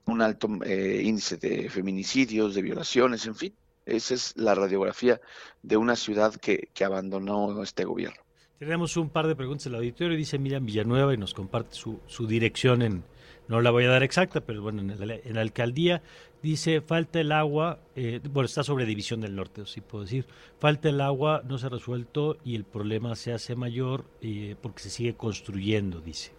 un 0.06 0.22
alto 0.22 0.48
eh, 0.64 1.02
índice 1.04 1.36
de 1.36 1.68
feminicidios, 1.68 2.54
de 2.54 2.62
violaciones, 2.62 3.26
en 3.26 3.34
fin. 3.34 3.54
Esa 3.84 4.14
es 4.14 4.36
la 4.36 4.54
radiografía 4.54 5.20
de 5.62 5.76
una 5.76 5.96
ciudad 5.96 6.34
que, 6.36 6.68
que 6.72 6.84
abandonó 6.84 7.62
este 7.62 7.84
gobierno. 7.84 8.22
Tenemos 8.62 8.96
un 8.96 9.10
par 9.10 9.26
de 9.26 9.34
preguntas 9.34 9.64
del 9.64 9.74
auditorio. 9.74 10.16
Dice 10.16 10.38
Miriam 10.38 10.64
Villanueva 10.64 11.12
y 11.12 11.16
nos 11.16 11.34
comparte 11.34 11.74
su, 11.74 12.26
dirección 12.28 12.82
en, 12.82 13.02
no 13.48 13.60
la 13.60 13.72
voy 13.72 13.86
a 13.86 13.88
dar 13.88 14.04
exacta, 14.04 14.40
pero 14.40 14.62
bueno, 14.62 14.82
en 14.82 15.34
la, 15.34 15.40
alcaldía. 15.40 16.00
Dice, 16.44 16.80
falta 16.80 17.18
el 17.18 17.32
agua, 17.32 17.80
eh, 17.96 18.20
bueno, 18.30 18.46
está 18.46 18.62
sobre 18.62 18.86
División 18.86 19.20
del 19.20 19.34
Norte, 19.34 19.66
si 19.66 19.80
puedo 19.80 20.04
decir. 20.04 20.26
Falta 20.60 20.90
el 20.90 21.00
agua, 21.00 21.42
no 21.44 21.58
se 21.58 21.66
ha 21.66 21.70
resuelto 21.70 22.38
y 22.44 22.54
el 22.54 22.62
problema 22.62 23.16
se 23.16 23.32
hace 23.32 23.56
mayor 23.56 24.04
eh, 24.20 24.54
porque 24.62 24.78
se 24.78 24.90
sigue 24.90 25.14
construyendo, 25.14 26.00
dice. 26.00 26.30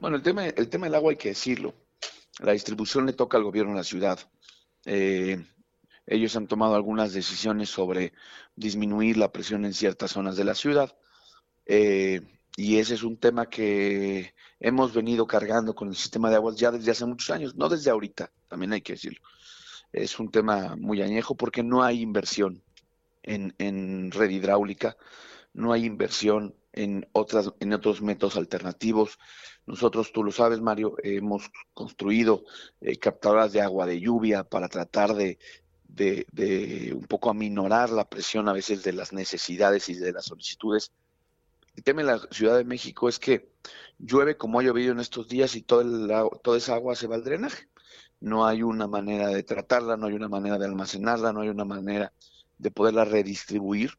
Bueno, 0.00 0.16
el 0.16 0.24
tema, 0.24 0.44
el 0.44 0.68
tema 0.68 0.86
del 0.86 0.96
agua 0.96 1.12
hay 1.12 1.18
que 1.18 1.28
decirlo. 1.28 1.72
La 2.40 2.52
distribución 2.52 3.06
le 3.06 3.12
toca 3.12 3.36
al 3.36 3.44
gobierno 3.44 3.72
de 3.72 3.78
la 3.78 3.84
ciudad. 3.84 4.18
Eh, 4.86 5.44
ellos 6.06 6.34
han 6.36 6.48
tomado 6.48 6.74
algunas 6.74 7.12
decisiones 7.12 7.68
sobre 7.68 8.14
disminuir 8.56 9.16
la 9.16 9.30
presión 9.30 9.64
en 9.64 9.74
ciertas 9.74 10.12
zonas 10.12 10.36
de 10.36 10.44
la 10.44 10.54
ciudad. 10.54 10.96
Eh, 11.66 12.20
y 12.56 12.78
ese 12.78 12.94
es 12.94 13.02
un 13.02 13.18
tema 13.18 13.46
que 13.46 14.34
hemos 14.58 14.94
venido 14.94 15.26
cargando 15.26 15.74
con 15.74 15.88
el 15.88 15.96
sistema 15.96 16.30
de 16.30 16.36
aguas 16.36 16.56
ya 16.56 16.70
desde 16.70 16.90
hace 16.90 17.06
muchos 17.06 17.30
años, 17.30 17.54
no 17.54 17.68
desde 17.68 17.90
ahorita, 17.90 18.32
también 18.48 18.72
hay 18.72 18.80
que 18.80 18.94
decirlo. 18.94 19.20
Es 19.92 20.18
un 20.18 20.30
tema 20.30 20.76
muy 20.76 21.02
añejo 21.02 21.36
porque 21.36 21.62
no 21.62 21.82
hay 21.82 22.00
inversión 22.00 22.62
en, 23.22 23.54
en 23.58 24.10
red 24.10 24.30
hidráulica, 24.30 24.96
no 25.52 25.72
hay 25.72 25.84
inversión 25.84 26.54
en, 26.72 27.08
otras, 27.12 27.52
en 27.60 27.72
otros 27.72 28.02
métodos 28.02 28.36
alternativos. 28.36 29.18
Nosotros, 29.66 30.12
tú 30.12 30.24
lo 30.24 30.32
sabes, 30.32 30.60
Mario, 30.60 30.96
hemos 31.02 31.50
construido 31.74 32.44
eh, 32.80 32.98
captadoras 32.98 33.52
de 33.52 33.60
agua 33.60 33.86
de 33.86 34.00
lluvia 34.00 34.44
para 34.44 34.68
tratar 34.68 35.14
de 35.14 35.38
de, 35.94 36.92
un 36.94 37.06
poco 37.06 37.30
aminorar 37.30 37.90
la 37.90 38.08
presión 38.08 38.48
a 38.48 38.52
veces 38.52 38.82
de 38.82 38.92
las 38.92 39.12
necesidades 39.12 39.88
y 39.88 39.94
de 39.94 40.12
las 40.12 40.26
solicitudes. 40.26 40.92
El 41.76 41.84
tema 41.84 42.02
de 42.02 42.08
la 42.08 42.18
Ciudad 42.30 42.56
de 42.56 42.64
México 42.64 43.08
es 43.08 43.18
que 43.18 43.50
llueve 43.98 44.36
como 44.36 44.60
ha 44.60 44.62
llovido 44.62 44.92
en 44.92 45.00
estos 45.00 45.28
días 45.28 45.54
y 45.54 45.62
todo 45.62 45.80
el, 45.80 46.10
toda 46.42 46.58
esa 46.58 46.74
agua 46.74 46.94
se 46.94 47.06
va 47.06 47.16
al 47.16 47.24
drenaje. 47.24 47.68
No 48.20 48.46
hay 48.46 48.62
una 48.62 48.86
manera 48.86 49.28
de 49.28 49.42
tratarla, 49.42 49.96
no 49.96 50.06
hay 50.06 50.14
una 50.14 50.28
manera 50.28 50.58
de 50.58 50.66
almacenarla, 50.66 51.32
no 51.32 51.40
hay 51.40 51.48
una 51.48 51.64
manera 51.64 52.12
de 52.58 52.70
poderla 52.70 53.04
redistribuir. 53.04 53.98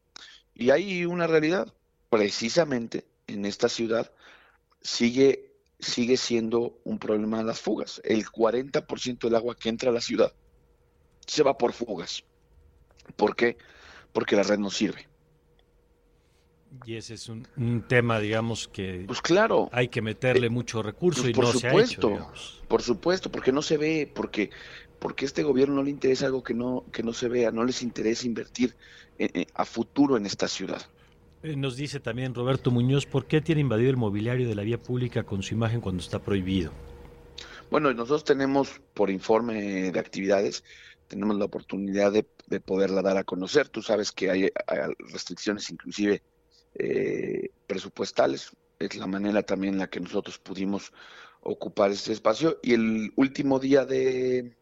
Y 0.54 0.70
hay 0.70 1.04
una 1.06 1.26
realidad, 1.26 1.74
precisamente 2.12 3.06
en 3.26 3.46
esta 3.46 3.70
ciudad 3.70 4.12
sigue, 4.82 5.54
sigue 5.78 6.18
siendo 6.18 6.78
un 6.84 6.98
problema 6.98 7.42
las 7.42 7.58
fugas. 7.58 8.02
El 8.04 8.26
40% 8.26 9.18
del 9.18 9.34
agua 9.34 9.56
que 9.56 9.70
entra 9.70 9.88
a 9.88 9.94
la 9.94 10.02
ciudad 10.02 10.30
se 11.26 11.42
va 11.42 11.56
por 11.56 11.72
fugas. 11.72 12.22
¿Por 13.16 13.34
qué? 13.34 13.56
Porque 14.12 14.36
la 14.36 14.42
red 14.42 14.58
no 14.58 14.68
sirve. 14.68 15.08
Y 16.84 16.96
ese 16.96 17.14
es 17.14 17.30
un, 17.30 17.46
tema, 17.88 18.20
digamos, 18.20 18.68
que 18.68 19.04
pues 19.06 19.22
claro, 19.22 19.70
hay 19.72 19.88
que 19.88 20.02
meterle 20.02 20.48
eh, 20.48 20.50
mucho 20.50 20.82
recurso 20.82 21.22
pues 21.22 21.34
y 21.34 21.40
no 21.40 21.46
supuesto, 21.46 22.08
se 22.08 22.14
ha 22.14 22.16
hecho. 22.16 22.32
Por 22.68 22.82
supuesto, 22.82 23.32
porque 23.32 23.52
no 23.52 23.62
se 23.62 23.78
ve, 23.78 24.12
porque 24.14 24.50
porque 24.98 25.24
este 25.24 25.42
gobierno 25.42 25.76
no 25.76 25.82
le 25.82 25.90
interesa 25.90 26.26
algo 26.26 26.42
que 26.42 26.52
no 26.52 26.84
que 26.92 27.02
no 27.02 27.14
se 27.14 27.28
vea, 27.28 27.50
no 27.50 27.64
les 27.64 27.82
interesa 27.82 28.26
invertir 28.26 28.76
a 29.54 29.64
futuro 29.64 30.18
en 30.18 30.26
esta 30.26 30.46
ciudad. 30.46 30.82
Eh, 31.42 31.56
nos 31.56 31.76
dice 31.76 32.00
también 32.00 32.34
Roberto 32.34 32.70
Muñoz, 32.70 33.06
¿por 33.06 33.26
qué 33.26 33.40
tiene 33.40 33.60
invadido 33.60 33.90
el 33.90 33.96
mobiliario 33.96 34.48
de 34.48 34.54
la 34.54 34.62
vía 34.62 34.78
pública 34.78 35.24
con 35.24 35.42
su 35.42 35.54
imagen 35.54 35.80
cuando 35.80 36.02
está 36.02 36.18
prohibido? 36.18 36.72
Bueno, 37.70 37.92
nosotros 37.92 38.24
tenemos 38.24 38.80
por 38.94 39.10
informe 39.10 39.90
de 39.90 39.98
actividades 39.98 40.62
tenemos 41.12 41.36
la 41.36 41.44
oportunidad 41.44 42.10
de, 42.10 42.24
poderla 42.60 43.02
dar 43.02 43.18
a 43.18 43.24
conocer. 43.24 43.68
Tú 43.68 43.82
sabes 43.82 44.12
que 44.12 44.30
hay, 44.30 44.50
restricciones 45.12 45.68
inclusive 45.68 46.22
eh, 46.74 47.50
presupuestales. 47.66 48.50
Es 48.78 48.96
la 48.96 49.06
manera 49.06 49.42
también 49.42 49.74
en 49.74 49.80
la 49.80 49.90
que 49.90 50.00
nosotros 50.00 50.38
pudimos 50.38 50.90
ocupar 51.42 51.90
este 51.90 52.12
espacio. 52.12 52.58
Y 52.62 52.72
el 52.72 53.12
último 53.16 53.58
día 53.58 53.84
de, 53.84 54.56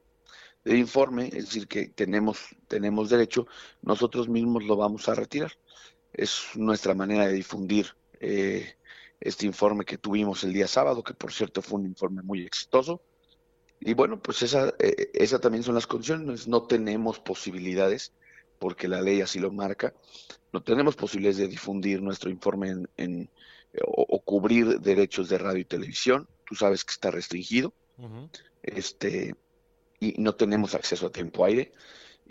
informe, 0.65 1.29
es 1.29 1.45
decir, 1.45 1.69
que 1.69 1.87
tenemos, 1.87 2.41
tenemos 2.67 3.11
derecho, 3.11 3.47
nosotros 3.83 4.29
mismos 4.29 4.65
lo 4.65 4.77
vamos 4.77 5.09
a 5.09 5.15
retirar. 5.15 5.53
Es 6.13 6.43
nuestra 6.55 6.95
manera 6.95 7.27
de 7.27 7.33
difundir 7.33 7.95
eh, 8.21 8.75
este 9.21 9.47
informe 9.47 9.85
que 9.85 9.99
tuvimos 9.99 10.45
el 10.45 10.53
día 10.53 10.67
sábado, 10.67 11.03
que 11.03 11.15
por 11.15 11.33
cierto 11.33 11.63
fue 11.63 11.81
un 11.81 11.87
informe 11.87 12.23
muy 12.23 12.45
exitoso. 12.45 13.03
Y 13.81 13.95
bueno, 13.95 14.21
pues 14.21 14.43
esa, 14.43 14.75
eh, 14.79 15.11
esa 15.15 15.39
también 15.39 15.65
son 15.65 15.75
las 15.75 15.87
condiciones. 15.87 16.49
No 16.49 16.67
tenemos 16.67 17.19
posibilidades, 17.19 18.13
porque 18.59 18.89
la 18.89 19.01
ley 19.01 19.23
así 19.23 19.39
lo 19.39 19.51
marca, 19.51 19.95
no 20.53 20.63
tenemos 20.63 20.97
posibilidades 20.97 21.39
de 21.39 21.49
difundir 21.49 22.03
nuestro 22.03 22.29
informe 22.31 22.85
en, 22.97 23.31
o, 23.85 24.21
cubrir 24.23 24.81
derechos 24.81 25.29
de 25.29 25.39
radio 25.39 25.61
y 25.61 25.65
televisión. 25.65 26.29
Tú 26.45 26.55
sabes 26.55 26.85
que 26.85 26.93
está 26.93 27.11
restringido. 27.11 27.73
este 28.63 29.35
Y 30.01 30.15
no 30.19 30.35
tenemos 30.35 30.75
acceso 30.75 31.07
a 31.07 31.13
tiempo 31.13 31.45
aire. 31.45 31.73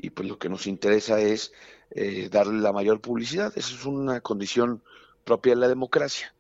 Y 0.02 0.12
pues 0.12 0.28
lo 0.30 0.38
que 0.38 0.50
nos 0.50 0.66
interesa 0.68 1.20
es 1.20 1.52
eh, 1.92 2.30
darle 2.32 2.62
la 2.62 2.72
mayor 2.72 3.02
publicidad. 3.02 3.52
Esa 3.56 3.74
es 3.74 3.86
una 3.86 4.22
condición 4.22 4.82
propia 5.24 5.54
de 5.54 5.60
la 5.60 5.68
democracia. 5.68 6.34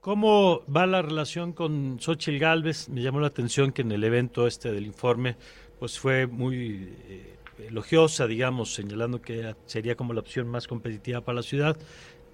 ¿Cómo 0.00 0.62
va 0.66 0.86
la 0.86 1.00
relación 1.00 1.54
con 1.54 1.98
Xochitl 1.98 2.38
Galvez? 2.38 2.90
Me 2.90 3.00
llamó 3.00 3.20
la 3.20 3.28
atención 3.28 3.72
que 3.72 3.82
en 3.82 3.90
el 3.90 4.04
evento 4.04 4.46
este 4.46 4.70
del 4.70 4.84
informe, 4.84 5.36
pues 5.78 5.98
fue 5.98 6.26
muy, 6.26 6.94
eh, 7.08 7.38
elogiosa, 7.68 8.26
digamos, 8.26 8.74
señalando 8.74 9.22
que 9.22 9.54
sería 9.64 9.94
como 9.94 10.12
la 10.12 10.20
opción 10.20 10.48
más 10.48 10.66
competitiva 10.66 11.22
para 11.22 11.36
la 11.36 11.42
ciudad. 11.42 11.78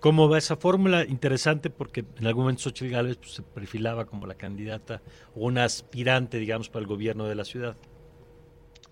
¿Cómo 0.01 0.29
va 0.29 0.39
esa 0.39 0.57
fórmula? 0.57 1.05
Interesante 1.05 1.71
porque 1.71 2.05
en 2.19 2.27
algún 2.27 2.45
momento 2.45 2.63
Xochitl 2.63 2.91
Gálvez 2.91 3.19
pues, 3.19 3.35
se 3.35 3.43
perfilaba 3.43 4.05
como 4.05 4.27
la 4.27 4.35
candidata 4.35 5.01
o 5.37 5.47
una 5.47 5.65
aspirante, 5.65 6.39
digamos, 6.39 6.71
para 6.71 6.81
el 6.81 6.87
gobierno 6.87 7.27
de 7.27 7.35
la 7.35 7.45
ciudad. 7.45 7.77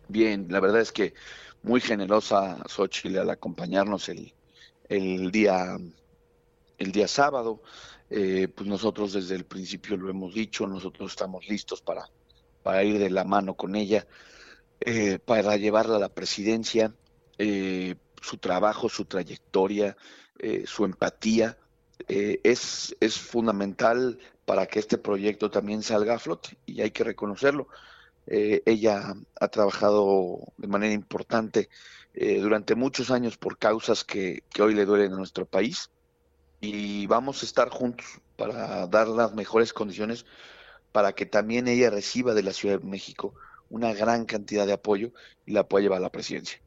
Bien, 0.08 0.46
la 0.48 0.60
verdad 0.60 0.80
es 0.80 0.90
que 0.92 1.14
muy 1.62 1.80
generosa 1.80 2.58
Xochitl 2.66 3.18
al 3.18 3.30
acompañarnos 3.30 4.08
el, 4.08 4.34
el 4.88 5.30
día 5.30 5.76
el 6.78 6.92
día 6.92 7.08
sábado. 7.08 7.62
Eh, 8.10 8.48
pues 8.48 8.66
nosotros 8.66 9.12
desde 9.12 9.34
el 9.34 9.44
principio 9.44 9.96
lo 9.98 10.08
hemos 10.08 10.32
dicho, 10.32 10.66
nosotros 10.66 11.10
estamos 11.10 11.46
listos 11.46 11.82
para, 11.82 12.08
para 12.62 12.82
ir 12.82 12.98
de 12.98 13.10
la 13.10 13.24
mano 13.24 13.54
con 13.54 13.76
ella, 13.76 14.06
eh, 14.80 15.18
para 15.18 15.56
llevarla 15.58 15.96
a 15.96 16.00
la 16.00 16.08
presidencia, 16.08 16.94
eh, 17.36 17.96
su 18.22 18.38
trabajo, 18.38 18.88
su 18.88 19.04
trayectoria, 19.04 19.96
su 20.66 20.84
empatía, 20.84 21.58
es, 22.06 22.96
es 23.00 23.18
fundamental 23.18 24.20
para 24.44 24.66
que 24.66 24.78
este 24.78 24.98
proyecto 24.98 25.50
también 25.50 25.82
salga 25.82 26.14
a 26.14 26.18
flote 26.20 26.56
y 26.64 26.80
hay 26.80 26.92
que 26.92 27.02
reconocerlo. 27.02 27.66
Ella 28.30 29.14
ha 29.40 29.48
trabajado 29.48 30.40
de 30.56 30.68
manera 30.68 30.92
importante 30.92 31.68
durante 32.14 32.74
muchos 32.74 33.10
años 33.10 33.36
por 33.36 33.58
causas 33.58 34.04
que, 34.04 34.42
que 34.50 34.62
hoy 34.62 34.74
le 34.74 34.84
duelen 34.84 35.12
a 35.12 35.16
nuestro 35.16 35.46
país 35.46 35.90
y 36.60 37.06
vamos 37.06 37.42
a 37.42 37.46
estar 37.46 37.68
juntos 37.68 38.06
para 38.36 38.86
dar 38.86 39.08
las 39.08 39.34
mejores 39.34 39.72
condiciones 39.72 40.26
para 40.92 41.12
que 41.12 41.26
también 41.26 41.68
ella 41.68 41.90
reciba 41.90 42.34
de 42.34 42.42
la 42.42 42.52
Ciudad 42.52 42.80
de 42.80 42.86
México 42.86 43.34
una 43.70 43.92
gran 43.92 44.24
cantidad 44.24 44.66
de 44.66 44.72
apoyo 44.72 45.12
y 45.46 45.52
la 45.52 45.68
pueda 45.68 45.82
llevar 45.82 45.98
a 45.98 46.02
la 46.02 46.10
presidencia. 46.10 46.60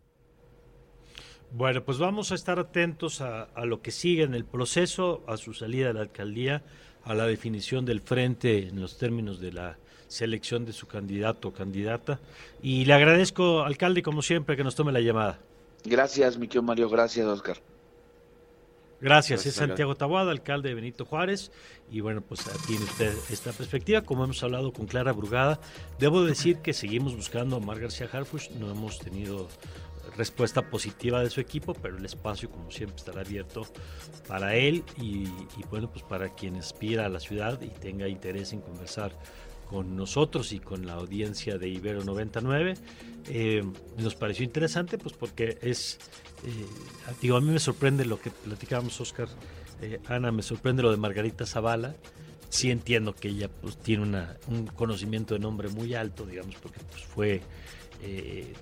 Bueno, 1.51 1.83
pues 1.83 1.97
vamos 1.97 2.31
a 2.31 2.35
estar 2.35 2.59
atentos 2.59 3.19
a, 3.19 3.49
lo 3.65 3.81
que 3.81 3.91
sigue 3.91 4.23
en 4.23 4.35
el 4.35 4.45
proceso, 4.45 5.23
a 5.27 5.35
su 5.35 5.53
salida 5.53 5.87
de 5.87 5.93
la 5.95 6.01
alcaldía, 6.01 6.63
a 7.03 7.13
la 7.13 7.25
definición 7.25 7.83
del 7.83 7.99
frente 7.99 8.67
en 8.67 8.79
los 8.79 8.97
términos 8.97 9.41
de 9.41 9.51
la 9.51 9.77
selección 10.11 10.65
de 10.65 10.73
su 10.73 10.87
candidato 10.87 11.47
o 11.47 11.53
candidata. 11.53 12.19
Y 12.61 12.85
le 12.85 12.93
agradezco, 12.93 13.61
alcalde, 13.61 14.03
como 14.03 14.21
siempre, 14.21 14.57
que 14.57 14.63
nos 14.63 14.75
tome 14.75 14.91
la 14.91 14.99
llamada. 14.99 15.39
Gracias, 15.85 16.37
mi 16.37 16.47
querido 16.47 16.63
Mario. 16.63 16.89
Gracias, 16.89 17.25
Oscar. 17.25 17.57
Gracias, 18.99 19.47
es 19.47 19.55
Santiago 19.55 19.95
Taboada, 19.95 20.29
alcalde 20.31 20.69
de 20.69 20.75
Benito 20.75 21.05
Juárez. 21.05 21.51
Y 21.89 22.01
bueno, 22.01 22.21
pues 22.21 22.41
tiene 22.67 22.83
usted 22.83 23.11
esta 23.31 23.51
perspectiva. 23.51 24.01
Como 24.01 24.23
hemos 24.23 24.43
hablado 24.43 24.71
con 24.73 24.85
Clara 24.85 25.11
Brugada, 25.11 25.59
debo 25.97 26.23
decir 26.23 26.57
que 26.57 26.73
seguimos 26.73 27.15
buscando 27.15 27.55
a 27.55 27.59
Mar 27.59 27.79
García 27.79 28.07
Harfush. 28.11 28.51
No 28.51 28.69
hemos 28.69 28.99
tenido 28.99 29.47
respuesta 30.17 30.69
positiva 30.69 31.23
de 31.23 31.31
su 31.31 31.39
equipo, 31.39 31.73
pero 31.73 31.97
el 31.97 32.05
espacio, 32.05 32.51
como 32.51 32.69
siempre, 32.69 32.97
estará 32.97 33.21
abierto 33.21 33.65
para 34.27 34.55
él 34.55 34.83
y, 34.97 35.23
y 35.23 35.63
bueno, 35.71 35.89
pues 35.89 36.03
para 36.03 36.35
quien 36.35 36.57
aspira 36.57 37.05
a 37.05 37.09
la 37.09 37.19
ciudad 37.19 37.59
y 37.61 37.69
tenga 37.69 38.07
interés 38.07 38.53
en 38.53 38.61
conversar 38.61 39.13
con 39.71 39.95
nosotros 39.95 40.51
y 40.51 40.59
con 40.59 40.85
la 40.85 40.93
audiencia 40.93 41.57
de 41.57 41.69
Ibero 41.69 42.03
99. 42.03 42.73
Eh, 43.29 43.63
nos 43.97 44.15
pareció 44.15 44.43
interesante, 44.43 44.97
pues 44.97 45.13
porque 45.13 45.57
es, 45.61 45.97
eh, 46.43 46.65
digo, 47.21 47.37
a 47.37 47.41
mí 47.41 47.49
me 47.49 47.59
sorprende 47.59 48.03
lo 48.03 48.19
que 48.19 48.31
platicábamos, 48.31 48.99
Oscar, 48.99 49.29
eh, 49.81 49.99
Ana, 50.07 50.33
me 50.33 50.43
sorprende 50.43 50.83
lo 50.83 50.91
de 50.91 50.97
Margarita 50.97 51.45
Zavala. 51.45 51.95
Sí 52.49 52.69
entiendo 52.69 53.15
que 53.15 53.29
ella 53.29 53.47
pues, 53.47 53.77
tiene 53.77 54.03
una, 54.03 54.35
un 54.49 54.67
conocimiento 54.67 55.35
de 55.35 55.39
nombre 55.39 55.69
muy 55.69 55.95
alto, 55.95 56.25
digamos, 56.25 56.55
porque 56.61 56.81
pues, 56.91 57.03
fue 57.03 57.41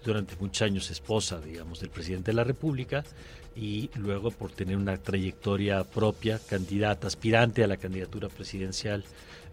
durante 0.04 0.36
muchos 0.36 0.64
años 0.64 0.92
esposa, 0.92 1.40
digamos, 1.40 1.80
del 1.80 1.90
presidente 1.90 2.32
de 2.32 2.36
la 2.36 2.44
República 2.44 3.06
y 3.56 3.90
luego 3.96 4.32
por 4.32 4.52
tener 4.52 4.76
una 4.76 4.98
trayectoria 4.98 5.86
propia, 5.86 6.40
candidata, 6.40 7.08
aspirante 7.08 7.64
a 7.64 7.68
la 7.68 7.78
candidatura 7.78 8.28
presidencial 8.28 9.06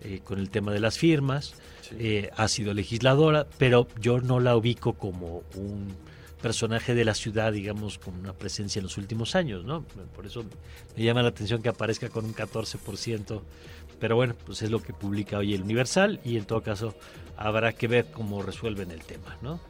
eh, 0.02 0.20
con 0.22 0.38
el 0.38 0.50
tema 0.50 0.72
de 0.72 0.80
las 0.80 0.98
firmas, 0.98 1.54
eh, 1.98 2.30
ha 2.36 2.48
sido 2.48 2.74
legisladora, 2.74 3.46
pero 3.58 3.86
yo 4.00 4.20
no 4.20 4.40
la 4.40 4.56
ubico 4.56 4.94
como 4.94 5.42
un 5.54 5.94
personaje 6.42 6.94
de 6.94 7.04
la 7.04 7.14
ciudad, 7.14 7.52
digamos, 7.52 7.98
con 7.98 8.14
una 8.14 8.32
presencia 8.32 8.78
en 8.78 8.84
los 8.84 8.98
últimos 8.98 9.34
años, 9.34 9.64
¿no? 9.64 9.82
Por 10.14 10.26
eso 10.26 10.44
me 10.96 11.02
llama 11.02 11.22
la 11.22 11.28
atención 11.28 11.62
que 11.62 11.68
aparezca 11.68 12.08
con 12.08 12.24
un 12.24 12.34
14%, 12.34 13.40
pero 13.98 14.16
bueno, 14.16 14.34
pues 14.44 14.62
es 14.62 14.70
lo 14.70 14.82
que 14.82 14.92
publica 14.92 15.38
hoy 15.38 15.54
el 15.54 15.62
Universal 15.62 16.20
y 16.24 16.36
en 16.36 16.44
todo 16.44 16.62
caso 16.62 16.94
habrá 17.36 17.72
que 17.72 17.88
ver 17.88 18.06
cómo 18.12 18.42
resuelven 18.42 18.90
el 18.90 19.02
tema, 19.02 19.36
¿no? 19.42 19.60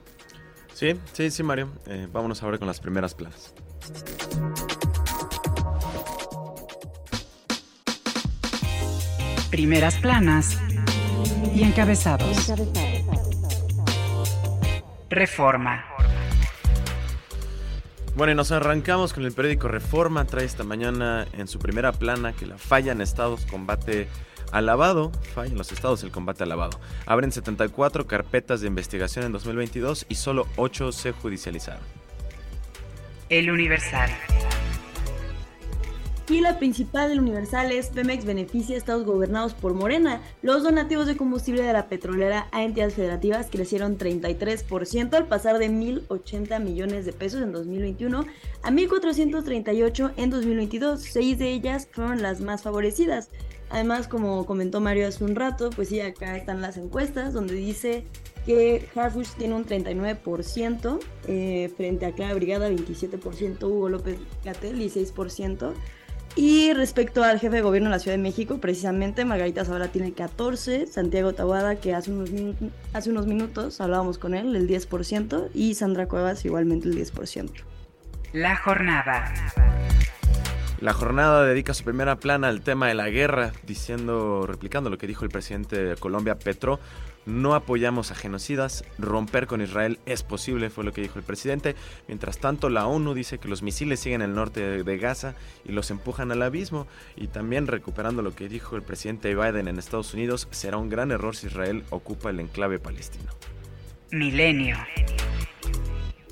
Sí, 0.74 0.94
sí, 1.12 1.30
sí, 1.30 1.42
Mario. 1.42 1.70
Eh, 1.86 2.06
vámonos 2.12 2.42
ahora 2.42 2.58
con 2.58 2.66
las 2.66 2.80
primeras 2.80 3.14
planas. 3.14 3.54
Primeras 9.50 9.96
planas 9.96 10.58
y 11.54 11.62
encabezados. 11.62 12.52
Reforma. 15.08 15.84
Bueno, 18.14 18.32
y 18.32 18.34
nos 18.34 18.50
arrancamos 18.50 19.12
con 19.12 19.24
el 19.24 19.32
periódico 19.32 19.68
Reforma. 19.68 20.24
Trae 20.24 20.44
esta 20.44 20.64
mañana 20.64 21.26
en 21.34 21.48
su 21.48 21.58
primera 21.58 21.92
plana 21.92 22.32
que 22.32 22.46
la 22.46 22.56
falla 22.56 22.92
en 22.92 23.00
estados 23.00 23.44
combate 23.46 24.08
al 24.52 24.66
lavado. 24.66 25.12
Falla 25.34 25.52
en 25.52 25.58
los 25.58 25.70
estados 25.70 26.02
el 26.02 26.10
combate 26.10 26.42
al 26.42 26.48
lavado. 26.48 26.80
Abren 27.04 27.30
74 27.30 28.06
carpetas 28.06 28.62
de 28.62 28.68
investigación 28.68 29.26
en 29.26 29.32
2022 29.32 30.06
y 30.08 30.14
solo 30.14 30.46
8 30.56 30.92
se 30.92 31.12
judicializaron. 31.12 31.82
El 33.28 33.50
Universal. 33.50 34.10
Y 36.28 36.40
la 36.40 36.58
principal 36.58 37.08
del 37.08 37.20
Universal 37.20 37.70
es 37.70 37.86
Pemex 37.86 38.24
beneficia 38.24 38.74
a 38.74 38.78
estados 38.78 39.04
gobernados 39.04 39.54
por 39.54 39.74
Morena. 39.74 40.20
Los 40.42 40.64
donativos 40.64 41.06
de 41.06 41.16
combustible 41.16 41.62
de 41.62 41.72
la 41.72 41.86
petrolera 41.86 42.48
a 42.50 42.64
entidades 42.64 42.94
federativas 42.94 43.46
crecieron 43.48 43.96
33% 43.96 45.14
al 45.14 45.28
pasar 45.28 45.58
de 45.58 45.70
1.080 45.70 46.60
millones 46.60 47.06
de 47.06 47.12
pesos 47.12 47.42
en 47.42 47.52
2021 47.52 48.26
a 48.62 48.70
1.438 48.72 50.14
en 50.16 50.30
2022. 50.30 51.00
Seis 51.00 51.38
de 51.38 51.52
ellas 51.52 51.86
fueron 51.92 52.20
las 52.22 52.40
más 52.40 52.62
favorecidas. 52.62 53.30
Además, 53.70 54.08
como 54.08 54.46
comentó 54.46 54.80
Mario 54.80 55.06
hace 55.06 55.22
un 55.22 55.36
rato, 55.36 55.70
pues 55.70 55.90
sí, 55.90 56.00
acá 56.00 56.36
están 56.36 56.60
las 56.60 56.76
encuestas 56.76 57.34
donde 57.34 57.54
dice 57.54 58.04
que 58.44 58.88
Harfush 58.96 59.30
tiene 59.38 59.54
un 59.54 59.64
39% 59.64 60.98
eh, 61.28 61.72
frente 61.76 62.06
a 62.06 62.12
Clara 62.12 62.34
Brigada, 62.34 62.68
27%, 62.68 63.62
Hugo 63.62 63.88
López 63.88 64.18
Gatel, 64.44 64.76
16%. 64.80 65.72
Y 66.36 66.74
respecto 66.74 67.24
al 67.24 67.40
jefe 67.40 67.56
de 67.56 67.62
gobierno 67.62 67.88
de 67.88 67.96
la 67.96 67.98
Ciudad 67.98 68.14
de 68.14 68.22
México, 68.22 68.58
precisamente 68.58 69.24
Margarita 69.24 69.64
Zavala 69.64 69.88
tiene 69.88 70.12
14, 70.12 70.86
Santiago 70.86 71.32
Tabuada, 71.32 71.76
que 71.76 71.94
hace 71.94 72.12
unos, 72.12 72.30
hace 72.92 73.10
unos 73.10 73.26
minutos 73.26 73.80
hablábamos 73.80 74.18
con 74.18 74.34
él, 74.34 74.54
el 74.54 74.68
10%, 74.68 75.48
y 75.54 75.74
Sandra 75.74 76.06
Cuevas 76.08 76.44
igualmente 76.44 76.88
el 76.88 76.94
10%. 76.94 77.50
La 78.34 78.54
jornada. 78.54 79.32
La 80.78 80.92
jornada 80.92 81.46
dedica 81.46 81.72
su 81.72 81.84
primera 81.84 82.16
plana 82.16 82.48
al 82.48 82.60
tema 82.60 82.88
de 82.88 82.94
la 82.94 83.08
guerra, 83.08 83.52
diciendo, 83.66 84.44
replicando 84.46 84.90
lo 84.90 84.98
que 84.98 85.06
dijo 85.06 85.24
el 85.24 85.30
presidente 85.30 85.82
de 85.82 85.96
Colombia, 85.96 86.38
Petro, 86.38 86.78
no 87.26 87.54
apoyamos 87.54 88.10
a 88.12 88.14
genocidas, 88.14 88.84
romper 88.98 89.46
con 89.46 89.60
Israel 89.60 89.98
es 90.06 90.22
posible, 90.22 90.70
fue 90.70 90.84
lo 90.84 90.92
que 90.92 91.02
dijo 91.02 91.18
el 91.18 91.24
presidente. 91.24 91.74
Mientras 92.08 92.38
tanto, 92.38 92.70
la 92.70 92.86
ONU 92.86 93.14
dice 93.14 93.38
que 93.38 93.48
los 93.48 93.62
misiles 93.62 94.00
siguen 94.00 94.22
en 94.22 94.30
el 94.30 94.36
norte 94.36 94.82
de 94.82 94.98
Gaza 94.98 95.34
y 95.64 95.72
los 95.72 95.90
empujan 95.90 96.30
al 96.32 96.42
abismo. 96.42 96.86
Y 97.16 97.26
también 97.26 97.66
recuperando 97.66 98.22
lo 98.22 98.34
que 98.34 98.48
dijo 98.48 98.76
el 98.76 98.82
presidente 98.82 99.34
Biden 99.34 99.68
en 99.68 99.78
Estados 99.78 100.14
Unidos, 100.14 100.48
será 100.52 100.76
un 100.76 100.88
gran 100.88 101.10
error 101.10 101.34
si 101.36 101.48
Israel 101.48 101.84
ocupa 101.90 102.30
el 102.30 102.40
enclave 102.40 102.78
palestino. 102.78 103.32
Milenio. 104.12 104.76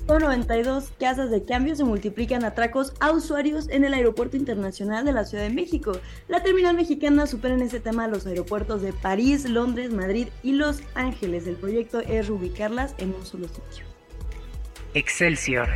Con 0.07 0.21
92 0.21 0.91
casas 0.99 1.31
de 1.31 1.45
cambio 1.45 1.75
se 1.75 1.83
multiplican 1.83 2.45
atracos 2.45 2.93
a 2.99 3.11
usuarios 3.11 3.67
en 3.69 3.83
el 3.83 3.95
Aeropuerto 3.95 4.37
Internacional 4.37 5.03
de 5.03 5.13
la 5.13 5.25
Ciudad 5.25 5.43
de 5.43 5.49
México. 5.49 5.93
La 6.27 6.43
terminal 6.43 6.75
mexicana 6.75 7.25
supera 7.25 7.55
en 7.55 7.63
este 7.63 7.79
tema 7.79 8.07
los 8.07 8.27
aeropuertos 8.27 8.83
de 8.83 8.93
París, 8.93 9.49
Londres, 9.49 9.91
Madrid 9.91 10.27
y 10.43 10.51
Los 10.51 10.81
Ángeles. 10.93 11.47
El 11.47 11.55
proyecto 11.55 12.01
es 12.01 12.27
reubicarlas 12.27 12.93
en 12.99 13.15
un 13.15 13.25
solo 13.25 13.47
sitio. 13.47 13.83
Excelsior. 14.93 15.69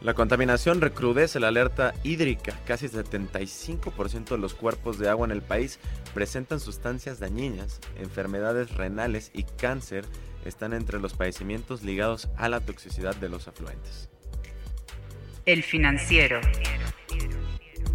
La 0.00 0.14
contaminación 0.14 0.80
recrudece 0.80 1.38
la 1.38 1.48
alerta 1.48 1.94
hídrica. 2.02 2.58
Casi 2.66 2.88
75% 2.88 4.30
de 4.30 4.38
los 4.38 4.54
cuerpos 4.54 4.98
de 4.98 5.08
agua 5.08 5.26
en 5.26 5.32
el 5.32 5.42
país 5.42 5.78
presentan 6.14 6.58
sustancias 6.58 7.20
dañinas, 7.20 7.80
enfermedades 7.96 8.74
renales 8.74 9.30
y 9.34 9.44
cáncer 9.44 10.06
están 10.44 10.72
entre 10.72 10.98
los 10.98 11.14
padecimientos 11.14 11.82
ligados 11.82 12.28
a 12.36 12.48
la 12.48 12.60
toxicidad 12.60 13.14
de 13.16 13.28
los 13.28 13.48
afluentes. 13.48 14.08
El 15.46 15.62
financiero. 15.62 16.40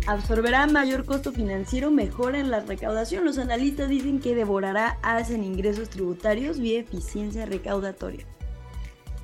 Absorberá 0.08 0.67
mayor 0.67 1.05
costo 1.05 1.31
financiero, 1.31 1.89
mejora 1.89 2.39
en 2.39 2.51
la 2.51 2.60
recaudación. 2.60 3.25
Los 3.25 3.39
analistas 3.39 3.89
dicen 3.89 4.19
que 4.19 4.36
devorará 4.36 4.99
hacen 5.01 5.43
ingresos 5.43 5.89
tributarios 5.89 6.60
vía 6.60 6.79
eficiencia 6.79 7.45
recaudatoria. 7.45 8.25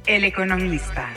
El 0.07 0.23
economista. 0.23 1.13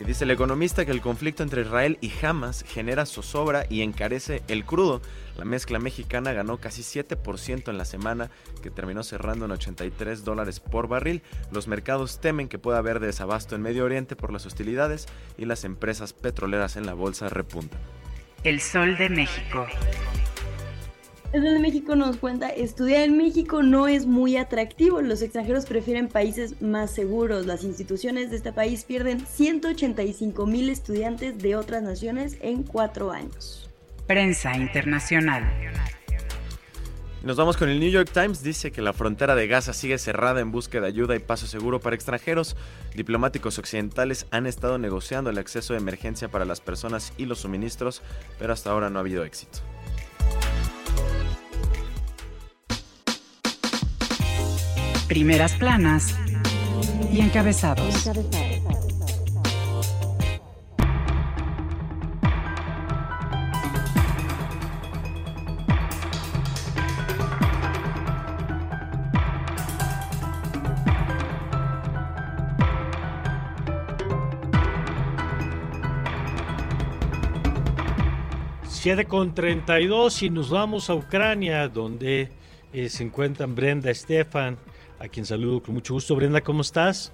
Y 0.00 0.04
dice 0.04 0.24
el 0.24 0.30
economista 0.30 0.84
que 0.84 0.92
el 0.92 1.00
conflicto 1.00 1.42
entre 1.42 1.62
Israel 1.62 1.98
y 2.00 2.12
Hamas 2.22 2.64
genera 2.66 3.06
zozobra 3.06 3.66
y 3.68 3.82
encarece 3.82 4.42
el 4.48 4.64
crudo. 4.64 5.02
La 5.36 5.44
mezcla 5.44 5.78
mexicana 5.78 6.32
ganó 6.32 6.58
casi 6.58 6.82
7% 6.82 7.68
en 7.68 7.78
la 7.78 7.84
semana, 7.84 8.30
que 8.62 8.70
terminó 8.70 9.02
cerrando 9.02 9.44
en 9.44 9.50
83 9.50 10.24
dólares 10.24 10.60
por 10.60 10.88
barril. 10.88 11.22
Los 11.52 11.68
mercados 11.68 12.20
temen 12.20 12.48
que 12.48 12.58
pueda 12.58 12.78
haber 12.78 13.00
desabasto 13.00 13.54
en 13.54 13.62
Medio 13.62 13.84
Oriente 13.84 14.16
por 14.16 14.32
las 14.32 14.46
hostilidades 14.46 15.06
y 15.36 15.44
las 15.44 15.64
empresas 15.64 16.12
petroleras 16.12 16.76
en 16.76 16.86
la 16.86 16.94
bolsa 16.94 17.28
repuntan. 17.28 17.78
El 18.44 18.60
Sol 18.60 18.96
de 18.96 19.08
México. 19.08 19.66
El 21.32 21.42
Sol 21.42 21.54
de 21.54 21.60
México 21.60 21.96
nos 21.96 22.16
cuenta, 22.16 22.48
estudiar 22.48 23.02
en 23.02 23.18
México 23.18 23.62
no 23.62 23.88
es 23.88 24.06
muy 24.06 24.36
atractivo, 24.36 25.02
los 25.02 25.20
extranjeros 25.20 25.66
prefieren 25.66 26.08
países 26.08 26.62
más 26.62 26.92
seguros, 26.92 27.44
las 27.44 27.64
instituciones 27.64 28.30
de 28.30 28.36
este 28.36 28.52
país 28.52 28.84
pierden 28.84 29.26
185 29.26 30.46
mil 30.46 30.70
estudiantes 30.70 31.36
de 31.38 31.56
otras 31.56 31.82
naciones 31.82 32.38
en 32.40 32.62
cuatro 32.62 33.10
años. 33.10 33.65
Prensa 34.06 34.56
Internacional. 34.56 35.42
Nos 37.24 37.36
vamos 37.36 37.56
con 37.56 37.68
el 37.68 37.80
New 37.80 37.90
York 37.90 38.08
Times. 38.12 38.44
Dice 38.44 38.70
que 38.70 38.80
la 38.80 38.92
frontera 38.92 39.34
de 39.34 39.48
Gaza 39.48 39.72
sigue 39.72 39.98
cerrada 39.98 40.40
en 40.40 40.52
busca 40.52 40.80
de 40.80 40.86
ayuda 40.86 41.16
y 41.16 41.18
paso 41.18 41.48
seguro 41.48 41.80
para 41.80 41.96
extranjeros. 41.96 42.56
Diplomáticos 42.94 43.58
occidentales 43.58 44.26
han 44.30 44.46
estado 44.46 44.78
negociando 44.78 45.30
el 45.30 45.38
acceso 45.38 45.72
de 45.72 45.80
emergencia 45.80 46.28
para 46.28 46.44
las 46.44 46.60
personas 46.60 47.12
y 47.18 47.26
los 47.26 47.40
suministros, 47.40 48.00
pero 48.38 48.52
hasta 48.52 48.70
ahora 48.70 48.90
no 48.90 48.98
ha 48.98 49.00
habido 49.00 49.24
éxito. 49.24 49.58
Primeras 55.08 55.54
planas 55.54 56.14
y 57.12 57.20
encabezados. 57.20 58.08
Siete 78.86 79.06
con 79.06 79.34
32 79.34 80.22
y 80.22 80.30
nos 80.30 80.48
vamos 80.48 80.90
a 80.90 80.94
Ucrania, 80.94 81.66
donde 81.66 82.30
eh, 82.72 82.88
se 82.88 83.02
encuentran 83.02 83.56
Brenda 83.56 83.90
Estefan, 83.90 84.56
a 85.00 85.08
quien 85.08 85.26
saludo 85.26 85.60
con 85.60 85.74
mucho 85.74 85.94
gusto. 85.94 86.14
Brenda, 86.14 86.40
¿cómo 86.40 86.60
estás? 86.60 87.12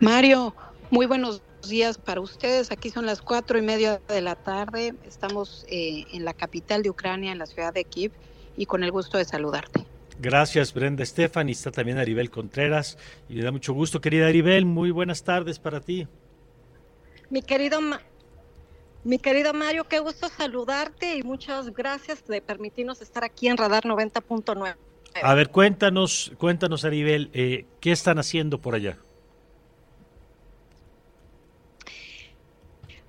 Mario, 0.00 0.54
muy 0.88 1.04
buenos 1.04 1.42
días 1.68 1.98
para 1.98 2.22
ustedes. 2.22 2.72
Aquí 2.72 2.88
son 2.88 3.04
las 3.04 3.20
cuatro 3.20 3.58
y 3.58 3.60
media 3.60 4.00
de 4.08 4.22
la 4.22 4.36
tarde. 4.36 4.94
Estamos 5.04 5.66
eh, 5.68 6.06
en 6.14 6.24
la 6.24 6.32
capital 6.32 6.82
de 6.82 6.88
Ucrania, 6.88 7.32
en 7.32 7.38
la 7.38 7.44
ciudad 7.44 7.74
de 7.74 7.84
Kiev, 7.84 8.12
y 8.56 8.64
con 8.64 8.84
el 8.84 8.90
gusto 8.90 9.18
de 9.18 9.26
saludarte. 9.26 9.84
Gracias, 10.18 10.72
Brenda 10.72 11.02
Estefan. 11.02 11.50
Y 11.50 11.52
está 11.52 11.70
también 11.70 11.98
Aribel 11.98 12.30
Contreras. 12.30 12.96
Y 13.28 13.34
me 13.34 13.42
da 13.42 13.52
mucho 13.52 13.74
gusto, 13.74 14.00
querida 14.00 14.28
Aribel. 14.28 14.64
Muy 14.64 14.90
buenas 14.92 15.24
tardes 15.24 15.58
para 15.58 15.82
ti. 15.82 16.08
Mi 17.28 17.42
querido 17.42 17.80
mi 19.04 19.18
querido 19.18 19.52
Mario, 19.52 19.84
qué 19.84 19.98
gusto 19.98 20.28
saludarte 20.28 21.16
y 21.16 21.22
muchas 21.22 21.72
gracias 21.72 22.26
de 22.26 22.40
permitirnos 22.40 23.02
estar 23.02 23.22
aquí 23.22 23.48
en 23.48 23.56
Radar 23.56 23.84
90.9. 23.84 24.76
A 25.22 25.34
ver, 25.34 25.50
cuéntanos, 25.50 26.32
cuéntanos, 26.38 26.84
Aribel, 26.84 27.30
eh, 27.34 27.66
¿qué 27.80 27.92
están 27.92 28.18
haciendo 28.18 28.60
por 28.60 28.74
allá? 28.74 28.98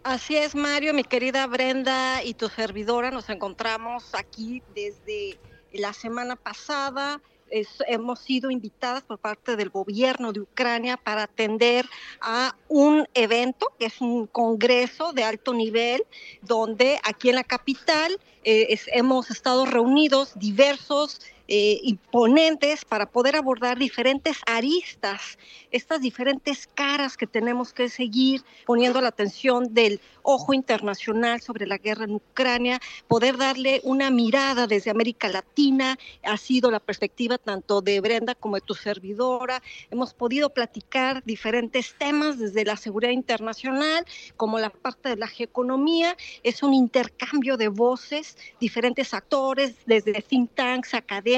Así 0.04 0.38
es, 0.38 0.54
Mario, 0.54 0.94
mi 0.94 1.04
querida 1.04 1.48
Brenda 1.48 2.24
y 2.24 2.36
tu 2.36 2.48
servidora, 2.48 3.10
nos 3.10 3.30
encontramos 3.30 4.14
aquí 4.14 4.62
desde 4.76 5.40
la 5.74 5.94
semana 5.94 6.36
pasada. 6.36 7.22
Hemos 7.50 8.20
sido 8.20 8.52
invitadas 8.52 9.04
por 9.04 9.20
parte 9.20 9.56
del 9.56 9.70
gobierno 9.70 10.34
de 10.34 10.42
Ucrania 10.42 10.98
para 10.98 11.24
atender 11.24 11.86
a 12.22 12.56
un 12.68 13.08
evento 13.14 13.68
que 13.80 13.86
es 13.86 14.02
un 14.02 14.28
congreso 14.28 15.14
de 15.14 15.24
alto 15.24 15.54
nivel, 15.54 16.04
donde 16.42 17.00
aquí 17.04 17.30
en 17.30 17.36
la 17.36 17.44
capital 17.44 18.20
eh, 18.44 18.78
hemos 18.88 19.32
estado 19.32 19.66
reunidos 19.66 20.34
diversos 20.36 21.22
eh, 21.48 21.80
imponentes 21.84 22.86
para 22.86 23.06
poder 23.06 23.36
abordar 23.36 23.78
diferentes 23.78 24.38
aristas, 24.48 25.38
estas 25.70 26.02
diferentes 26.02 26.68
caras 26.74 27.18
que 27.18 27.28
tenemos 27.28 27.72
que 27.72 27.88
seguir 27.90 28.42
poniendo 28.66 29.00
la 29.00 29.10
atención 29.10 29.74
del 29.74 30.02
ojo 30.24 30.56
internacional 30.56 31.42
sobre 31.42 31.68
la 31.68 31.78
guerra 31.78 32.06
en 32.06 32.16
Ucrania, 32.16 32.80
poder 33.08 33.38
darle 33.38 33.80
una 33.84 34.10
mirada 34.10 34.66
desde 34.66 34.90
América 34.90 35.28
Latina, 35.28 36.00
ha 36.24 36.38
sido 36.38 36.72
la 36.72 36.80
perspectiva 36.80 37.38
tanto 37.38 37.82
de 37.82 38.02
Brenda 38.02 38.34
como 38.34 38.56
de 38.56 38.62
tu 38.62 38.74
servidora, 38.74 39.62
hemos 39.92 40.16
podido 40.16 40.50
platicar 40.50 41.24
diferentes 41.26 41.94
temas 42.00 42.40
desde 42.40 42.66
la 42.66 42.76
seguridad 42.76 43.12
internacional 43.12 44.04
como 44.36 44.58
la 44.58 44.72
parte 44.72 45.10
de 45.10 45.18
la 45.18 45.28
geoeconomía, 45.28 46.18
es 46.42 46.64
un 46.64 46.74
intercambio 46.74 47.56
de 47.56 47.68
voces, 47.68 48.36
diferentes 48.60 49.14
actores, 49.14 49.76
desde 49.86 50.14
think 50.24 50.50
tanks, 50.56 50.96
académicos, 50.96 51.35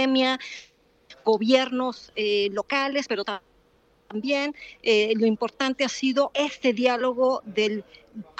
gobiernos 1.27 2.13
eh, 2.15 2.47
locales, 2.53 3.07
pero 3.09 3.25
también 4.09 4.55
eh, 4.81 5.13
lo 5.17 5.25
importante 5.25 5.83
ha 5.83 5.89
sido 5.89 6.31
este 6.33 6.71
diálogo 6.71 7.41
del 7.43 7.83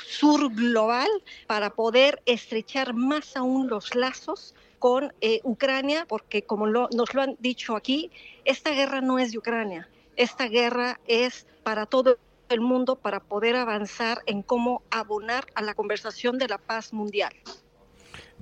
sur 0.05 0.53
global 0.53 1.09
para 1.47 1.71
poder 1.71 2.21
estrechar 2.25 2.93
más 2.93 3.35
aún 3.35 3.67
los 3.67 3.93
lazos 3.93 4.55
con 4.79 5.11
eh, 5.19 5.41
Ucrania, 5.43 6.05
porque 6.07 6.43
como 6.43 6.67
nos 6.67 7.13
lo 7.13 7.21
han 7.21 7.35
dicho 7.39 7.75
aquí, 7.75 8.09
esta 8.45 8.71
guerra 8.71 9.01
no 9.01 9.19
es 9.19 9.33
de 9.33 9.39
Ucrania, 9.39 9.89
esta 10.15 10.47
guerra 10.47 10.99
es 11.07 11.45
para 11.63 11.85
todo 11.85 12.17
el 12.47 12.61
mundo 12.61 12.95
para 12.95 13.19
poder 13.19 13.57
avanzar 13.57 14.21
en 14.27 14.43
cómo 14.43 14.81
abonar 14.91 15.45
a 15.55 15.61
la 15.61 15.73
conversación 15.73 16.37
de 16.37 16.47
la 16.47 16.57
paz 16.57 16.93
mundial. 16.93 17.33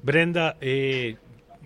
Brenda, 0.03 0.55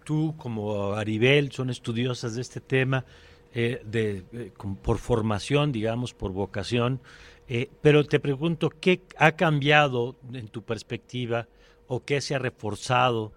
tú 0.09 0.33
como 0.37 0.93
Aribel 0.95 1.51
son 1.51 1.69
estudiosas 1.69 2.33
de 2.33 2.41
este 2.41 2.61
tema 2.61 3.05
eh, 3.53 3.79
de, 3.85 4.23
eh, 4.33 4.51
por 4.81 4.97
formación, 4.97 5.71
digamos, 5.71 6.15
por 6.15 6.31
vocación, 6.31 6.99
eh, 7.47 7.69
pero 7.83 8.03
te 8.03 8.19
pregunto, 8.19 8.71
¿qué 8.71 9.03
ha 9.17 9.33
cambiado 9.33 10.15
en 10.33 10.47
tu 10.47 10.63
perspectiva 10.63 11.47
o 11.85 12.03
qué 12.03 12.21
se 12.21 12.33
ha 12.33 12.39
reforzado 12.39 13.33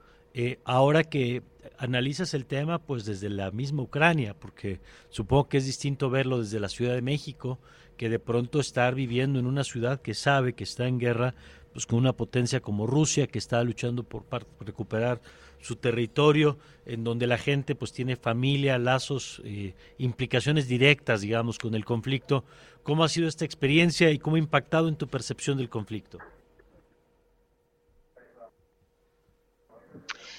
ahora 0.65 1.05
que 1.05 1.43
analizas 1.77 2.33
el 2.33 2.47
tema 2.47 2.79
pues 2.79 3.05
desde 3.05 3.29
la 3.29 3.51
misma 3.51 3.83
Ucrania? 3.83 4.33
Porque 4.33 4.81
supongo 5.11 5.51
que 5.51 5.59
es 5.59 5.67
distinto 5.67 6.09
verlo 6.09 6.39
desde 6.39 6.59
la 6.59 6.71
Ciudad 6.71 6.95
de 6.95 7.03
México 7.03 7.59
que 7.99 8.09
de 8.09 8.19
pronto 8.19 8.61
estar 8.61 8.95
viviendo 8.95 9.39
en 9.39 9.45
una 9.45 9.63
ciudad 9.63 10.01
que 10.01 10.15
sabe 10.15 10.55
que 10.55 10.65
está 10.65 10.87
en 10.87 10.99
guerra 10.99 11.35
pues 11.75 11.85
con 11.85 11.99
una 11.99 12.15
potencia 12.15 12.61
como 12.61 12.87
Rusia 12.87 13.27
que 13.27 13.39
está 13.39 13.63
luchando 13.63 14.05
por 14.05 14.25
recuperar 14.61 15.21
su 15.63 15.77
territorio, 15.77 16.59
en 16.85 17.05
donde 17.05 17.27
la 17.27 17.39
gente 17.39 17.75
pues 17.75 17.93
tiene 17.93 18.17
familia, 18.17 18.79
lazos, 18.79 19.41
eh, 19.45 19.75
implicaciones 19.97 20.69
directas, 20.69 21.23
digamos, 21.23 21.59
con 21.59 21.75
el 21.75 21.85
conflicto. 21.85 22.45
¿Cómo 22.83 23.05
ha 23.05 23.09
sido 23.09 23.29
esta 23.29 23.45
experiencia 23.45 24.11
y 24.11 24.19
cómo 24.19 24.37
ha 24.37 24.41
impactado 24.41 24.89
en 24.89 24.97
tu 24.97 25.07
percepción 25.07 25.57
del 25.57 25.71
conflicto? 25.71 26.19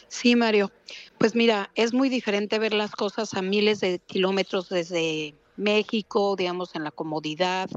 Sí, 0.09 0.36
Mario. 0.36 0.71
Pues 1.17 1.33
mira, 1.33 1.71
es 1.73 1.93
muy 1.93 2.09
diferente 2.09 2.59
ver 2.59 2.73
las 2.73 2.91
cosas 2.91 3.33
a 3.33 3.41
miles 3.41 3.79
de 3.79 3.99
kilómetros 3.99 4.69
desde 4.69 5.33
México, 5.55 6.36
digamos, 6.36 6.75
en 6.75 6.83
la 6.83 6.91
comodidad, 6.91 7.69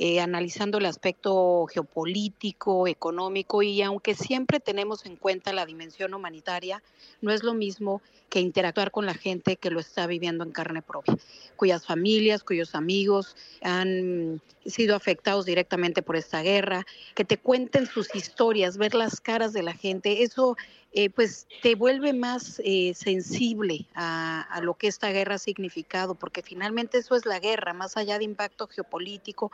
eh, 0.00 0.20
analizando 0.20 0.78
el 0.78 0.86
aspecto 0.86 1.66
geopolítico, 1.66 2.86
económico 2.86 3.62
y 3.62 3.82
aunque 3.82 4.14
siempre 4.14 4.60
tenemos 4.60 5.04
en 5.04 5.16
cuenta 5.16 5.52
la 5.52 5.66
dimensión 5.66 6.14
humanitaria, 6.14 6.84
no 7.20 7.32
es 7.32 7.42
lo 7.42 7.52
mismo 7.52 8.00
que 8.28 8.38
interactuar 8.38 8.92
con 8.92 9.06
la 9.06 9.14
gente 9.14 9.56
que 9.56 9.70
lo 9.70 9.80
está 9.80 10.06
viviendo 10.06 10.44
en 10.44 10.52
carne 10.52 10.82
propia, 10.82 11.16
cuyas 11.56 11.84
familias, 11.84 12.44
cuyos 12.44 12.76
amigos 12.76 13.34
han 13.60 14.40
sido 14.64 14.94
afectados 14.94 15.46
directamente 15.46 16.00
por 16.02 16.14
esta 16.14 16.42
guerra, 16.42 16.86
que 17.16 17.24
te 17.24 17.36
cuenten 17.36 17.86
sus 17.86 18.14
historias, 18.14 18.76
ver 18.76 18.94
las 18.94 19.20
caras 19.20 19.52
de 19.52 19.64
la 19.64 19.72
gente, 19.72 20.22
eso 20.22 20.56
eh, 20.92 21.10
pues 21.10 21.46
te 21.62 21.74
vuelve 21.74 22.12
más 22.12 22.60
eh, 22.64 22.92
sensible 22.94 23.86
a, 23.94 24.42
a, 24.42 24.60
lo 24.62 24.74
que 24.74 24.86
esta 24.86 25.10
guerra 25.10 25.34
ha 25.34 25.38
significado, 25.38 26.14
porque 26.14 26.42
finalmente 26.42 26.98
eso 26.98 27.14
es 27.14 27.26
la 27.26 27.40
guerra, 27.40 27.74
más 27.74 27.96
allá 27.96 28.18
de 28.18 28.24
impacto 28.24 28.66
geopolítico, 28.68 29.50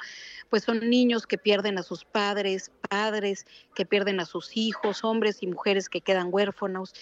pues 0.48 0.62
son 0.62 0.88
niños 0.88 1.26
que 1.26 1.38
pierden 1.38 1.78
a 1.78 1.82
sus 1.82 2.04
padres, 2.04 2.70
padres 2.88 3.46
que 3.74 3.84
pierden 3.84 4.20
a 4.20 4.26
sus 4.26 4.56
hijos, 4.56 5.02
hombres 5.02 5.42
y 5.42 5.48
mujeres 5.48 5.88
que 5.88 6.00
quedan 6.00 6.28
huérfanos 6.30 6.94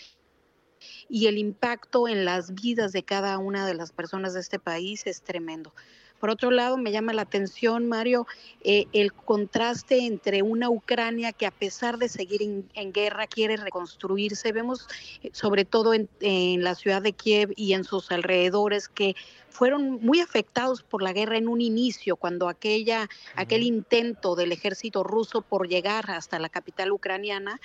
y 1.08 1.26
el 1.26 1.38
impacto 1.38 2.08
en 2.08 2.24
las 2.24 2.54
vidas 2.54 2.92
de 2.92 3.04
cada 3.04 3.38
una 3.38 3.66
de 3.66 3.74
las 3.74 3.92
personas 3.92 4.34
de 4.34 4.40
este 4.40 4.58
país 4.58 5.06
es 5.06 5.22
tremendo. 5.22 5.74
Por 6.22 6.30
otro 6.30 6.52
lado, 6.52 6.76
me 6.76 6.92
llama 6.92 7.12
la 7.12 7.22
atención, 7.22 7.88
Mario, 7.88 8.28
eh, 8.62 8.84
el 8.92 9.12
contraste 9.12 10.06
entre 10.06 10.42
una 10.42 10.70
Ucrania 10.70 11.32
que 11.32 11.46
a 11.46 11.50
pesar 11.50 11.98
de 11.98 12.08
seguir 12.08 12.42
en, 12.42 12.92
guerra 12.92 13.26
quiere 13.26 13.56
reconstruirse. 13.56 14.52
Vemos 14.52 14.86
eh, 15.24 15.30
sobre 15.32 15.64
todo 15.64 15.94
en, 15.94 16.08
en 16.20 16.62
la 16.62 16.76
ciudad 16.76 17.02
de 17.02 17.12
Kiev 17.12 17.52
y 17.56 17.72
en 17.72 17.82
sus 17.82 18.12
alrededores 18.12 18.88
que 18.88 19.16
fueron 19.52 20.00
muy 20.00 20.20
afectados 20.20 20.82
por 20.82 21.02
la 21.02 21.12
guerra 21.12 21.36
en 21.36 21.46
un 21.46 21.60
inicio, 21.60 22.16
cuando 22.16 22.48
aquella, 22.48 23.08
aquel 23.36 23.62
intento 23.62 24.34
del 24.34 24.50
ejército 24.50 25.04
ruso 25.04 25.42
por 25.42 25.68
llegar 25.68 26.10
hasta 26.10 26.38
la 26.38 26.48
capital 26.48 26.90
ucraniana, 26.90 27.60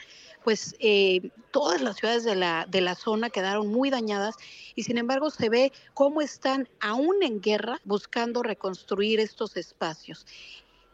pues 0.47 0.77
eh, 0.79 1.29
todas 1.51 1.81
las 1.81 1.97
ciudades 1.97 2.23
de 2.23 2.33
la, 2.33 2.65
de 2.69 2.79
la 2.79 2.95
zona 2.95 3.29
quedaron 3.29 3.67
muy 3.67 3.89
dañadas 3.89 4.35
y 4.75 4.83
sin 4.83 4.97
embargo 4.97 5.29
se 5.29 5.49
ve 5.49 5.73
cómo 5.93 6.21
están 6.21 6.69
aún 6.79 7.21
en 7.21 7.41
guerra 7.41 7.81
buscando 7.83 8.43
reconstruir 8.43 9.19
estos 9.19 9.57
espacios. 9.57 10.25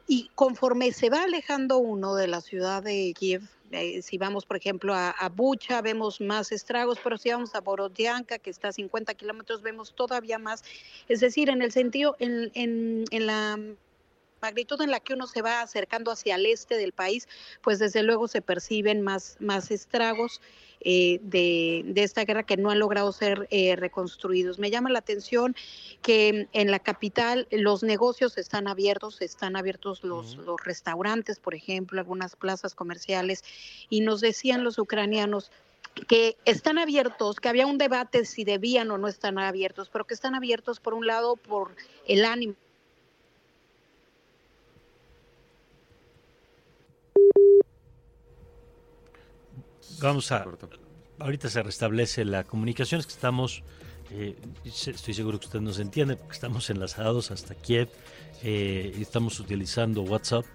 Y 0.07 0.31
conforme 0.33 0.91
se 0.91 1.11
va 1.11 1.21
alejando 1.21 1.77
uno 1.77 2.15
de 2.15 2.25
la 2.25 2.41
ciudad 2.41 2.81
de 2.81 3.13
Kiev, 3.15 3.43
eh, 3.69 4.01
si 4.01 4.17
vamos, 4.17 4.47
por 4.47 4.57
ejemplo, 4.57 4.95
a, 4.95 5.13
Bucha, 5.29 5.83
vemos 5.83 6.19
más 6.19 6.51
estragos, 6.51 6.97
pero 7.03 7.19
si 7.19 7.29
vamos 7.29 7.53
a 7.53 7.61
Borodianka, 7.61 8.39
que 8.39 8.49
está 8.49 8.69
a 8.69 8.73
50 8.73 9.13
kilómetros, 9.13 9.61
vemos 9.61 9.93
todavía 9.93 10.39
más. 10.39 10.63
Es 11.07 11.19
decir, 11.19 11.49
en 11.49 11.61
el 11.61 11.71
sentido, 11.71 12.15
en, 12.17 12.49
en, 12.55 13.03
en 13.11 13.27
la 13.27 13.59
magnitud 14.43 14.81
en 14.81 14.91
la 14.91 14.99
que 14.99 15.13
uno 15.13 15.25
se 15.25 15.41
va 15.41 15.61
acercando 15.61 16.11
hacia 16.11 16.35
el 16.35 16.45
este 16.45 16.75
del 16.75 16.91
país, 16.91 17.29
pues 17.61 17.79
desde 17.79 18.03
luego 18.03 18.27
se 18.27 18.41
perciben 18.41 19.01
más, 19.01 19.37
más 19.39 19.71
estragos. 19.71 20.41
Eh, 20.85 21.21
de, 21.23 21.93
esta 21.95 22.25
guerra 22.25 22.43
que 22.43 22.57
no 22.57 22.69
han 22.69 22.77
logrado 22.77 23.13
ser 23.13 23.47
eh, 23.51 23.77
reconstruidos. 23.77 24.59
Me 24.59 24.69
llama 24.69 24.89
la 24.89 24.99
atención 24.99 25.55
que 26.01 26.49
en 26.51 26.71
la 26.71 26.79
capital 26.79 27.47
los 27.51 27.83
negocios 27.83 28.37
están 28.37 28.67
abiertos, 28.67 29.21
están 29.21 29.55
abiertos 29.55 30.03
los, 30.03 30.35
los 30.35 30.61
restaurantes, 30.61 31.39
por 31.39 31.55
ejemplo, 31.55 32.01
algunas 32.01 32.35
plazas 32.35 32.75
comerciales, 32.75 33.45
y 33.89 34.01
nos 34.01 34.19
decían 34.19 34.65
los 34.65 34.77
ucranianos, 34.77 35.51
que 36.09 36.35
están 36.43 36.77
abiertos, 36.77 37.39
que 37.39 37.47
había 37.47 37.65
un 37.65 37.77
debate 37.77 38.25
si 38.25 38.43
debían 38.43 38.91
o 38.91 38.97
no 38.97 39.07
están 39.07 39.39
abiertos, 39.39 39.89
pero 39.89 40.03
que 40.05 40.15
están 40.15 40.35
abiertos 40.35 40.81
por 40.81 40.95
un 40.95 41.07
lado 41.07 41.37
por 41.37 41.77
el 42.07 42.25
ánimo 42.25 42.55
Vamos 50.03 50.33
a. 50.33 50.45
Ahorita 51.19 51.49
se 51.49 51.63
restablece 51.63 52.25
la 52.25 52.43
comunicación, 52.43 52.99
es 52.99 53.07
que 53.07 53.13
estamos. 53.13 53.63
Eh, 54.11 54.35
estoy 54.65 55.13
seguro 55.13 55.39
que 55.39 55.45
usted 55.45 55.61
nos 55.61 55.79
entiende, 55.79 56.17
porque 56.17 56.33
estamos 56.33 56.69
enlazados 56.69 57.31
hasta 57.31 57.55
Kiev 57.55 57.87
eh, 58.43 58.93
estamos 58.99 59.39
utilizando 59.39 60.01
WhatsApp. 60.01 60.45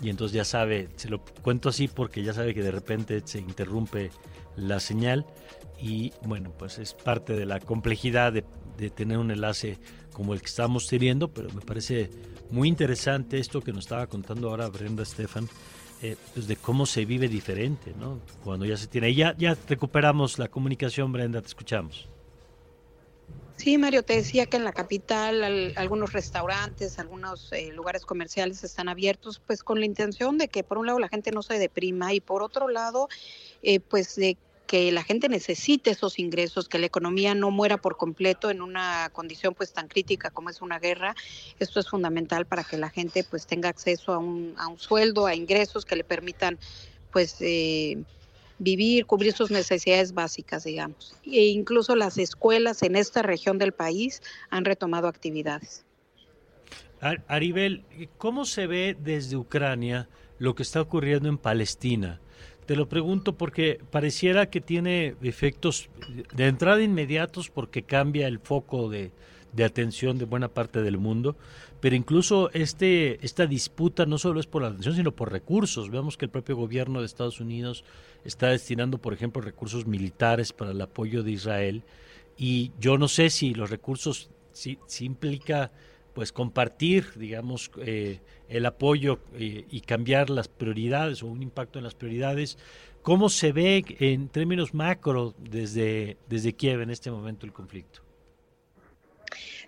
Y 0.00 0.08
entonces 0.08 0.34
ya 0.34 0.46
sabe, 0.46 0.88
se 0.96 1.10
lo 1.10 1.22
cuento 1.42 1.68
así 1.68 1.88
porque 1.88 2.22
ya 2.22 2.32
sabe 2.32 2.54
que 2.54 2.62
de 2.62 2.70
repente 2.70 3.20
se 3.26 3.38
interrumpe 3.38 4.10
la 4.56 4.80
señal. 4.80 5.26
Y 5.78 6.12
bueno, 6.22 6.54
pues 6.56 6.78
es 6.78 6.94
parte 6.94 7.34
de 7.34 7.44
la 7.44 7.60
complejidad 7.60 8.32
de, 8.32 8.44
de 8.78 8.88
tener 8.88 9.18
un 9.18 9.30
enlace 9.30 9.78
como 10.14 10.32
el 10.32 10.40
que 10.40 10.46
estamos 10.46 10.86
teniendo, 10.86 11.28
pero 11.28 11.50
me 11.50 11.60
parece 11.60 12.08
muy 12.50 12.68
interesante 12.68 13.38
esto 13.38 13.60
que 13.60 13.74
nos 13.74 13.84
estaba 13.84 14.06
contando 14.06 14.48
ahora 14.48 14.68
Brenda 14.68 15.04
Stefan 15.04 15.50
eh, 16.02 16.16
pues 16.34 16.46
de 16.46 16.56
cómo 16.56 16.86
se 16.86 17.04
vive 17.04 17.28
diferente, 17.28 17.94
¿no? 17.98 18.20
Cuando 18.44 18.66
ya 18.66 18.76
se 18.76 18.86
tiene. 18.86 19.14
Ya, 19.14 19.34
ya 19.38 19.56
recuperamos 19.68 20.38
la 20.38 20.48
comunicación, 20.48 21.12
Brenda, 21.12 21.40
te 21.40 21.48
escuchamos. 21.48 22.08
Sí, 23.56 23.78
Mario, 23.78 24.02
te 24.02 24.16
decía 24.16 24.44
que 24.46 24.58
en 24.58 24.64
la 24.64 24.72
capital 24.72 25.72
algunos 25.76 26.12
restaurantes, 26.12 26.98
algunos 26.98 27.50
eh, 27.52 27.72
lugares 27.72 28.04
comerciales 28.04 28.62
están 28.62 28.88
abiertos, 28.88 29.40
pues 29.44 29.62
con 29.62 29.80
la 29.80 29.86
intención 29.86 30.36
de 30.36 30.48
que 30.48 30.62
por 30.62 30.76
un 30.76 30.86
lado 30.86 30.98
la 30.98 31.08
gente 31.08 31.30
no 31.30 31.42
se 31.42 31.58
deprima 31.58 32.12
y 32.12 32.20
por 32.20 32.42
otro 32.42 32.68
lado, 32.68 33.08
eh, 33.62 33.80
pues 33.80 34.14
de 34.16 34.36
que 34.66 34.90
la 34.92 35.02
gente 35.02 35.28
necesite 35.28 35.90
esos 35.90 36.18
ingresos, 36.18 36.68
que 36.68 36.78
la 36.78 36.86
economía 36.86 37.34
no 37.34 37.50
muera 37.50 37.76
por 37.78 37.96
completo 37.96 38.50
en 38.50 38.60
una 38.60 39.10
condición 39.12 39.54
pues 39.54 39.72
tan 39.72 39.88
crítica 39.88 40.30
como 40.30 40.50
es 40.50 40.60
una 40.60 40.78
guerra. 40.78 41.14
Esto 41.58 41.80
es 41.80 41.88
fundamental 41.88 42.46
para 42.46 42.64
que 42.64 42.76
la 42.76 42.90
gente 42.90 43.24
pues 43.24 43.46
tenga 43.46 43.68
acceso 43.68 44.12
a 44.12 44.18
un, 44.18 44.54
a 44.58 44.68
un 44.68 44.78
sueldo, 44.78 45.26
a 45.26 45.34
ingresos 45.34 45.84
que 45.84 45.96
le 45.96 46.04
permitan 46.04 46.58
pues 47.12 47.36
eh, 47.40 47.98
vivir, 48.58 49.06
cubrir 49.06 49.32
sus 49.32 49.50
necesidades 49.50 50.12
básicas, 50.12 50.64
digamos. 50.64 51.14
E 51.24 51.46
incluso 51.46 51.96
las 51.96 52.18
escuelas 52.18 52.82
en 52.82 52.96
esta 52.96 53.22
región 53.22 53.58
del 53.58 53.72
país 53.72 54.22
han 54.50 54.64
retomado 54.64 55.08
actividades. 55.08 55.84
Aribel, 57.00 57.84
¿cómo 58.18 58.46
se 58.46 58.66
ve 58.66 58.96
desde 58.98 59.36
Ucrania 59.36 60.08
lo 60.38 60.54
que 60.54 60.62
está 60.62 60.80
ocurriendo 60.80 61.28
en 61.28 61.38
Palestina? 61.38 62.20
Te 62.66 62.74
lo 62.74 62.88
pregunto 62.88 63.36
porque 63.36 63.80
pareciera 63.90 64.50
que 64.50 64.60
tiene 64.60 65.14
efectos 65.22 65.88
de 66.34 66.46
entrada 66.48 66.82
inmediatos 66.82 67.48
porque 67.48 67.84
cambia 67.84 68.26
el 68.26 68.40
foco 68.40 68.90
de, 68.90 69.12
atención 69.64 70.18
de 70.18 70.24
buena 70.24 70.48
parte 70.48 70.82
del 70.82 70.98
mundo, 70.98 71.36
pero 71.80 71.94
incluso 71.94 72.50
este, 72.52 73.24
esta 73.24 73.46
disputa 73.46 74.04
no 74.04 74.18
solo 74.18 74.40
es 74.40 74.46
por 74.46 74.62
la 74.62 74.68
atención, 74.68 74.96
sino 74.96 75.12
por 75.12 75.30
recursos. 75.30 75.90
Vemos 75.90 76.16
que 76.16 76.24
el 76.24 76.30
propio 76.30 76.56
gobierno 76.56 77.00
de 77.00 77.06
Estados 77.06 77.40
Unidos 77.40 77.84
está 78.24 78.48
destinando, 78.48 78.98
por 78.98 79.14
ejemplo, 79.14 79.40
recursos 79.40 79.86
militares 79.86 80.52
para 80.52 80.72
el 80.72 80.80
apoyo 80.80 81.22
de 81.22 81.30
Israel 81.30 81.84
y 82.36 82.72
yo 82.80 82.98
no 82.98 83.06
sé 83.06 83.30
si 83.30 83.54
los 83.54 83.70
recursos, 83.70 84.28
si, 84.52 84.78
si 84.86 85.04
implica 85.04 85.70
pues 86.16 86.32
compartir, 86.32 87.12
digamos, 87.16 87.70
eh, 87.76 88.20
el 88.48 88.64
apoyo 88.64 89.18
eh, 89.34 89.66
y 89.70 89.82
cambiar 89.82 90.30
las 90.30 90.48
prioridades 90.48 91.22
o 91.22 91.26
un 91.26 91.42
impacto 91.42 91.78
en 91.78 91.84
las 91.84 91.94
prioridades. 91.94 92.56
¿Cómo 93.02 93.28
se 93.28 93.52
ve 93.52 93.84
en 93.98 94.30
términos 94.30 94.72
macro 94.72 95.34
desde, 95.38 96.16
desde 96.26 96.54
Kiev 96.54 96.80
en 96.80 96.88
este 96.88 97.10
momento 97.10 97.44
el 97.44 97.52
conflicto? 97.52 98.00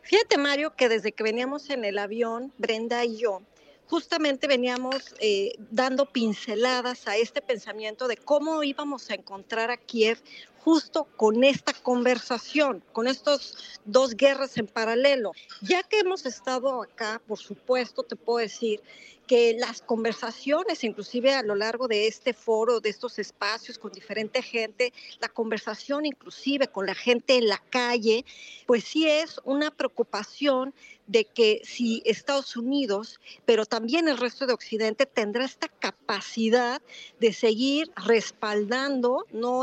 Fíjate, 0.00 0.38
Mario, 0.38 0.74
que 0.74 0.88
desde 0.88 1.12
que 1.12 1.22
veníamos 1.22 1.68
en 1.68 1.84
el 1.84 1.98
avión, 1.98 2.50
Brenda 2.56 3.04
y 3.04 3.18
yo, 3.18 3.42
justamente 3.88 4.46
veníamos 4.46 5.14
eh, 5.18 5.52
dando 5.70 6.06
pinceladas 6.06 7.08
a 7.08 7.16
este 7.16 7.40
pensamiento 7.40 8.06
de 8.06 8.16
cómo 8.16 8.62
íbamos 8.62 9.10
a 9.10 9.14
encontrar 9.14 9.70
a 9.70 9.76
Kiev 9.76 10.18
justo 10.58 11.08
con 11.16 11.44
esta 11.44 11.72
conversación, 11.72 12.84
con 12.92 13.08
estas 13.08 13.80
dos 13.86 14.14
guerras 14.14 14.58
en 14.58 14.66
paralelo. 14.66 15.32
Ya 15.62 15.82
que 15.82 16.00
hemos 16.00 16.26
estado 16.26 16.82
acá, 16.82 17.22
por 17.26 17.38
supuesto, 17.38 18.02
te 18.02 18.16
puedo 18.16 18.38
decir 18.38 18.82
que 19.26 19.56
las 19.58 19.80
conversaciones, 19.80 20.84
inclusive 20.84 21.34
a 21.34 21.42
lo 21.42 21.54
largo 21.54 21.86
de 21.86 22.06
este 22.06 22.32
foro, 22.32 22.80
de 22.80 22.88
estos 22.90 23.18
espacios 23.18 23.78
con 23.78 23.92
diferente 23.92 24.42
gente, 24.42 24.92
la 25.20 25.28
conversación 25.28 26.06
inclusive 26.06 26.68
con 26.68 26.86
la 26.86 26.94
gente 26.94 27.36
en 27.36 27.48
la 27.48 27.62
calle, 27.70 28.24
pues 28.66 28.84
sí 28.84 29.06
es 29.06 29.40
una 29.44 29.70
preocupación 29.70 30.74
de 31.08 31.24
que 31.24 31.60
si 31.64 32.02
Estados 32.04 32.56
Unidos, 32.56 33.18
pero 33.44 33.66
también 33.66 34.08
el 34.08 34.18
resto 34.18 34.46
de 34.46 34.52
Occidente, 34.52 35.06
tendrá 35.06 35.44
esta 35.44 35.68
capacidad 35.68 36.80
de 37.18 37.32
seguir 37.32 37.90
respaldando, 37.96 39.26
no, 39.32 39.62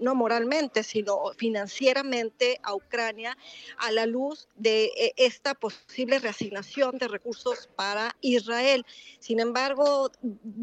no 0.00 0.14
moralmente, 0.14 0.82
sino 0.82 1.32
financieramente 1.36 2.60
a 2.62 2.74
Ucrania 2.74 3.36
a 3.78 3.90
la 3.90 4.06
luz 4.06 4.48
de 4.56 4.92
eh, 4.96 5.14
esta 5.16 5.54
posible 5.54 6.18
reasignación 6.18 6.98
de 6.98 7.08
recursos 7.08 7.68
para 7.74 8.14
Israel. 8.20 8.84
Sin 9.18 9.40
embargo, 9.40 10.10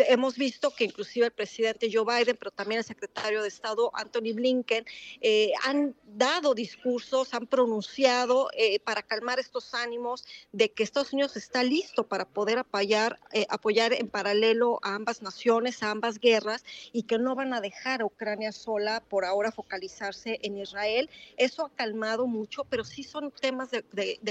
hemos 0.07 0.35
visto 0.37 0.69
que 0.71 0.83
inclusive 0.83 1.25
el 1.25 1.31
presidente 1.31 1.89
Joe 1.91 2.05
Biden, 2.05 2.37
pero 2.37 2.51
también 2.51 2.79
el 2.79 2.85
secretario 2.85 3.41
de 3.41 3.47
Estado 3.47 3.89
Anthony 3.95 4.33
Blinken, 4.33 4.85
eh, 5.21 5.51
han 5.63 5.95
dado 6.05 6.53
discursos, 6.53 7.33
han 7.33 7.47
pronunciado 7.47 8.49
eh, 8.53 8.79
para 8.79 9.01
calmar 9.01 9.39
estos 9.39 9.73
ánimos 9.73 10.18
de 10.51 10.71
que 10.71 10.83
Estados 10.83 11.13
Unidos 11.13 11.37
está 11.37 11.63
listo 11.63 12.07
para 12.07 12.25
poder 12.25 12.59
apoyar, 12.59 13.19
eh, 13.31 13.45
apoyar 13.49 13.93
en 13.93 14.07
paralelo 14.07 14.79
a 14.81 14.95
ambas 14.95 15.21
naciones, 15.21 15.83
a 15.83 15.91
ambas 15.91 16.19
guerras, 16.19 16.63
y 16.91 17.03
que 17.03 17.17
no 17.17 17.35
van 17.35 17.53
a 17.53 17.61
dejar 17.61 18.01
a 18.01 18.05
Ucrania 18.05 18.51
sola 18.51 19.01
por 19.01 19.25
ahora 19.25 19.51
focalizarse 19.51 20.39
en 20.41 20.57
Israel. 20.57 21.09
Eso 21.37 21.65
ha 21.65 21.69
calmado 21.69 22.27
mucho, 22.27 22.65
pero 22.65 22.83
sí 22.83 23.03
son 23.03 23.31
temas 23.31 23.71
de, 23.71 23.83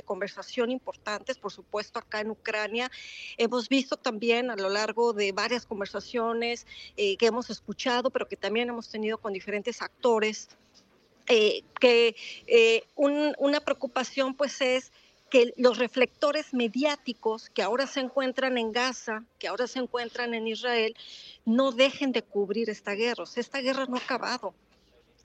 conversación 0.04 0.70
importantes, 0.70 1.36
por 1.36 1.52
supuesto, 1.52 1.98
acá 1.98 2.20
en 2.20 2.30
Ucrania. 2.30 2.90
Hemos 3.36 3.68
visto 3.68 3.96
también 3.96 4.50
a 4.50 4.56
lo 4.56 4.70
largo 4.70 5.12
de 5.12 5.32
varias 5.32 5.66
conversaciones 5.66 6.66
eh, 6.96 7.16
que 7.16 7.26
hemos 7.26 7.50
escuchado, 7.50 8.10
pero 8.10 8.26
que 8.28 8.36
también 8.36 8.68
hemos 8.68 8.88
tenido 8.88 9.18
con 9.18 9.32
diferentes 9.32 9.82
actores. 9.82 10.48
Eh, 11.30 11.62
que 11.78 12.16
una 12.96 13.60
preocupación 13.60 14.34
pues 14.34 14.62
es 14.62 14.92
que 15.30 15.52
los 15.56 15.78
reflectores 15.78 16.54
mediáticos 16.54 17.50
que 17.50 17.62
ahora 17.62 17.86
se 17.86 18.00
encuentran 18.00 18.58
en 18.58 18.72
Gaza, 18.72 19.24
que 19.38 19.48
ahora 19.48 19.66
se 19.66 19.78
encuentran 19.78 20.34
en 20.34 20.46
Israel, 20.46 20.94
no 21.44 21.72
dejen 21.72 22.12
de 22.12 22.22
cubrir 22.22 22.70
esta 22.70 22.92
guerra. 22.92 23.24
esta 23.36 23.60
guerra 23.60 23.86
no 23.86 23.96
ha 23.96 24.00
acabado. 24.00 24.54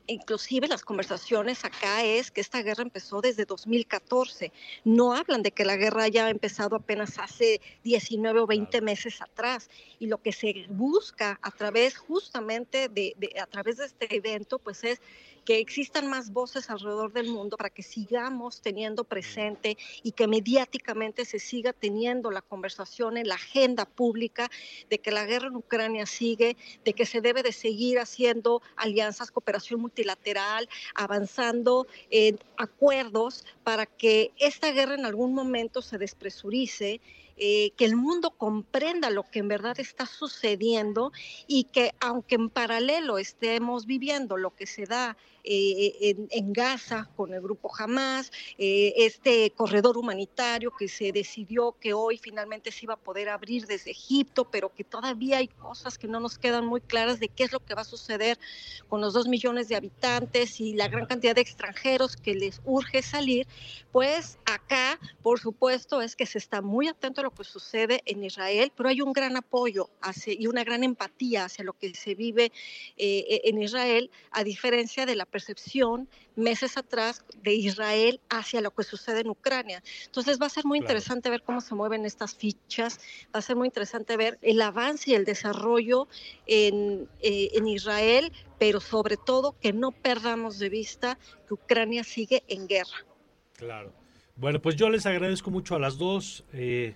inclusive 0.05 0.67
las 0.67 0.83
conversaciones 0.83 1.63
acá 1.63 2.03
es 2.03 2.29
que 2.29 2.41
esta 2.41 2.61
guerra 2.61 2.83
empezó 2.83 3.21
desde 3.21 3.45
2014. 3.45 4.51
No 4.83 5.13
hablan 5.15 5.43
de 5.43 5.51
que 5.51 5.63
la 5.63 5.77
guerra 5.77 6.03
haya 6.03 6.29
empezado 6.29 6.75
apenas 6.75 7.17
hace 7.19 7.61
19 7.85 8.41
o 8.41 8.47
20 8.47 8.81
meses 8.81 9.21
atrás. 9.21 9.69
Y 9.99 10.07
lo 10.07 10.21
que 10.21 10.33
se 10.33 10.65
busca 10.67 11.39
a 11.41 11.51
través 11.51 11.97
justamente 11.97 12.89
de, 12.89 13.13
de 13.17 13.39
a 13.39 13.47
través 13.47 13.77
de 13.77 13.85
este 13.85 14.13
evento, 14.13 14.59
pues 14.59 14.83
es 14.83 14.99
que 15.45 15.59
existan 15.59 16.07
más 16.07 16.31
voces 16.31 16.69
alrededor 16.69 17.11
del 17.13 17.27
mundo 17.27 17.57
para 17.57 17.69
que 17.69 17.83
sigamos 17.83 18.61
teniendo 18.61 19.03
presente 19.03 19.77
y 20.01 20.11
que 20.11 20.27
mediáticamente 20.27 21.25
se 21.25 21.39
siga 21.39 21.73
teniendo 21.73 22.31
la 22.31 22.41
conversación 22.41 23.17
en 23.17 23.27
la 23.27 23.35
agenda 23.35 23.85
pública 23.85 24.49
de 24.89 24.99
que 24.99 25.11
la 25.11 25.25
guerra 25.25 25.47
en 25.47 25.55
Ucrania 25.55 26.05
sigue, 26.05 26.55
de 26.83 26.93
que 26.93 27.05
se 27.05 27.21
debe 27.21 27.43
de 27.43 27.51
seguir 27.51 27.99
haciendo 27.99 28.61
alianzas, 28.75 29.31
cooperación 29.31 29.81
multilateral, 29.81 30.69
avanzando 30.95 31.87
en 32.09 32.39
acuerdos 32.57 33.45
para 33.63 33.85
que 33.85 34.31
esta 34.37 34.71
guerra 34.71 34.95
en 34.95 35.05
algún 35.05 35.33
momento 35.33 35.81
se 35.81 35.97
despresurice 35.97 37.01
eh, 37.35 37.71
que 37.77 37.85
el 37.85 37.95
mundo 37.95 38.31
comprenda 38.31 39.09
lo 39.09 39.23
que 39.23 39.39
en 39.39 39.47
verdad 39.47 39.79
está 39.79 40.05
sucediendo 40.05 41.11
y 41.47 41.63
que 41.65 41.95
aunque 41.99 42.35
en 42.35 42.49
paralelo 42.49 43.17
estemos 43.17 43.87
viviendo 43.87 44.37
lo 44.37 44.55
que 44.55 44.67
se 44.67 44.85
da 44.85 45.17
eh, 45.43 46.15
en, 46.29 46.53
Gaza 46.53 47.09
con 47.15 47.33
el 47.33 47.41
grupo 47.41 47.71
Hamas, 47.77 48.31
eh, 48.57 48.93
este 48.97 49.51
corredor 49.51 49.97
humanitario 49.97 50.71
que 50.77 50.87
se 50.87 51.11
decidió 51.11 51.75
que 51.79 51.93
hoy 51.93 52.17
finalmente 52.17 52.71
se 52.71 52.85
iba 52.85 52.93
a 52.93 52.97
poder 52.97 53.29
abrir 53.29 53.65
desde 53.65 53.91
Egipto, 53.91 54.45
pero 54.45 54.73
que 54.73 54.83
todavía 54.83 55.37
hay 55.37 55.47
cosas 55.47 55.97
que 55.97 56.07
no 56.07 56.19
nos 56.19 56.37
quedan 56.37 56.65
muy 56.65 56.79
claras 56.81 57.19
de 57.19 57.27
qué 57.27 57.43
es 57.45 57.51
lo 57.51 57.59
que 57.59 57.73
va 57.73 57.81
a 57.81 57.85
suceder 57.85 58.37
con 58.87 59.01
los 59.01 59.13
dos 59.13 59.27
millones 59.27 59.67
de 59.67 59.75
habitantes 59.75 60.61
y 60.61 60.73
la 60.73 60.87
gran 60.87 61.07
cantidad 61.07 61.35
de 61.35 61.41
extranjeros 61.41 62.15
que 62.15 62.35
les 62.35 62.61
urge 62.65 63.01
salir, 63.01 63.47
pues 63.91 64.37
acá, 64.45 64.99
por 65.21 65.39
supuesto, 65.39 66.01
es 66.01 66.15
que 66.15 66.25
se 66.25 66.37
está 66.37 66.61
muy 66.61 66.87
atento 66.87 67.21
a 67.21 67.23
lo 67.25 67.31
que 67.31 67.43
sucede 67.43 68.01
en 68.05 68.23
Israel, 68.23 68.71
pero 68.75 68.89
hay 68.89 69.01
un 69.01 69.13
gran 69.13 69.35
apoyo 69.37 69.89
hacia, 70.01 70.33
y 70.33 70.47
una 70.47 70.63
gran 70.63 70.83
empatía 70.83 71.45
hacia 71.45 71.63
lo 71.63 71.73
que 71.73 71.93
se 71.93 72.15
vive 72.15 72.51
eh, 72.97 73.41
en 73.45 73.61
Israel, 73.61 74.09
a 74.31 74.43
diferencia 74.43 75.05
de 75.05 75.15
la 75.15 75.25
percepción 75.33 76.07
meses 76.35 76.77
atrás 76.77 77.25
de 77.41 77.53
Israel 77.53 78.21
hacia 78.29 78.61
lo 78.61 78.71
que 78.71 78.83
sucede 78.83 79.21
en 79.21 79.29
Ucrania. 79.29 79.83
Entonces 80.05 80.39
va 80.39 80.45
a 80.45 80.49
ser 80.49 80.63
muy 80.65 80.77
interesante 80.77 81.29
ver 81.29 81.41
cómo 81.41 81.59
se 81.59 81.75
mueven 81.75 82.05
estas 82.05 82.35
fichas, 82.35 82.99
va 83.33 83.39
a 83.39 83.41
ser 83.41 83.55
muy 83.55 83.67
interesante 83.67 84.15
ver 84.15 84.37
el 84.41 84.61
avance 84.61 85.11
y 85.11 85.15
el 85.15 85.25
desarrollo 85.25 86.07
en, 86.45 87.09
eh, 87.21 87.49
en 87.53 87.67
Israel, 87.67 88.31
pero 88.59 88.79
sobre 88.79 89.17
todo 89.17 89.55
que 89.59 89.73
no 89.73 89.91
perdamos 89.91 90.59
de 90.59 90.69
vista 90.69 91.17
que 91.47 91.55
Ucrania 91.55 92.03
sigue 92.03 92.43
en 92.47 92.67
guerra. 92.67 93.05
Claro. 93.57 93.91
Bueno, 94.35 94.61
pues 94.61 94.75
yo 94.75 94.89
les 94.89 95.05
agradezco 95.05 95.51
mucho 95.51 95.75
a 95.75 95.79
las 95.79 95.97
dos. 95.97 96.43
Eh, 96.53 96.95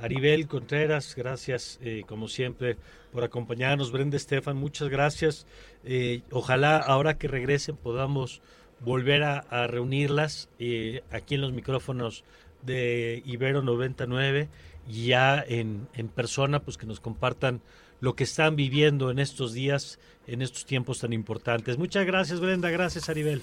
Aribel 0.00 0.46
Contreras, 0.46 1.14
gracias 1.14 1.78
eh, 1.82 2.02
como 2.06 2.28
siempre 2.28 2.76
por 3.12 3.24
acompañarnos. 3.24 3.92
Brenda 3.92 4.16
Estefan, 4.16 4.56
muchas 4.56 4.88
gracias. 4.88 5.46
Eh, 5.84 6.22
ojalá 6.30 6.76
ahora 6.78 7.18
que 7.18 7.28
regresen 7.28 7.76
podamos 7.76 8.42
volver 8.80 9.22
a, 9.22 9.66
reunirlas 9.66 10.48
eh, 10.58 11.02
aquí 11.10 11.34
en 11.34 11.42
los 11.42 11.52
micrófonos 11.52 12.24
de 12.62 13.22
Ibero 13.26 13.62
99 13.62 14.48
y 14.88 15.06
ya 15.06 15.44
en, 15.46 15.86
en 15.94 16.08
persona, 16.08 16.60
pues 16.60 16.76
que 16.78 16.86
nos 16.86 17.00
compartan 17.00 17.60
lo 18.00 18.16
que 18.16 18.24
están 18.24 18.56
viviendo 18.56 19.10
en 19.10 19.18
estos 19.18 19.52
días, 19.52 19.98
en 20.26 20.40
estos 20.42 20.64
tiempos 20.64 21.00
tan 21.00 21.12
importantes. 21.12 21.76
Muchas 21.78 22.06
gracias 22.06 22.40
Brenda, 22.40 22.70
gracias 22.70 23.08
Aribel. 23.08 23.42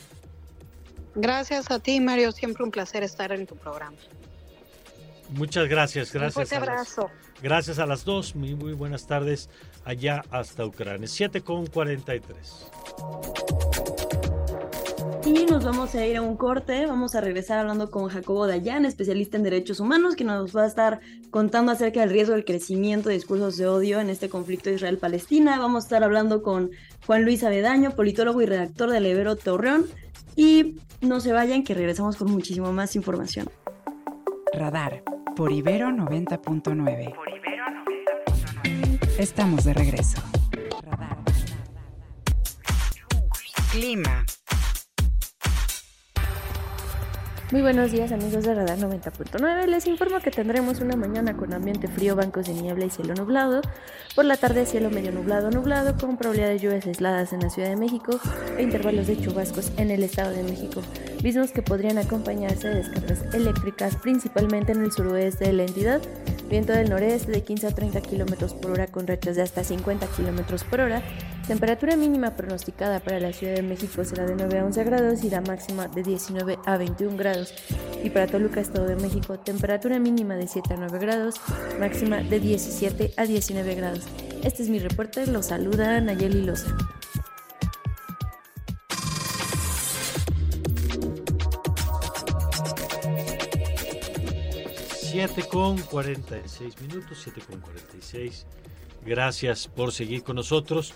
Gracias 1.15 1.71
a 1.71 1.79
ti 1.79 1.99
Mario, 1.99 2.31
siempre 2.31 2.63
un 2.63 2.71
placer 2.71 3.03
estar 3.03 3.31
en 3.31 3.45
tu 3.45 3.55
programa. 3.55 3.97
Muchas 5.29 5.67
gracias, 5.67 6.13
gracias. 6.13 6.37
Un 6.37 6.47
fuerte 6.47 6.55
abrazo. 6.55 7.09
gracias 7.41 7.79
a 7.79 7.85
las 7.85 8.05
dos, 8.05 8.35
muy, 8.35 8.55
muy 8.55 8.73
buenas 8.73 9.05
tardes 9.07 9.49
allá 9.85 10.23
hasta 10.31 10.65
Ucrania. 10.65 11.07
7 11.07 11.41
con 11.41 11.67
43. 11.67 12.67
Y 15.25 15.45
nos 15.45 15.65
vamos 15.65 15.93
a 15.93 16.05
ir 16.05 16.15
a 16.15 16.21
un 16.21 16.37
corte, 16.37 16.85
vamos 16.85 17.13
a 17.13 17.19
regresar 17.19 17.59
hablando 17.59 17.91
con 17.91 18.07
Jacobo 18.07 18.47
Dayan, 18.47 18.85
especialista 18.85 19.35
en 19.35 19.43
derechos 19.43 19.81
humanos, 19.81 20.15
que 20.15 20.23
nos 20.23 20.55
va 20.55 20.63
a 20.63 20.67
estar 20.67 21.01
contando 21.31 21.73
acerca 21.73 21.99
del 21.99 22.11
riesgo 22.11 22.33
del 22.33 22.45
crecimiento 22.45 23.09
de 23.09 23.15
discursos 23.15 23.57
de 23.57 23.67
odio 23.67 23.99
en 23.99 24.09
este 24.09 24.29
conflicto 24.29 24.69
Israel-Palestina. 24.69 25.59
Vamos 25.59 25.83
a 25.83 25.87
estar 25.87 26.03
hablando 26.05 26.41
con 26.41 26.71
Juan 27.05 27.25
Luis 27.25 27.43
Avedaño, 27.43 27.91
politólogo 27.91 28.41
y 28.41 28.45
redactor 28.45 28.89
del 28.89 29.05
Ibero 29.05 29.35
Torreón. 29.35 29.85
Y 30.37 30.77
no 31.01 31.19
se 31.19 31.33
vayan, 31.33 31.65
que 31.65 31.73
regresamos 31.73 32.15
con 32.15 32.31
muchísimo 32.31 32.71
más 32.71 32.95
información. 32.95 33.49
Radar 34.53 35.03
por 35.35 35.51
Ibero 35.51 35.89
90.9. 35.89 37.13
Estamos 39.19 39.65
de 39.65 39.73
regreso. 39.73 40.21
Clima. 43.71 44.25
Muy 47.49 47.61
buenos 47.61 47.93
días 47.93 48.11
amigos 48.11 48.43
de 48.43 48.53
Radar 48.53 48.77
90.9, 48.77 49.67
les 49.67 49.87
informo 49.87 50.19
que 50.19 50.31
tendremos 50.31 50.81
una 50.81 50.97
mañana 50.97 51.37
con 51.37 51.53
ambiente 51.53 51.87
frío, 51.87 52.13
bancos 52.13 52.47
de 52.47 52.53
niebla 52.53 52.83
y 52.83 52.89
cielo 52.89 53.13
nublado, 53.13 53.61
por 54.15 54.25
la 54.25 54.35
tarde 54.35 54.65
cielo 54.65 54.89
medio 54.89 55.13
nublado 55.13 55.49
nublado 55.49 55.95
con 55.97 56.17
probabilidad 56.17 56.49
de 56.49 56.59
lluvias 56.59 56.85
aisladas 56.85 57.31
en 57.31 57.39
la 57.39 57.49
Ciudad 57.49 57.69
de 57.69 57.77
México 57.77 58.19
e 58.57 58.63
intervalos 58.63 59.07
de 59.07 59.17
chubascos 59.21 59.71
en 59.77 59.91
el 59.91 60.03
Estado 60.03 60.31
de 60.31 60.43
México, 60.43 60.81
mismos 61.23 61.51
que 61.51 61.61
podrían 61.61 61.97
acompañarse 61.97 62.67
de 62.67 62.75
descargas 62.75 63.33
eléctricas 63.33 63.95
principalmente 63.95 64.73
en 64.73 64.83
el 64.83 64.91
suroeste 64.91 65.45
de 65.45 65.53
la 65.53 65.63
entidad, 65.63 66.01
viento 66.49 66.73
del 66.73 66.89
noreste 66.89 67.31
de 67.31 67.43
15 67.45 67.67
a 67.67 67.71
30 67.73 68.01
km 68.01 68.59
por 68.59 68.71
hora 68.71 68.87
con 68.87 69.07
rachas 69.07 69.37
de 69.37 69.43
hasta 69.43 69.63
50 69.63 70.05
km 70.07 70.65
por 70.65 70.81
hora, 70.81 71.01
temperatura 71.47 71.95
mínima 71.95 72.35
pronosticada 72.35 72.99
para 72.99 73.21
la 73.21 73.31
Ciudad 73.31 73.55
de 73.55 73.61
México 73.61 74.03
será 74.03 74.25
de 74.25 74.35
9 74.35 74.59
a 74.59 74.65
11 74.65 74.83
grados 74.83 75.23
y 75.23 75.29
la 75.29 75.39
máxima 75.39 75.87
de 75.87 76.03
19 76.03 76.59
a 76.65 76.77
21 76.77 77.15
grados 77.15 77.53
y 78.03 78.09
para 78.09 78.27
Toluca, 78.27 78.59
Estado 78.59 78.85
de 78.85 78.97
México, 78.97 79.39
temperatura 79.39 79.97
mínima 79.97 80.35
de 80.35 80.47
7 80.47 80.73
a 80.73 80.77
9 80.77 80.99
grados, 80.99 81.35
máxima 81.79 82.17
de 82.17 82.41
17 82.41 83.13
a 83.15 83.25
19 83.25 83.75
grados. 83.75 84.03
Este 84.43 84.63
es 84.63 84.69
mi 84.69 84.79
reporte, 84.79 85.25
lo 85.27 85.41
saluda 85.41 86.01
Nayeli 86.01 86.43
Loza. 86.43 86.75
Siete 94.99 95.43
con 95.47 95.77
46 95.79 96.81
minutos, 96.81 97.19
7 97.23 97.41
con 97.49 97.61
46. 97.61 98.45
Gracias 99.05 99.67
por 99.67 99.93
seguir 99.93 100.21
con 100.21 100.35
nosotros. 100.35 100.93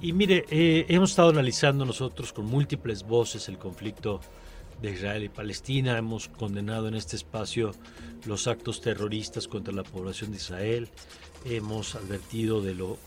Y 0.00 0.12
mire, 0.12 0.44
eh, 0.50 0.86
hemos 0.88 1.10
estado 1.10 1.30
analizando 1.30 1.84
nosotros 1.84 2.32
con 2.32 2.46
múltiples 2.46 3.04
voces 3.04 3.48
el 3.48 3.58
conflicto 3.58 4.20
de 4.80 4.92
Israel 4.92 5.24
y 5.24 5.28
Palestina. 5.28 5.96
Hemos 5.96 6.28
condenado 6.28 6.88
en 6.88 6.94
este 6.94 7.16
espacio 7.16 7.72
los 8.26 8.48
actos 8.48 8.80
terroristas 8.80 9.46
contra 9.46 9.72
la 9.72 9.84
población 9.84 10.32
de 10.32 10.38
Israel. 10.38 10.88
Hemos 11.44 11.94
advertido 11.94 12.60
de 12.62 12.74
lo 12.74 12.98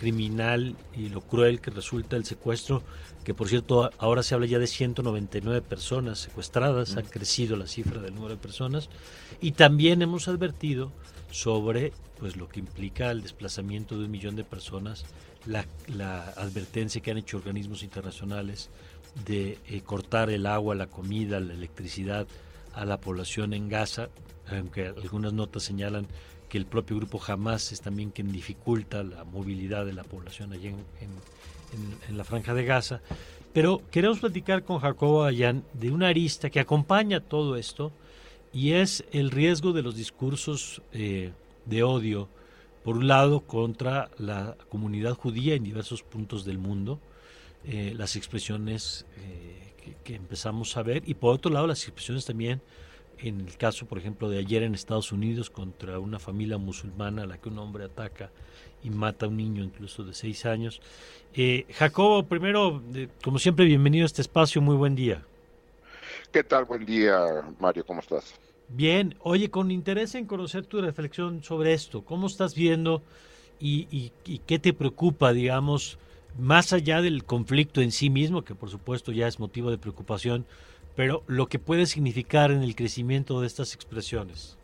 criminal 0.00 0.74
y 0.96 1.10
lo 1.10 1.20
cruel 1.20 1.60
que 1.60 1.70
resulta 1.70 2.16
el 2.16 2.24
secuestro, 2.24 2.82
que 3.22 3.34
por 3.34 3.48
cierto 3.48 3.88
ahora 3.98 4.24
se 4.24 4.34
habla 4.34 4.48
ya 4.48 4.58
de 4.58 4.66
199 4.66 5.62
personas 5.62 6.18
secuestradas, 6.18 6.96
ha 6.96 7.02
crecido 7.02 7.56
la 7.56 7.68
cifra 7.68 8.00
del 8.00 8.16
número 8.16 8.34
de 8.34 8.42
personas, 8.42 8.88
y 9.40 9.52
también 9.52 10.02
hemos 10.02 10.26
advertido 10.26 10.90
sobre 11.30 11.92
pues 12.18 12.36
lo 12.36 12.48
que 12.48 12.58
implica 12.58 13.12
el 13.12 13.22
desplazamiento 13.22 13.96
de 13.96 14.06
un 14.06 14.10
millón 14.10 14.34
de 14.34 14.42
personas, 14.42 15.04
la, 15.46 15.66
la 15.88 16.24
advertencia 16.30 17.00
que 17.00 17.10
han 17.10 17.18
hecho 17.18 17.36
organismos 17.36 17.82
internacionales 17.82 18.70
de 19.26 19.58
eh, 19.66 19.80
cortar 19.82 20.30
el 20.30 20.46
agua, 20.46 20.74
la 20.74 20.86
comida, 20.86 21.40
la 21.40 21.52
electricidad 21.52 22.26
a 22.74 22.84
la 22.84 22.98
población 22.98 23.52
en 23.52 23.68
Gaza, 23.68 24.08
aunque 24.48 24.86
algunas 24.86 25.32
notas 25.32 25.62
señalan 25.62 26.06
que 26.48 26.58
el 26.58 26.66
propio 26.66 26.96
grupo 26.96 27.20
Hamas 27.26 27.72
es 27.72 27.80
también 27.80 28.10
quien 28.10 28.32
dificulta 28.32 29.02
la 29.02 29.24
movilidad 29.24 29.86
de 29.86 29.92
la 29.92 30.04
población 30.04 30.52
allí 30.52 30.68
en, 30.68 32.16
la 32.16 32.24
franja 32.24 32.52
de 32.52 32.64
Gaza. 32.64 33.00
Pero 33.54 33.80
queremos 33.90 34.18
platicar 34.18 34.62
con 34.62 34.78
Jacobo 34.78 35.24
Ayán 35.24 35.64
de 35.72 35.90
una 35.90 36.08
arista 36.08 36.50
que 36.50 36.60
acompaña 36.60 37.20
todo 37.20 37.56
esto 37.56 37.90
y 38.52 38.72
es 38.72 39.04
el 39.12 39.30
riesgo 39.30 39.72
de 39.72 39.80
los 39.80 39.96
discursos 39.96 40.82
eh, 40.92 41.32
de 41.64 41.82
odio, 41.82 42.28
por 42.84 42.96
un 42.96 43.06
lado, 43.06 43.40
contra 43.40 44.10
la 44.18 44.56
comunidad 44.68 45.14
judía 45.14 45.54
en 45.54 45.64
diversos 45.64 46.02
puntos 46.02 46.44
del 46.44 46.58
mundo, 46.58 47.00
eh, 47.64 47.94
las 47.96 48.16
expresiones 48.16 49.06
eh, 49.18 49.94
que, 50.04 50.16
empezamos 50.16 50.76
a 50.76 50.82
ver 50.82 51.02
y 51.06 51.14
por 51.14 51.34
otro 51.34 51.52
lado 51.52 51.66
las 51.66 51.84
expresiones 51.84 52.24
también 52.24 52.60
en 53.18 53.40
el 53.40 53.56
caso, 53.56 53.86
por 53.86 53.98
ejemplo, 53.98 54.28
de 54.28 54.38
ayer 54.38 54.64
en 54.64 54.74
Estados 54.74 55.12
Unidos 55.12 55.48
contra 55.48 56.00
una 56.00 56.18
familia 56.18 56.58
musulmana 56.58 57.22
a 57.22 57.26
la 57.26 57.38
que 57.38 57.48
un 57.48 57.58
hombre 57.58 57.84
ataca 57.84 58.30
y 58.82 58.90
mata 58.90 59.26
a 59.26 59.28
un 59.28 59.36
niño 59.36 59.62
incluso 59.62 60.02
de 60.02 60.12
seis 60.12 60.44
años. 60.44 60.80
Eh, 61.34 61.66
Jacobo, 61.74 62.24
primero, 62.24 62.82
como 63.22 63.38
siempre, 63.38 63.64
bienvenido 63.64 64.04
a 64.04 64.06
este 64.06 64.22
espacio, 64.22 64.60
muy 64.60 64.74
buen 64.74 64.96
día. 64.96 65.22
¿Qué 66.32 66.42
tal? 66.42 66.64
Buen 66.64 66.84
día, 66.84 67.44
Mario, 67.60 67.84
¿cómo 67.86 68.00
estás? 68.00 68.34
Bien, 68.74 69.16
oye, 69.20 69.50
con 69.50 69.70
interés 69.70 70.14
en 70.14 70.26
conocer 70.26 70.66
tu 70.66 70.80
reflexión 70.80 71.42
sobre 71.42 71.74
esto, 71.74 72.04
¿cómo 72.04 72.26
estás 72.26 72.54
viendo 72.54 73.02
y, 73.60 74.12
y 74.24 74.38
qué 74.40 74.58
te 74.58 74.72
preocupa, 74.72 75.32
digamos, 75.32 75.98
más 76.38 76.72
allá 76.72 77.02
del 77.02 77.24
conflicto 77.24 77.82
en 77.82 77.92
sí 77.92 78.10
mismo, 78.10 78.44
que 78.44 78.54
por 78.54 78.70
supuesto 78.70 79.12
ya 79.12 79.28
es 79.28 79.38
motivo 79.38 79.70
de 79.70 79.78
preocupación, 79.78 80.46
pero 80.96 81.22
lo 81.26 81.48
que 81.48 81.58
puede 81.58 81.86
significar 81.86 82.50
en 82.50 82.62
el 82.62 82.74
crecimiento 82.74 83.40
de 83.40 83.46
estas 83.46 83.74
expresiones. 83.74 84.56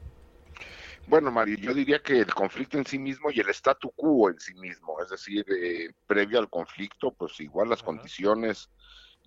Bueno, 1.06 1.30
Mario, 1.30 1.56
yo 1.58 1.72
diría 1.72 2.00
que 2.00 2.18
el 2.18 2.34
conflicto 2.34 2.76
en 2.76 2.84
sí 2.84 2.98
mismo 2.98 3.30
y 3.30 3.40
el 3.40 3.48
statu 3.50 3.90
quo 3.96 4.28
en 4.28 4.38
sí 4.38 4.54
mismo, 4.54 5.00
es 5.00 5.08
decir, 5.08 5.44
eh, 5.48 5.90
previo 6.06 6.38
al 6.38 6.50
conflicto, 6.50 7.12
pues 7.12 7.40
igual 7.40 7.70
las 7.70 7.82
condiciones 7.82 8.70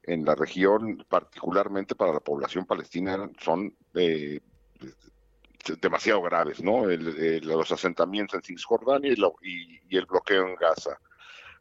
en 0.04 0.24
la 0.26 0.36
región, 0.36 1.04
particularmente 1.08 1.96
para 1.96 2.14
la 2.14 2.20
población 2.20 2.66
palestina, 2.66 3.30
son 3.40 3.76
eh, 3.96 4.40
demasiado 5.82 6.22
graves, 6.22 6.62
¿no? 6.62 6.86
los 6.88 7.72
asentamientos 7.72 8.36
en 8.36 8.44
Cisjordania 8.44 9.14
y, 9.14 9.82
y, 9.90 9.98
el 9.98 10.06
bloqueo 10.06 10.48
en 10.48 10.56
Gaza. 10.56 11.00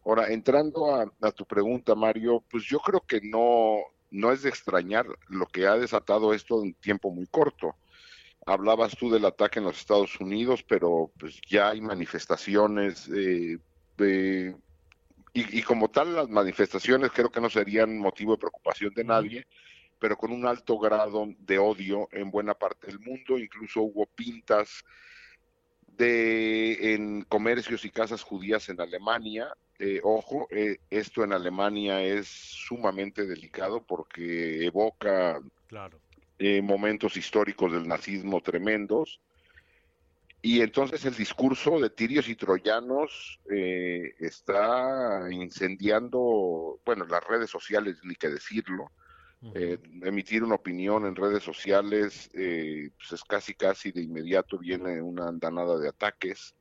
Ahora, 0.04 0.28
entrando 0.28 0.94
a, 0.94 1.10
a, 1.20 1.32
tu 1.32 1.44
pregunta, 1.44 1.94
Mario, 1.94 2.42
pues 2.50 2.64
yo 2.64 2.78
creo 2.80 3.00
que 3.00 3.20
no, 3.22 3.80
no 4.10 4.32
es 4.32 4.42
de 4.42 4.48
extrañar 4.48 5.06
lo 5.28 5.46
que 5.46 5.66
ha 5.66 5.76
desatado 5.76 6.32
esto 6.32 6.62
en 6.62 6.74
tiempo 6.74 7.10
muy 7.10 7.26
corto. 7.26 7.76
Hablabas 8.46 8.96
tú 8.96 9.10
del 9.10 9.26
ataque 9.26 9.58
en 9.58 9.66
los 9.66 9.78
Estados 9.78 10.18
Unidos, 10.18 10.64
pero 10.66 11.10
pues 11.18 11.40
ya 11.46 11.70
hay 11.70 11.80
manifestaciones 11.82 13.08
eh, 13.14 13.58
y, 15.32 15.62
como 15.62 15.88
tal 15.90 16.14
las 16.14 16.28
manifestaciones 16.28 17.12
creo 17.12 17.30
que 17.30 17.40
no 17.40 17.50
serían 17.50 17.98
motivo 17.98 18.32
de 18.32 18.38
preocupación 18.38 18.92
de 18.94 19.04
nadie, 19.04 19.46
pero 20.00 20.16
con 20.16 20.32
un 20.32 20.46
alto 20.46 20.78
grado 20.78 21.28
de 21.38 21.58
odio 21.58 22.08
en 22.10 22.30
buena 22.30 22.54
parte 22.54 22.88
del 22.88 22.98
mundo, 22.98 23.38
incluso 23.38 23.82
hubo 23.82 24.06
pintas 24.06 24.84
de 25.86 26.94
en 26.94 27.22
comercios 27.22 27.84
y 27.84 27.90
casas 27.90 28.22
judías 28.22 28.68
en 28.70 28.80
Alemania 28.80 29.54
eh, 29.82 29.98
ojo, 30.04 30.46
eh, 30.50 30.76
esto 30.90 31.24
en 31.24 31.32
Alemania 31.32 32.02
es 32.02 32.28
sumamente 32.28 33.24
delicado 33.26 33.82
porque 33.82 34.66
evoca 34.66 35.40
eh, 36.38 36.60
momentos 36.60 37.16
históricos 37.16 37.72
del 37.72 37.88
nazismo 37.88 38.42
tremendos. 38.42 39.22
Y 40.42 40.60
entonces 40.60 41.06
el 41.06 41.14
discurso 41.14 41.80
de 41.80 41.88
tirios 41.88 42.28
y 42.28 42.36
troyanos 42.36 43.40
está 44.18 45.28
incendiando, 45.30 46.80
bueno, 46.84 47.06
las 47.06 47.26
redes 47.26 47.50
sociales, 47.50 47.98
ni 48.04 48.14
que 48.16 48.28
decirlo. 48.28 48.90
Emitir 49.42 50.44
una 50.44 50.56
opinión 50.56 51.06
en 51.06 51.16
redes 51.16 51.42
sociales, 51.42 52.30
pues 52.32 53.12
es 53.12 53.24
casi, 53.24 53.54
casi 53.54 53.90
de 53.90 54.02
inmediato 54.02 54.58
viene 54.58 55.00
una 55.00 55.28
andanada 55.28 55.78
de 55.78 55.88
ataques 55.88 56.54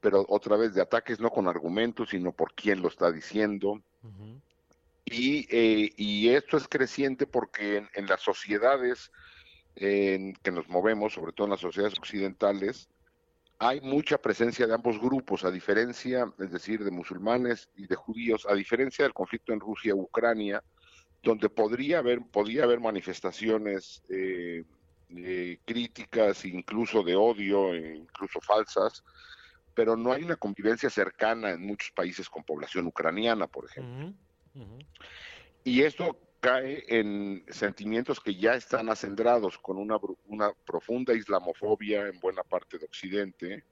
pero 0.00 0.24
otra 0.28 0.56
vez 0.56 0.74
de 0.74 0.82
ataques 0.82 1.20
no 1.20 1.30
con 1.30 1.46
argumentos, 1.46 2.10
sino 2.10 2.32
por 2.32 2.54
quién 2.54 2.82
lo 2.82 2.88
está 2.88 3.12
diciendo. 3.12 3.82
y, 5.04 5.46
eh, 5.50 5.92
y, 5.96 6.28
esto 6.30 6.56
es 6.56 6.68
creciente 6.68 7.26
porque 7.26 7.86
en, 7.94 8.06
las 8.06 8.20
sociedades 8.22 9.10
en 9.76 10.34
que 10.34 10.50
nos 10.50 10.68
movemos, 10.68 11.14
sobre 11.14 11.32
todo 11.32 11.46
en 11.46 11.52
las 11.52 11.60
sociedades 11.60 11.98
occidentales, 11.98 12.88
hay 13.58 13.80
mucha 13.82 14.18
presencia 14.18 14.66
de 14.66 14.74
ambos 14.74 14.98
grupos, 14.98 15.44
a 15.44 15.50
diferencia, 15.50 16.32
es 16.38 16.50
decir, 16.50 16.82
de 16.82 16.90
musulmanes 16.90 17.68
y 17.76 17.86
de 17.86 17.94
judíos, 17.94 18.46
a 18.48 18.54
diferencia 18.54 19.04
del 19.04 19.12
conflicto 19.12 19.52
en 19.52 19.60
Rusia-Ucrania, 19.60 20.62
donde 21.22 21.48
podría 21.48 21.98
haber, 21.98 22.22
podría 22.22 22.64
haber 22.64 22.80
manifestaciones 22.80 24.02
eh, 24.08 24.64
eh, 25.10 25.58
críticas, 25.64 26.44
incluso 26.44 27.02
de 27.02 27.16
odio, 27.16 27.74
incluso 27.74 28.40
falsas, 28.40 29.04
pero 29.74 29.96
no 29.96 30.12
hay 30.12 30.22
una 30.22 30.36
convivencia 30.36 30.90
cercana 30.90 31.50
en 31.50 31.66
muchos 31.66 31.90
países 31.90 32.28
con 32.28 32.44
población 32.44 32.86
ucraniana, 32.86 33.46
por 33.46 33.66
ejemplo. 33.66 34.14
Y 35.64 35.82
esto 35.82 36.16
cae 36.40 36.84
en 36.88 37.44
sentimientos 37.48 38.18
que 38.18 38.34
ya 38.34 38.54
están 38.54 38.88
acendrados 38.88 39.58
con 39.58 39.76
una, 39.76 39.98
una 40.26 40.52
profunda 40.64 41.12
islamofobia 41.12 42.08
en 42.08 42.18
buena 42.18 42.42
parte 42.42 42.78
de 42.78 42.86
Occidente 42.86 43.64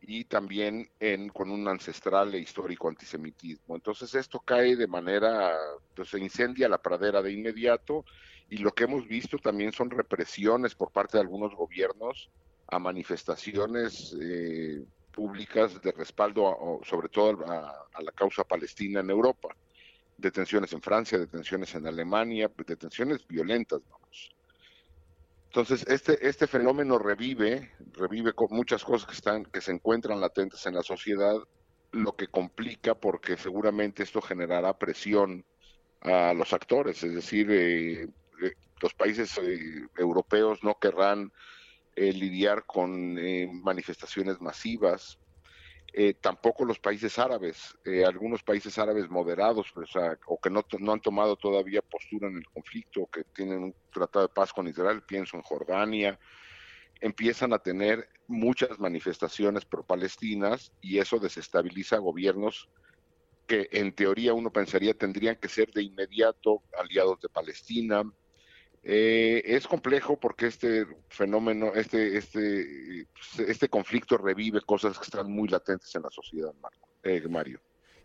y 0.00 0.24
también 0.24 0.90
en, 1.00 1.28
con 1.28 1.50
un 1.50 1.66
ancestral 1.68 2.34
e 2.34 2.38
histórico 2.38 2.88
antisemitismo. 2.88 3.74
Entonces 3.74 4.14
esto 4.14 4.40
cae 4.40 4.76
de 4.76 4.86
manera, 4.86 5.56
pues 5.94 6.08
se 6.08 6.18
incendia 6.18 6.68
la 6.68 6.80
pradera 6.80 7.22
de 7.22 7.32
inmediato 7.32 8.04
y 8.48 8.58
lo 8.58 8.72
que 8.72 8.84
hemos 8.84 9.06
visto 9.06 9.38
también 9.38 9.72
son 9.72 9.90
represiones 9.90 10.74
por 10.74 10.90
parte 10.90 11.16
de 11.16 11.22
algunos 11.22 11.54
gobiernos 11.54 12.30
a 12.68 12.78
manifestaciones 12.78 14.16
eh, 14.20 14.84
públicas 15.10 15.80
de 15.82 15.92
respaldo, 15.92 16.80
sobre 16.84 17.08
todo 17.08 17.44
a, 17.46 18.00
la 18.00 18.12
causa 18.12 18.44
palestina 18.44 19.00
en 19.00 19.10
Europa. 19.10 19.48
Detenciones 20.16 20.72
en 20.72 20.82
Francia, 20.82 21.18
detenciones 21.18 21.74
en 21.74 21.86
Alemania, 21.86 22.50
detenciones 22.66 23.26
violentas, 23.26 23.80
vamos. 23.88 24.37
Entonces, 25.48 25.86
este, 25.88 26.28
este 26.28 26.46
fenómeno 26.46 26.98
revive, 26.98 27.72
revive 27.92 28.34
con 28.34 28.48
muchas 28.50 28.84
cosas 28.84 29.08
que, 29.08 29.14
están, 29.14 29.44
que 29.44 29.60
se 29.62 29.72
encuentran 29.72 30.20
latentes 30.20 30.64
en 30.66 30.74
la 30.74 30.82
sociedad, 30.82 31.36
lo 31.90 32.16
que 32.16 32.28
complica 32.28 32.94
porque 32.94 33.36
seguramente 33.38 34.02
esto 34.02 34.20
generará 34.20 34.78
presión 34.78 35.44
a 36.02 36.34
los 36.34 36.52
actores, 36.52 37.02
es 37.02 37.14
decir, 37.14 37.50
eh, 37.50 38.08
eh, 38.42 38.52
los 38.80 38.94
países 38.94 39.36
eh, 39.38 39.86
europeos 39.96 40.62
no 40.62 40.78
querrán 40.78 41.32
eh, 41.96 42.12
lidiar 42.12 42.64
con 42.64 43.16
manifestaciones 43.62 44.40
masivas. 44.40 45.18
Eh, 45.92 46.14
tampoco 46.14 46.64
los 46.64 46.78
países 46.78 47.18
árabes, 47.18 47.76
algunos 48.06 48.42
países 48.42 48.78
árabes 48.78 49.08
moderados 49.08 49.72
o, 50.26 50.38
que 50.38 50.50
no, 50.50 50.64
no, 50.78 50.92
han 50.92 51.00
tomado 51.00 51.34
todavía 51.36 51.80
postura 51.80 52.28
en 52.28 52.36
el 52.36 52.46
conflicto, 52.46 53.06
que 53.06 53.24
tienen 53.24 53.64
un 53.64 53.74
tratado 53.90 54.26
de 54.26 54.34
paz 54.34 54.52
con 54.52 54.68
Israel, 54.68 55.02
pienso 55.02 55.36
en 55.36 55.42
Jordania, 55.42 56.18
empiezan 57.00 57.52
a 57.52 57.58
tener 57.58 58.08
muchas 58.26 58.78
manifestaciones 58.78 59.64
pro-palestinas 59.64 60.72
y 60.80 60.98
eso 60.98 61.18
desestabiliza 61.18 61.98
gobiernos 61.98 62.68
que 63.46 63.68
en 63.72 63.92
teoría 63.92 64.34
uno 64.34 64.52
pensaría 64.52 64.92
tendrían 64.92 65.36
que 65.36 65.48
ser 65.48 65.70
de 65.72 65.82
inmediato 65.82 66.62
aliados 66.78 67.18
de 67.20 67.30
Palestina, 67.30 68.04
eh, 68.82 69.42
es 69.44 69.66
complejo 69.66 70.18
porque 70.18 70.46
este 70.46 70.86
fenómeno, 71.08 71.72
este, 71.74 72.16
este, 72.16 73.06
este 73.38 73.68
conflicto 73.68 74.16
revive 74.16 74.60
cosas 74.60 74.98
que 74.98 75.04
están 75.04 75.30
muy 75.30 75.48
latentes 75.48 75.94
en 75.94 76.02
la 76.02 76.10
sociedad, 76.10 76.52
eh, 77.02 77.22
Mario. 77.28 77.60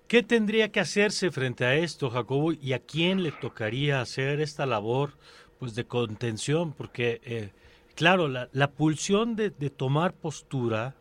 ¿Qué 0.08 0.24
tendría 0.24 0.72
que 0.72 0.80
hacerse 0.80 1.32
frente 1.32 1.66
a 1.66 1.76
esto, 1.76 2.10
Jacobo? 2.10 2.52
¿Y 2.52 2.74
a 2.74 2.80
quién 2.80 3.24
le 3.24 3.32
tocaría 3.32 4.02
hacer 4.02 4.42
esta 4.42 4.66
labor 4.66 5.18
pues, 5.60 5.76
de 5.76 5.86
contención? 5.86 6.74
Porque, 6.74 7.22
eh, 7.24 7.52
claro, 7.96 8.28
la, 8.28 8.72
pulsión 8.72 9.36
de, 9.36 9.50
de, 9.50 9.70
tomar 9.70 10.14
postura 10.14 10.96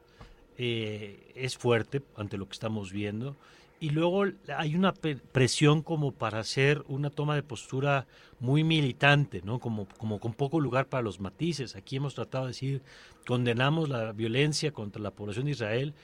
es 0.56 1.58
fuerte 1.58 2.02
ante 2.14 2.36
lo 2.36 2.46
que 2.46 2.52
estamos 2.52 2.92
viendo 2.92 3.36
y 3.82 3.90
luego 3.90 4.22
hay 4.56 4.76
una 4.76 4.94
presión 4.94 5.82
como 5.82 6.12
para 6.12 6.38
hacer 6.38 6.84
una 6.86 7.10
toma 7.10 7.34
de 7.34 7.42
postura 7.42 8.06
muy 8.38 8.62
militante, 8.62 9.42
¿no? 9.42 9.58
Como, 9.58 9.88
como 9.98 10.20
con 10.20 10.34
poco 10.34 10.60
lugar 10.60 10.86
para 10.86 11.02
los 11.02 11.18
matices. 11.18 11.74
Aquí 11.74 11.96
hemos 11.96 12.14
tratado 12.14 12.44
de 12.44 12.50
decir, 12.50 12.82
condenamos 13.26 13.88
la 13.88 14.12
violencia 14.12 14.70
contra 14.70 15.02
la 15.02 15.10
población 15.10 15.46
de 15.46 15.50
Israel, 15.50 15.94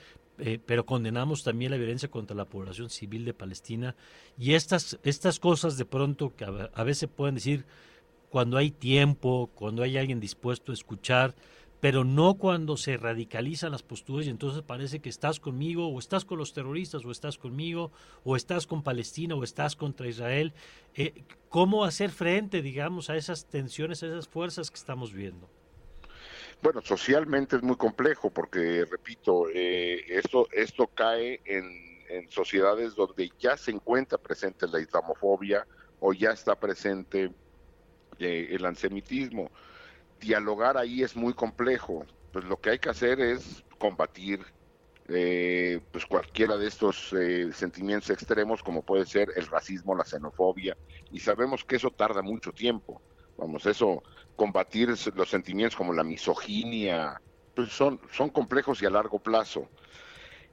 eh, 0.41 0.59
pero 0.67 0.87
condenamos 0.87 1.45
también 1.45 1.71
la 1.71 1.77
violencia 1.77 2.11
contra 2.11 2.37
la 2.37 2.47
población 2.47 2.91
civil 2.91 3.25
de 3.25 3.33
Palestina. 3.33 3.95
Y 4.37 4.55
estas, 4.55 4.99
estas 5.05 5.39
cosas 5.39 5.79
de 5.79 5.85
pronto 5.85 6.35
que 6.35 6.47
a 6.47 6.83
veces 6.83 7.09
pueden 7.09 7.37
decir 7.37 7.65
cuando 8.29 8.57
hay 8.57 8.73
tiempo, 8.73 9.51
cuando 9.55 9.85
hay 9.85 9.99
alguien 9.99 10.19
dispuesto 10.19 10.73
a 10.73 10.75
escuchar, 10.75 11.37
pero 11.81 12.05
no 12.05 12.35
cuando 12.35 12.77
se 12.77 12.97
radicalizan 12.97 13.73
las 13.73 13.83
posturas 13.83 14.27
y 14.27 14.31
entonces 14.31 14.63
parece 14.63 15.01
que 15.01 15.09
estás 15.09 15.39
conmigo 15.39 15.89
o 15.89 15.99
estás 15.99 16.25
con 16.25 16.39
los 16.39 16.53
terroristas 16.53 17.05
o 17.05 17.11
estás 17.11 17.39
conmigo 17.39 17.93
o 18.25 18.37
estás 18.37 18.67
con 18.67 18.83
Palestina 18.83 19.35
o 19.35 19.45
estás 19.45 19.77
contra 19.77 20.09
Israel. 20.09 20.53
Eh, 20.95 21.23
¿Cómo 21.49 21.85
hacer 21.85 22.11
frente, 22.11 22.63
digamos, 22.63 23.11
a 23.11 23.17
esas 23.17 23.47
tensiones, 23.47 24.03
a 24.03 24.07
esas 24.07 24.29
fuerzas 24.29 24.71
que 24.71 24.77
estamos 24.77 25.13
viendo? 25.13 25.49
Bueno, 26.61 26.83
socialmente 26.83 27.57
es 27.57 27.63
muy 27.63 27.77
complejo 27.77 28.31
porque, 28.31 28.85
repito, 28.85 29.49
eh, 29.55 30.05
esto, 30.09 30.49
esto 30.53 30.89
cae 30.89 31.41
en, 31.45 31.87
sociedades 32.31 32.95
donde 32.95 33.31
ya 33.39 33.55
se 33.59 33.71
encuentra 33.71 34.17
presente 34.17 34.67
la 34.67 34.81
islamofobia 34.81 35.67
o 36.01 36.15
ya 36.15 36.31
está 36.31 36.59
presente 36.59 37.31
eh, 38.19 38.49
el 38.51 38.65
antisemitismo 38.65 39.51
dialogar 40.21 40.77
ahí 40.77 41.03
es 41.03 41.17
muy 41.17 41.35
complejo. 41.35 42.05
Pues 42.33 42.45
lo 42.45 42.61
que 42.61 42.71
hay 42.71 42.79
que 42.79 42.91
hacer 42.91 43.21
es 43.21 43.65
combatir 43.79 44.45
eh, 45.11 45.81
pues 45.91 46.05
cualquiera 46.05 46.59
de 46.59 46.67
estos 46.67 47.15
eh, 47.15 47.51
sentimientos 47.55 48.11
extremos 48.11 48.63
como 48.63 48.83
puede 48.83 49.07
ser 49.07 49.33
el 49.37 49.47
racismo, 49.47 49.97
la 49.97 50.05
xenofobia 50.05 50.77
y 51.11 51.21
sabemos 51.21 51.65
que 51.65 51.77
eso 51.77 51.91
tarda 51.91 52.21
mucho 52.21 52.53
tiempo. 52.53 53.01
Vamos, 53.39 53.65
eso 53.65 54.03
combatir 54.37 54.91
los 55.15 55.31
sentimientos 55.31 55.77
como 55.77 55.95
la 55.95 56.05
misoginia, 56.05 57.23
pues 57.55 57.73
son 57.73 58.01
son 58.13 58.29
complejos 58.29 58.83
y 58.83 58.87
a 58.87 58.91
largo 58.91 59.19
plazo. 59.19 59.71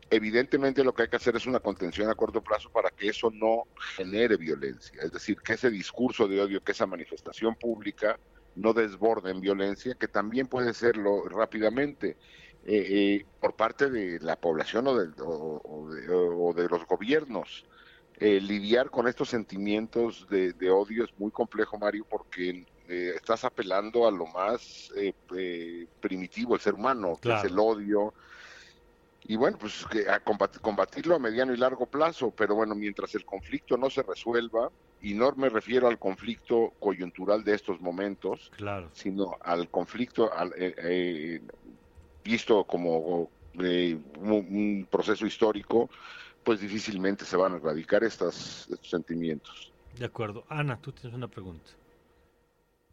Evidentemente 0.10 0.84
lo 0.84 0.94
que 0.94 1.04
hay 1.04 1.10
que 1.10 1.18
hacer 1.18 1.36
es 1.36 1.48
una 1.48 1.60
contención 1.60 2.10
a 2.10 2.16
corto 2.16 2.42
plazo 2.42 2.70
para 2.70 2.92
que 2.92 3.10
eso 3.10 3.30
no 3.32 3.64
genere 3.98 4.38
violencia, 4.38 5.02
es 5.02 5.12
decir, 5.12 5.38
que 5.42 5.54
ese 5.54 5.70
discurso 5.70 6.28
de 6.28 6.42
odio, 6.42 6.64
que 6.64 6.72
esa 6.72 6.86
manifestación 6.86 7.56
pública 7.56 8.18
no 8.56 8.74
desborde 8.74 9.32
en 9.32 9.42
violencia, 9.42 9.96
que 9.96 10.08
también 10.08 10.48
puede 10.48 10.74
serlo 10.74 11.28
rápidamente. 11.30 12.18
Eh, 12.68 12.86
eh, 12.90 13.26
por 13.40 13.56
parte 13.56 13.92
de 13.92 14.20
la 14.22 14.38
población 14.38 14.88
o, 14.88 14.96
de, 14.98 16.68
los 16.68 16.86
gobiernos. 16.88 17.66
Eh, 18.18 18.40
lidiar 18.42 18.90
con 18.90 19.08
estos 19.08 19.30
sentimientos 19.30 20.26
de, 20.30 20.72
odio 20.72 21.04
es 21.04 21.12
muy 21.20 21.30
complejo, 21.30 21.78
Mario, 21.78 22.08
porque 22.10 22.66
estás 22.88 23.44
apelando 23.44 24.08
a 24.08 24.12
lo 24.12 24.26
más 24.26 24.92
primitivo, 26.00 26.56
el 26.56 26.62
ser 26.62 26.74
humano, 26.74 27.20
que 27.22 27.34
es 27.34 27.44
el 27.44 27.60
odio. 27.60 28.16
Y 29.28 29.36
bueno, 29.38 29.58
pues 29.58 29.86
a 30.08 30.20
combatirlo 30.20 31.16
a 31.16 31.20
mediano 31.20 31.54
y 31.54 31.58
largo 31.58 31.88
plazo, 31.88 32.32
pero 32.32 32.56
bueno, 32.56 32.76
mientras 32.76 33.16
el 33.16 33.26
conflicto 33.26 33.76
no 33.76 33.90
se 33.90 34.04
resuelva, 34.04 34.70
y 35.02 35.14
no 35.14 35.32
me 35.36 35.50
refiero 35.50 35.88
al 35.88 36.00
conflicto 36.00 36.74
coyuntural 36.80 37.44
de 37.44 37.56
estos 37.56 37.82
momentos, 37.82 38.52
claro. 38.56 38.90
sino 38.94 39.38
al 39.42 39.70
conflicto 39.70 40.32
al, 40.34 40.52
visto 42.24 42.64
como 42.64 43.30
eh, 43.60 43.98
un, 44.20 44.88
proceso 44.90 45.26
histórico, 45.26 45.90
pues 46.44 46.60
difícilmente 46.60 47.26
se 47.26 47.38
van 47.38 47.54
a 47.54 47.58
erradicar 47.58 48.04
estas, 48.04 48.68
estos 48.72 48.90
sentimientos. 48.90 49.72
De 49.98 50.06
acuerdo. 50.06 50.44
Ana, 50.50 50.80
tú 50.82 50.92
tienes 50.92 51.16
una 51.16 51.28
pregunta. 51.28 51.70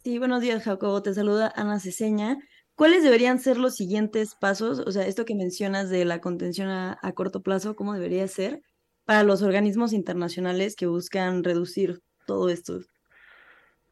Sí, 0.05 0.19
buenos 0.19 0.41
días, 0.41 0.63
Jacobo. 0.65 1.03
Te 1.03 1.15
saluda 1.15 1.53
Ana 1.57 1.81
Ceseña. 1.81 2.39
¿Cuáles 2.75 3.03
deberían 3.03 3.39
ser 3.39 3.59
los 3.59 3.77
siguientes 3.77 4.35
pasos? 4.35 4.81
O 4.81 4.91
sea, 4.93 5.07
esto 5.07 5.25
que 5.25 5.35
mencionas 5.35 5.91
de 5.91 6.05
la 6.05 6.21
contención 6.21 6.69
a, 6.69 6.99
corto 7.15 7.43
plazo, 7.43 7.77
¿cómo 7.77 7.95
debería 7.95 8.27
ser 8.29 8.63
para 9.05 9.23
los 9.23 9.43
organismos 9.43 9.93
internacionales 9.93 10.77
que 10.77 10.87
buscan 10.87 11.45
reducir 11.45 12.01
todo 12.27 12.49
esto? 12.49 12.81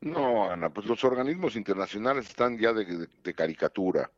No, 0.00 0.50
Ana, 0.50 0.70
pues 0.70 0.86
los 0.86 1.04
organismos 1.04 1.56
internacionales 1.56 2.28
están 2.28 2.58
ya 2.58 2.72
de 2.72 3.34
caricatura. 3.34 4.10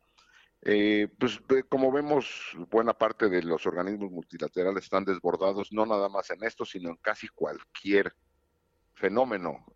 Eh, 0.64 1.08
pues 1.18 1.42
como 1.68 1.90
vemos, 1.90 2.56
buena 2.70 2.94
parte 2.94 3.28
de 3.28 3.42
los 3.42 3.66
organismos 3.66 4.12
multilaterales 4.12 4.84
están 4.84 5.04
desbordados, 5.04 5.72
no 5.72 5.84
nada 5.84 6.08
más 6.08 6.30
en 6.30 6.44
esto, 6.44 6.64
sino 6.64 6.90
en 6.90 6.96
casi 6.96 7.26
cualquier 7.28 8.14
fenómeno. 8.94 9.66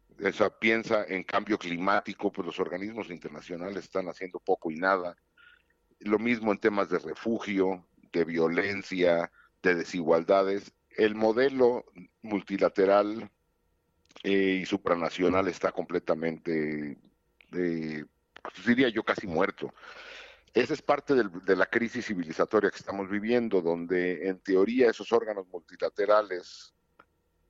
Piensa 0.59 1.05
en 1.09 1.25
cambio 1.25 1.59
climático, 1.59 2.33
pues 2.33 2.47
los 2.47 2.59
organismos 2.59 3.11
internacionales 3.11 3.85
están 3.85 4.09
haciendo 4.09 4.41
poco 4.41 4.71
y 4.71 4.77
nada. 4.77 5.17
Lo 6.01 6.19
mismo 6.19 6.53
en 6.53 6.59
temas 6.59 6.89
de 6.89 6.99
refugio, 6.99 7.87
de 8.13 8.25
violencia, 8.25 9.31
de 9.63 9.75
desigualdades. 9.75 10.73
El 10.91 11.15
modelo 11.15 11.85
multilateral 12.23 13.31
eh, 14.23 14.61
y 14.63 14.67
supranacional 14.67 15.49
está 15.49 15.73
completamente, 15.73 16.97
eh, 17.53 18.05
diría 18.67 18.89
yo, 18.89 19.03
casi 19.03 19.27
muerto. 19.27 19.75
Esa 20.55 20.73
es 20.73 20.81
parte 20.81 21.15
de 21.15 21.57
la 21.57 21.67
crisis 21.67 22.07
civilizatoria 22.07 22.71
que 22.71 22.79
estamos 22.79 23.11
viviendo, 23.11 23.61
donde 23.61 24.27
en 24.27 24.39
teoría 24.39 24.89
esos 24.89 25.13
órganos 25.13 25.47
multilaterales 25.49 26.75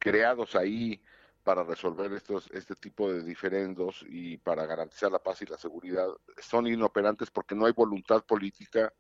creados 0.01 0.57
ahí 0.57 1.01
para 1.47 1.63
resolver 1.63 2.13
estos, 2.13 2.51
este 2.51 2.75
tipo 2.75 3.13
de 3.13 3.23
diferendos 3.23 4.05
y 4.09 4.37
para 4.37 4.67
garantizar 4.67 5.13
la 5.13 5.21
paz 5.21 5.43
y 5.43 5.47
la 5.47 5.57
seguridad 5.57 6.09
son 6.43 6.67
inoperantes 6.67 7.31
porque 7.31 7.55
no 7.55 7.67
hay 7.67 7.73
voluntad 7.73 8.25
política 8.25 8.93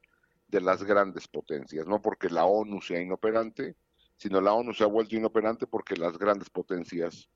de 0.46 0.60
las 0.60 0.84
grandes 0.84 1.26
potencias, 1.26 1.88
no 1.88 2.00
porque 2.00 2.30
la 2.30 2.44
ONU 2.44 2.80
sea 2.80 3.00
inoperante, 3.00 3.74
sino 4.16 4.40
la 4.40 4.52
ONU 4.52 4.74
se 4.74 4.84
ha 4.84 4.86
vuelto 4.86 5.16
inoperante 5.16 5.66
porque 5.66 5.96
las 5.96 6.16
grandes 6.18 6.48
potencias 6.48 7.28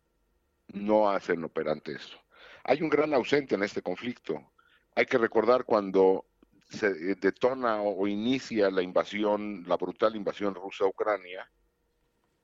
no 0.68 1.10
hacen 1.10 1.42
operante 1.42 1.90
eso. 1.90 2.16
Hay 2.62 2.80
un 2.80 2.88
gran 2.88 3.12
ausente 3.12 3.56
en 3.56 3.64
este 3.64 3.82
conflicto. 3.82 4.52
Hay 4.94 5.06
que 5.06 5.18
recordar 5.18 5.64
cuando 5.64 6.24
se 6.68 6.86
eh, 6.86 7.16
detona 7.20 7.82
o, 7.82 8.06
inicia 8.06 8.70
la 8.70 8.82
invasión, 8.82 9.64
la 9.66 9.76
brutal 9.76 10.14
invasión 10.14 10.54
rusa 10.54 10.84
a 10.84 10.88
Ucrania, 10.88 11.50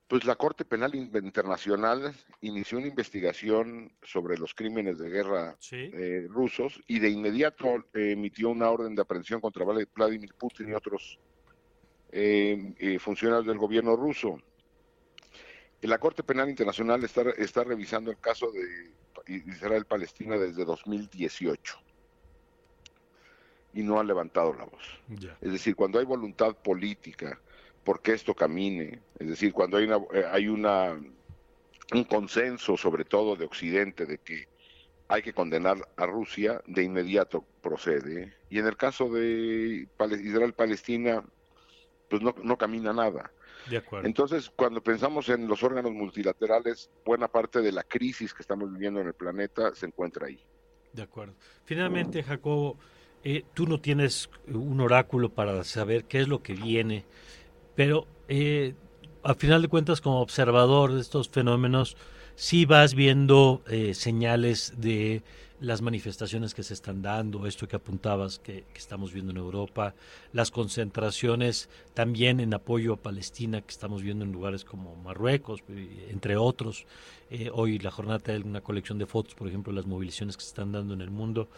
pues 0.09 0.25
la 0.25 0.37
Corte 0.37 0.65
Penal 0.65 0.95
Internacional 0.95 2.15
inició 2.41 2.79
una 2.79 2.87
investigación 2.87 3.93
sobre 4.03 4.39
los 4.39 4.55
crímenes 4.55 4.99
de 4.99 5.11
guerra 5.11 5.57
eh, 5.73 6.27
rusos 6.29 6.81
y 6.87 7.01
de 7.01 7.11
inmediato 7.11 7.85
eh, 7.93 8.13
emitió 8.13 8.51
una 8.51 8.71
orden 8.71 8.95
de 8.95 9.03
aprehensión 9.03 9.41
contra 9.41 9.65
Vladimir 9.65 10.35
Putin 10.35 10.71
y 10.71 10.75
otros 10.75 11.19
funcionarios 13.01 13.47
del 13.47 13.59
gobierno 13.59 13.95
ruso. 13.95 14.41
La 15.83 15.99
Corte 15.99 16.23
Penal 16.23 16.49
Internacional 16.49 17.05
está, 17.05 17.23
está 17.37 17.63
revisando 17.63 18.11
el 18.11 18.19
caso 18.19 18.51
de 18.51 18.95
Israel-Palestina 19.27 20.37
desde 20.39 20.65
2018 20.65 21.79
y 23.75 23.83
no 23.83 24.01
ha 24.01 24.05
levantado 24.05 24.55
la 24.55 24.65
voz. 24.65 24.83
Es 25.41 25.53
decir, 25.53 25.77
cuando 25.77 25.99
hay 25.99 26.07
voluntad 26.07 26.57
política 26.57 27.39
porque 27.87 28.13
esto 28.13 28.35
camine, 28.35 28.99
es 29.17 29.29
decir, 29.29 29.53
cuando 29.53 29.77
hay 29.77 29.85
una, 29.85 29.99
eh, 30.13 30.25
hay 30.29 30.49
una 30.49 31.01
un 31.93 32.03
consenso 32.03 32.77
sobre 32.77 33.05
todo 33.05 33.37
de 33.37 33.45
Occidente 33.45 34.07
de 34.07 34.19
que 34.19 34.49
hay 35.07 35.23
que 35.23 35.33
condenar 35.33 35.77
a 35.97 36.05
Rusia, 36.05 36.61
de 36.67 36.83
inmediato 36.83 37.45
procede. 37.63 38.35
Y 38.51 38.59
en 38.59 38.67
el 38.67 38.77
caso 38.77 39.09
de 39.09 39.87
Israel-Palestina, 40.21 41.23
pues 42.11 42.23
no, 42.23 42.35
no 42.43 42.59
camina 42.59 42.93
nada. 42.93 43.31
De 43.71 43.77
acuerdo. 43.77 44.05
Entonces, 44.09 44.51
cuando 44.51 44.83
pensamos 44.83 45.29
en 45.29 45.47
los 45.47 45.63
órganos 45.63 45.93
multilaterales, 45.93 46.91
buena 47.05 47.29
parte 47.29 47.61
de 47.61 47.71
la 47.71 47.85
crisis 47.85 48.35
que 48.35 48.43
estamos 48.43 48.73
viviendo 48.73 49.01
en 49.01 49.07
el 49.07 49.15
planeta 49.15 49.73
se 49.77 49.87
encuentra 49.87 50.27
ahí. 50.27 50.41
De 50.93 51.03
acuerdo. 51.03 51.35
Finalmente, 51.65 52.25
Jacobo, 52.25 52.77
eh, 53.23 53.45
tú 53.55 53.67
no 53.67 53.81
tienes 53.81 54.29
un 54.49 54.81
oráculo 54.81 55.31
para 55.31 55.63
saber 55.65 56.05
qué 56.05 56.21
es 56.21 56.29
lo 56.29 56.43
que 56.43 56.55
viene, 56.55 57.05
pero 57.77 58.09
eh, 58.29 58.75
al 59.23 59.37
final 59.37 59.63
de 59.63 59.69
cuentas 59.69 60.01
como 60.01 60.21
observador 60.21 60.93
de 60.93 61.01
estos 61.01 61.29
fenómenos, 61.29 61.97
sí 62.35 62.65
vas 62.65 62.95
viendo 62.95 63.63
eh, 63.69 63.95
señales 63.95 64.75
de 64.79 65.23
las 65.61 65.81
manifestaciones 65.81 66.53
que 66.53 66.63
se 66.63 66.75
están 66.75 67.01
dando, 67.01 67.47
esto 67.47 67.67
que 67.67 67.77
apuntabas 67.77 68.39
que, 68.39 68.65
estamos 68.75 69.13
viendo 69.13 69.31
en 69.31 69.39
Europa, 69.39 69.95
las 70.33 70.51
concentraciones 70.51 71.71
también 71.95 72.41
en 72.41 72.53
apoyo 72.53 72.95
a 72.95 72.97
Palestina 72.97 73.63
que 73.63 73.71
estamos 73.71 74.03
viendo 74.03 74.25
en 74.25 74.33
lugares 74.33 74.65
como 74.65 74.97
Marruecos, 74.97 75.63
entre 76.11 76.37
otros. 76.37 76.85
hoy 77.53 77.79
la 77.79 77.91
jornada 77.91 78.19
de 78.19 78.39
una 78.41 78.61
colección 78.61 78.99
de 78.99 79.07
fotos, 79.07 79.35
por 79.35 79.49
ejemplo, 79.49 79.73
las 79.73 79.87
movilizaciones 79.87 80.37
que 80.37 80.43
se 80.43 80.49
están 80.49 80.73
dando 80.73 80.93
en 80.93 81.01
el 81.01 81.11
mundo 81.11 81.49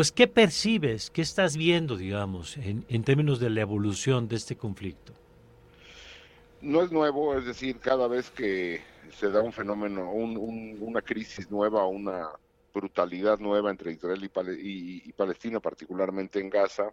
pues 0.00 0.12
¿qué 0.12 0.26
percibes? 0.26 1.10
¿Qué 1.10 1.20
estás 1.20 1.58
viendo, 1.58 1.98
digamos, 1.98 2.56
en, 2.56 3.04
términos 3.04 3.38
de 3.38 3.50
la 3.50 3.60
evolución 3.60 4.28
de 4.28 4.36
este 4.36 4.56
conflicto? 4.56 5.12
No 6.62 6.82
es 6.82 6.92
nuevo, 6.92 7.38
es 7.38 7.46
decir, 7.46 7.78
cada 7.78 8.06
vez 8.06 8.30
que 8.30 8.82
se 9.12 9.30
da 9.30 9.40
un 9.40 9.52
fenómeno, 9.52 10.12
una 10.12 11.00
crisis 11.00 11.50
nueva, 11.50 11.86
una 11.86 12.28
brutalidad 12.74 13.38
nueva 13.38 13.70
entre 13.70 13.92
Israel 13.92 14.30
y, 14.58 15.12
Palestina, 15.12 15.60
particularmente 15.60 16.38
en 16.38 16.50
Gaza, 16.50 16.92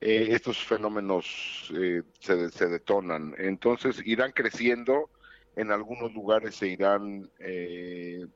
eh, 0.00 0.28
estos 0.30 0.64
fenómenos 0.64 1.70
eh, 1.76 2.02
se, 2.20 2.68
detonan. 2.68 3.34
Entonces 3.36 4.00
irán 4.06 4.32
creciendo, 4.32 5.10
en 5.56 5.72
algunos 5.72 6.14
lugares 6.14 6.54
se 6.54 6.68
irán 6.68 7.30
eh, 7.38 8.26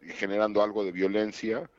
generando 0.00 0.60
algo 0.60 0.84
de 0.84 0.90
violencia, 0.90 1.70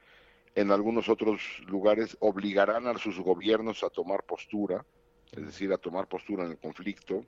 en 0.55 0.71
algunos 0.71 1.09
otros 1.09 1.41
lugares 1.67 2.15
obligarán 2.21 2.87
a 2.87 2.97
sus 2.97 3.19
gobiernos 3.19 3.83
a 3.83 3.89
tomar 3.89 4.23
postura, 4.23 4.85
es 5.33 5.45
decir, 5.45 5.73
a 5.73 5.77
tomar 5.77 6.07
postura 6.07 6.45
en 6.45 6.51
el 6.51 6.57
conflicto, 6.57 7.25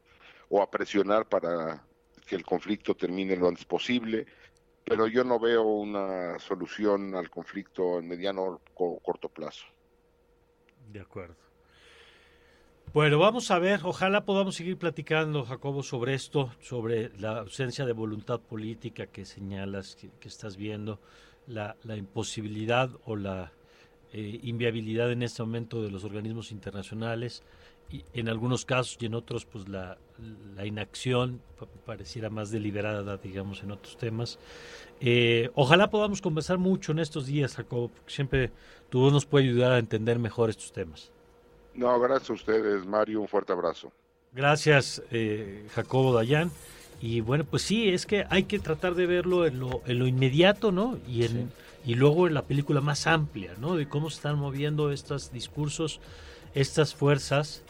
o 0.51 0.61
a 0.61 0.69
presionar 0.69 1.27
para 1.27 1.83
que 2.27 2.35
el 2.35 2.43
conflicto 2.43 2.93
termine 2.93 3.35
lo 3.35 3.47
antes 3.47 3.65
posible, 3.65 4.27
pero 4.83 5.07
yo 5.07 5.23
no 5.23 5.39
veo 5.39 5.63
una 5.63 6.37
solución 6.39 7.15
al 7.15 7.29
conflicto 7.29 7.99
en 7.99 8.07
mediano 8.07 8.61
o 8.75 8.99
corto 8.99 9.29
plazo. 9.29 9.65
De 10.91 10.99
acuerdo. 10.99 11.35
Bueno, 12.93 13.19
vamos 13.19 13.49
a 13.51 13.59
ver, 13.59 13.79
ojalá 13.83 14.25
podamos 14.25 14.55
seguir 14.55 14.77
platicando, 14.77 15.45
Jacobo, 15.45 15.81
sobre 15.81 16.13
esto, 16.13 16.53
sobre 16.59 17.17
la 17.17 17.39
ausencia 17.39 17.85
de 17.85 17.93
voluntad 17.93 18.41
política 18.41 19.07
que 19.07 19.23
señalas, 19.23 19.95
que 19.95 20.27
estás 20.27 20.57
viendo 20.57 20.99
la, 21.47 21.77
imposibilidad 21.95 22.89
o 23.05 23.15
la 23.15 23.53
eh, 24.11 24.39
inviabilidad 24.43 25.11
en 25.11 25.23
este 25.23 25.41
momento 25.41 25.81
de 25.81 25.91
los 25.91 26.03
organismos 26.03 26.51
internacionales, 26.51 27.43
y 27.91 28.05
en 28.13 28.29
algunos 28.29 28.65
casos 28.65 28.97
y 28.99 29.05
en 29.05 29.15
otros 29.15 29.45
pues 29.45 29.67
la, 29.67 29.97
inacción 30.63 31.41
pareciera 31.85 32.29
más 32.29 32.51
deliberada, 32.51 33.17
digamos, 33.17 33.63
en 33.63 33.71
otros 33.71 33.97
temas. 33.97 34.37
Eh, 34.99 35.49
ojalá 35.55 35.89
podamos 35.89 36.21
conversar 36.21 36.59
mucho 36.59 36.91
en 36.91 36.99
estos 36.99 37.25
días, 37.25 37.55
Jacobo, 37.55 37.89
porque 37.89 38.11
siempre 38.11 38.51
tú 38.89 39.09
nos 39.09 39.25
puede 39.25 39.45
ayudar 39.45 39.71
a 39.71 39.79
entender 39.79 40.19
mejor 40.19 40.49
estos 40.49 40.71
temas. 40.71 41.11
No, 41.73 41.99
gracias 41.99 42.29
a 42.29 42.33
ustedes, 42.33 42.85
Mario, 42.85 43.21
un 43.21 43.27
fuerte 43.27 43.53
abrazo. 43.53 43.91
Gracias, 44.33 45.01
eh, 45.11 45.65
Jacobo 45.73 46.13
Dayan. 46.13 46.51
Y 47.01 47.21
bueno, 47.21 47.43
pues 47.43 47.63
sí, 47.63 47.89
es 47.89 48.05
que 48.05 48.25
hay 48.29 48.43
que 48.43 48.59
tratar 48.59 48.93
de 48.93 49.07
verlo 49.07 49.47
en 49.47 49.59
lo, 49.59 49.81
en 49.87 49.97
lo 49.97 50.07
inmediato, 50.07 50.71
¿no? 50.71 50.99
Y, 51.07 51.25
en, 51.25 51.51
y 51.83 51.95
luego 51.95 52.27
en 52.27 52.35
la 52.35 52.43
película 52.43 52.79
más 52.79 53.07
amplia, 53.07 53.53
¿no? 53.59 53.75
De 53.75 53.87
cómo 53.87 54.09
se 54.09 54.17
están 54.17 54.37
moviendo 54.37 54.91
estos 54.91 55.31
discursos, 55.31 55.99
estas 56.53 56.93
fuerzas. 56.93 57.63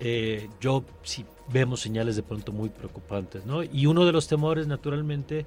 Eh, 0.00 0.48
yo 0.60 0.84
sí 1.02 1.24
vemos 1.52 1.80
señales 1.80 2.16
de 2.16 2.22
pronto 2.22 2.52
muy 2.52 2.68
preocupantes, 2.68 3.44
¿no? 3.46 3.62
Y 3.62 3.86
uno 3.86 4.04
de 4.06 4.12
los 4.12 4.28
temores, 4.28 4.66
naturalmente, 4.66 5.46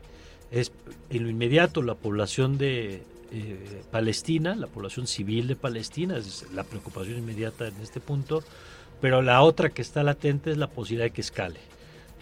es 0.51 0.71
en 1.09 1.23
lo 1.23 1.29
inmediato 1.29 1.81
la 1.81 1.95
población 1.95 2.57
de 2.57 3.03
eh, 3.31 3.81
Palestina, 3.91 4.55
la 4.55 4.67
población 4.67 5.07
civil 5.07 5.47
de 5.47 5.55
Palestina, 5.55 6.17
es 6.17 6.45
la 6.53 6.63
preocupación 6.63 7.17
inmediata 7.17 7.67
en 7.67 7.75
este 7.81 7.99
punto, 7.99 8.43
pero 9.01 9.21
la 9.21 9.41
otra 9.41 9.69
que 9.69 9.81
está 9.81 10.03
latente 10.03 10.51
es 10.51 10.57
la 10.57 10.69
posibilidad 10.69 11.05
de 11.05 11.11
que 11.11 11.21
escale. 11.21 11.59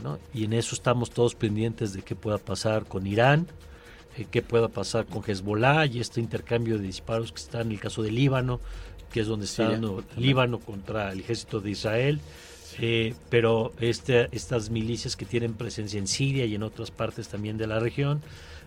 ¿no? 0.03 0.19
Y 0.33 0.45
en 0.45 0.53
eso 0.53 0.75
estamos 0.75 1.11
todos 1.11 1.35
pendientes 1.35 1.93
de 1.93 2.01
qué 2.01 2.15
pueda 2.15 2.37
pasar 2.37 2.85
con 2.85 3.07
Irán, 3.07 3.47
eh, 4.17 4.25
qué 4.29 4.41
pueda 4.41 4.67
pasar 4.67 5.05
con 5.05 5.23
Hezbollah 5.25 5.85
y 5.85 5.99
este 5.99 6.21
intercambio 6.21 6.77
de 6.77 6.85
disparos 6.85 7.31
que 7.31 7.39
está 7.39 7.61
en 7.61 7.71
el 7.71 7.79
caso 7.79 8.01
de 8.01 8.11
Líbano, 8.11 8.59
que 9.15 9.21
es 9.21 9.27
donde 9.27 9.45
está 9.45 9.69
dando 9.69 10.03
Líbano 10.17 10.59
contra 10.59 11.13
el 11.13 11.21
ejército 11.21 11.61
de 11.61 11.71
Israel. 11.71 12.19
Eh, 12.81 13.13
pero 13.29 13.71
este, 13.79 14.27
estas 14.33 14.69
milicias 14.69 15.15
que 15.15 15.23
tienen 15.23 15.53
presencia 15.53 15.97
en 15.97 16.07
Siria 16.07 16.43
y 16.43 16.53
en 16.53 16.63
otras 16.63 16.91
partes 16.91 17.29
también 17.29 17.57
de 17.57 17.65
la 17.65 17.79
región, 17.79 18.21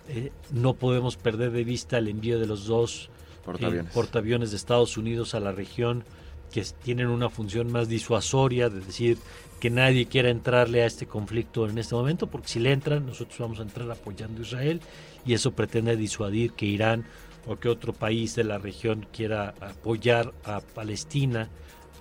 eh, 0.09 0.33
no 0.51 0.73
podemos 0.73 1.19
perder 1.19 1.51
de 1.51 1.65
vista 1.65 1.99
el 1.99 2.09
envío 2.09 2.39
de 2.41 2.47
los 2.47 2.65
dos 2.65 3.11
portaaviones. 3.45 3.93
portaaviones 3.93 4.51
de 4.53 4.57
Estados 4.57 4.97
Unidos 4.97 5.35
a 5.35 5.41
la 5.41 5.53
región 5.53 6.03
que 6.51 6.65
tienen 6.83 7.09
una 7.09 7.29
función 7.29 7.71
más 7.71 7.91
disuasoria, 7.91 8.71
de 8.71 8.81
decir 8.81 9.19
que 9.61 9.69
nadie 9.69 10.07
quiera 10.07 10.31
entrarle 10.31 10.83
a 10.83 10.87
este 10.87 11.05
conflicto 11.05 11.69
en 11.69 11.77
este 11.77 11.95
momento, 11.95 12.27
porque 12.27 12.49
si 12.49 12.59
le 12.59 12.73
entran, 12.73 13.05
nosotros 13.05 13.39
vamos 13.39 13.59
a 13.59 13.65
entrar 13.65 13.91
apoyando 13.91 14.41
a 14.41 14.47
Israel 14.47 14.81
y 15.27 15.35
eso 15.35 15.53
pretende 15.53 15.95
disuadir 15.95 16.53
que 16.53 16.65
Irán 16.65 17.05
o 17.47 17.57
que 17.57 17.69
otro 17.69 17.93
país 17.93 18.35
de 18.35 18.45
la 18.45 18.59
región 18.59 19.07
quiera 19.13 19.55
apoyar 19.61 20.33
a 20.45 20.61
Palestina 20.61 21.49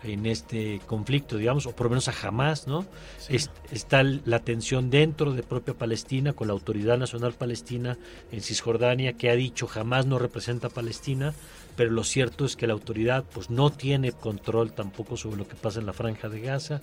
en 0.03 0.25
este 0.25 0.79
conflicto, 0.85 1.37
digamos, 1.37 1.65
o 1.65 1.75
por 1.75 1.85
lo 1.85 1.91
menos 1.91 2.07
a 2.07 2.11
jamás, 2.11 2.67
¿no? 2.67 2.85
está 3.29 4.03
la 4.03 4.39
tensión 4.39 4.89
dentro 4.89 5.33
de 5.33 5.43
propia 5.43 5.73
Palestina 5.73 6.33
con 6.33 6.47
la 6.47 6.53
Autoridad 6.53 6.97
Nacional 6.97 7.33
Palestina 7.33 7.97
en 8.31 8.41
Cisjordania 8.41 9.13
que 9.13 9.29
ha 9.29 9.35
dicho 9.35 9.67
jamás 9.67 10.05
no 10.05 10.19
representa 10.19 10.67
a 10.67 10.69
Palestina, 10.69 11.33
pero 11.75 11.91
lo 11.91 12.03
cierto 12.03 12.45
es 12.45 12.55
que 12.55 12.67
la 12.67 12.73
autoridad 12.73 13.25
pues 13.33 13.49
no 13.49 13.69
tiene 13.69 14.11
control 14.11 14.71
tampoco 14.71 15.17
sobre 15.17 15.37
lo 15.37 15.47
que 15.47 15.55
pasa 15.55 15.79
en 15.79 15.85
la 15.85 15.93
franja 15.93 16.29
de 16.29 16.41
Gaza. 16.41 16.81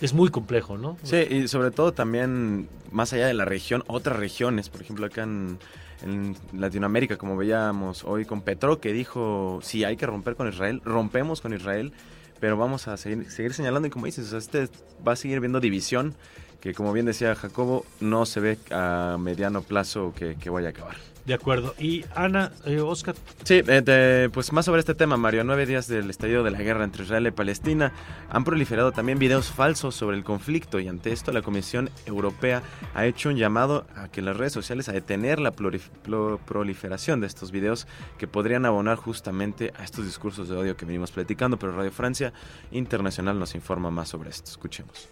Es 0.00 0.12
muy 0.12 0.30
complejo, 0.30 0.76
¿no? 0.76 0.98
Sí, 1.04 1.16
y 1.16 1.48
sobre 1.48 1.70
todo 1.70 1.92
también 1.92 2.68
más 2.90 3.12
allá 3.12 3.26
de 3.26 3.34
la 3.34 3.44
región, 3.44 3.84
otras 3.86 4.16
regiones, 4.18 4.68
por 4.68 4.82
ejemplo 4.82 5.06
acá 5.06 5.22
en, 5.22 5.58
en 6.04 6.36
Latinoamérica, 6.52 7.16
como 7.16 7.36
veíamos 7.36 8.04
hoy 8.04 8.24
con 8.24 8.42
Petro, 8.42 8.80
que 8.80 8.92
dijo, 8.92 9.58
si 9.62 9.84
hay 9.84 9.96
que 9.96 10.06
romper 10.06 10.36
con 10.36 10.48
Israel, 10.48 10.80
rompemos 10.84 11.40
con 11.40 11.52
Israel 11.52 11.92
pero 12.40 12.58
vamos 12.58 12.88
a 12.88 12.98
seguir, 12.98 13.30
seguir 13.30 13.54
señalando 13.54 13.88
y 13.88 13.90
como 13.90 14.04
dices, 14.04 14.32
este 14.34 14.68
va 15.06 15.12
a 15.12 15.16
seguir 15.16 15.40
viendo 15.40 15.60
división 15.60 16.14
que 16.60 16.74
como 16.74 16.92
bien 16.92 17.06
decía 17.06 17.34
Jacobo, 17.34 17.84
no 18.00 18.26
se 18.26 18.40
ve 18.40 18.58
a 18.70 19.16
mediano 19.18 19.62
plazo 19.62 20.12
que, 20.16 20.36
que 20.36 20.50
vaya 20.50 20.68
a 20.68 20.70
acabar. 20.70 20.96
De 21.26 21.32
acuerdo. 21.32 21.74
Y 21.78 22.04
Ana, 22.14 22.52
eh, 22.66 22.80
Oscar. 22.80 23.14
Sí, 23.44 23.62
eh, 23.66 24.28
pues 24.32 24.52
más 24.52 24.66
sobre 24.66 24.80
este 24.80 24.94
tema, 24.94 25.16
Mario. 25.16 25.42
nueve 25.44 25.64
días 25.64 25.88
del 25.88 26.10
estallido 26.10 26.44
de 26.44 26.50
la 26.50 26.58
guerra 26.58 26.84
entre 26.84 27.04
Israel 27.04 27.26
y 27.26 27.30
Palestina, 27.30 27.92
han 28.28 28.44
proliferado 28.44 28.92
también 28.92 29.18
videos 29.18 29.50
falsos 29.50 29.94
sobre 29.94 30.18
el 30.18 30.24
conflicto 30.24 30.80
y 30.80 30.88
ante 30.88 31.12
esto 31.12 31.32
la 31.32 31.40
Comisión 31.40 31.88
Europea 32.04 32.62
ha 32.94 33.06
hecho 33.06 33.30
un 33.30 33.36
llamado 33.36 33.86
a 33.96 34.08
que 34.08 34.20
las 34.20 34.36
redes 34.36 34.52
sociales 34.52 34.88
a 34.90 34.92
detener 34.92 35.40
la 35.40 35.52
proliferación 35.52 37.20
de 37.20 37.26
estos 37.26 37.52
videos 37.52 37.86
que 38.18 38.26
podrían 38.26 38.66
abonar 38.66 38.96
justamente 38.96 39.72
a 39.78 39.84
estos 39.84 40.04
discursos 40.04 40.48
de 40.48 40.56
odio 40.56 40.76
que 40.76 40.84
venimos 40.84 41.10
platicando, 41.10 41.58
pero 41.58 41.72
Radio 41.72 41.92
Francia 41.92 42.34
Internacional 42.70 43.38
nos 43.38 43.54
informa 43.54 43.90
más 43.90 44.10
sobre 44.10 44.28
esto. 44.28 44.50
Escuchemos. 44.50 45.08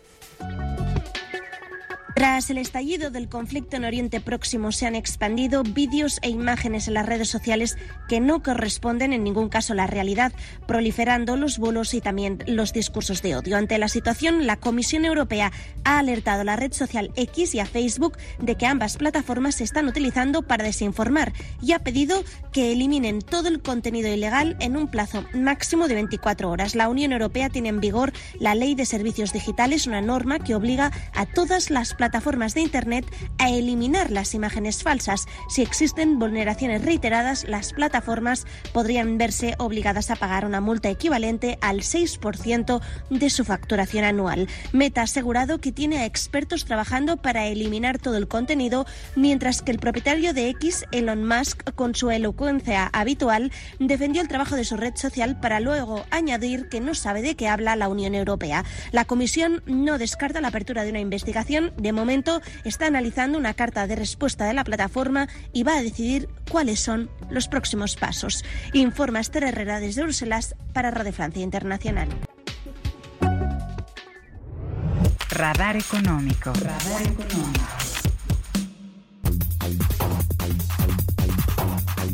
Tras 2.15 2.51
el 2.51 2.59
estallido 2.59 3.11
del 3.11 3.31
conflicto 3.31 3.77
en 3.77 3.87
Oriente 3.87 4.21
Próximo 4.21 4.71
se 4.71 4.87
han 4.87 4.95
expandido 4.95 5.63
vídeos 5.63 6.19
e 6.21 6.29
imágenes 6.29 6.87
en 6.87 6.95
las 6.95 7.07
redes 7.07 7.31
sociales 7.31 7.79
que 8.07 8.21
no 8.21 8.43
corresponden 8.43 9.15
en 9.15 9.25
ningún 9.25 9.49
caso 9.49 9.73
a 9.73 9.77
la 9.77 9.87
realidad, 9.87 10.33
proliferando 10.67 11.37
los 11.37 11.57
bulos 11.59 11.95
y 11.95 12.03
también 12.03 12.45
los 12.47 12.75
discursos 12.75 13.23
de 13.23 13.35
odio. 13.37 13.57
Ante 13.57 13.79
la 13.79 13.89
situación, 13.89 14.47
la 14.47 14.57
Comisión 14.57 15.07
Europea 15.07 15.53
ha 15.85 15.99
alertado 15.99 16.43
a 16.43 16.45
la 16.45 16.57
red 16.57 16.73
social 16.73 17.11
X 17.17 17.55
y 17.55 17.61
a 17.61 17.67
Facebook 17.67 18.19
de 18.39 18.57
que 18.57 18.67
ambas 18.67 18.99
plataformas 18.99 19.55
se 19.55 19.65
están 19.65 19.89
utilizando 19.89 20.43
para 20.43 20.65
desinformar 20.65 21.33
y 21.63 21.73
ha 21.73 21.79
pedido 21.79 22.23
que 22.53 22.73
eliminen 22.73 23.21
todo 23.23 23.49
el 23.49 23.63
contenido 23.63 24.13
ilegal 24.13 24.57
en 24.61 24.77
un 24.77 24.89
plazo 24.89 25.25
máximo 25.33 25.89
de 25.89 25.95
24 25.95 26.51
horas. 26.51 26.75
La 26.75 26.91
Unión 26.91 27.13
Europea 27.13 27.49
tiene 27.49 27.71
en 27.71 27.81
vigor 27.81 28.13
la 28.39 28.55
Ley 28.55 28.75
de 28.75 28.85
Servicios 28.85 29.33
Digitales, 29.33 29.87
una 29.87 30.03
norma 30.03 30.39
que 30.41 30.55
obliga 30.55 30.93
a 31.15 31.25
todas 31.25 31.71
las 31.71 31.95
plataformas 31.95 32.02
de 32.03 32.61
Internet 32.61 33.07
a 33.39 33.49
eliminar 33.49 34.11
las 34.11 34.35
imágenes 34.35 34.83
falsas. 34.83 35.27
Si 35.49 35.63
existen 35.63 36.19
vulneraciones 36.19 36.85
reiteradas, 36.85 37.45
las 37.49 37.73
plataformas 37.73 38.45
podrían 38.73 39.19
verse 39.19 39.55
obligadas 39.59 40.11
a 40.11 40.17
pagar 40.17 40.45
una 40.45 40.61
multa 40.61 40.91
equivalente 40.91 41.59
al 41.61 41.79
6% 41.79 42.81
de 43.11 43.31
su 43.31 43.45
facturación 43.45 44.05
anual. 44.05 44.49
Meta 44.73 45.03
ha 45.03 45.05
asegurado 45.05 45.61
que 45.61 45.71
tiene 45.71 45.99
a 45.99 46.07
expertos 46.07 46.65
trabajando 46.65 47.19
para 47.19 47.47
eliminar 47.47 47.99
todo 47.99 48.17
el 48.17 48.27
contenido, 48.27 48.85
mientras 49.15 49.63
que 49.63 49.71
el 49.71 49.79
propietario 49.79 50.35
de 50.35 50.49
X, 50.49 50.85
Elon 50.91 51.25
Musk, 51.25 51.73
con 51.75 51.95
su 51.95 52.11
elocuencia 52.11 52.91
habitual, 52.93 53.53
defendió 53.79 54.23
el 54.23 54.29
trabajo 54.29 54.57
de 54.57 54.65
su 54.65 54.77
red 54.77 54.97
social 54.97 55.39
para 55.39 55.61
luego 55.61 56.05
añadir 56.11 56.69
que 56.69 56.81
no 56.81 56.95
sabe 56.95 57.23
de 57.23 57.37
qué 57.37 57.49
habla 57.49 57.77
la 57.77 57.89
Unión 57.89 58.17
Europea. 58.17 58.65
La 58.91 59.05
Comisión 59.05 59.63
no 59.67 59.99
descarta 59.99 60.41
la 60.41 60.49
apertura 60.49 60.83
de 60.83 60.91
una 60.91 61.01
investigación 61.01 61.73
de 61.77 61.92
momento 61.93 62.41
está 62.65 62.87
analizando 62.87 63.39
una 63.39 63.55
carta 63.55 63.87
de 63.87 63.97
respuesta 63.97 64.45
de 64.47 64.55
la 64.55 64.65
plataforma 64.65 65.29
y 65.53 65.63
va 65.63 65.77
a 65.77 65.83
decidir 65.83 66.29
cuáles 66.51 66.81
son 66.81 67.11
los 67.31 67.49
próximos 67.49 67.97
pasos. 67.97 68.45
Informa 68.73 69.21
Esther 69.21 69.45
Herrera 69.45 69.81
desde 69.81 70.03
Bruselas 70.03 70.55
para 70.73 70.91
Radio 70.91 71.13
Francia 71.13 71.43
Internacional. 71.43 72.09
Radar 75.31 75.77
económico. 75.77 76.53
Radar 76.53 77.03
económico. 77.03 77.82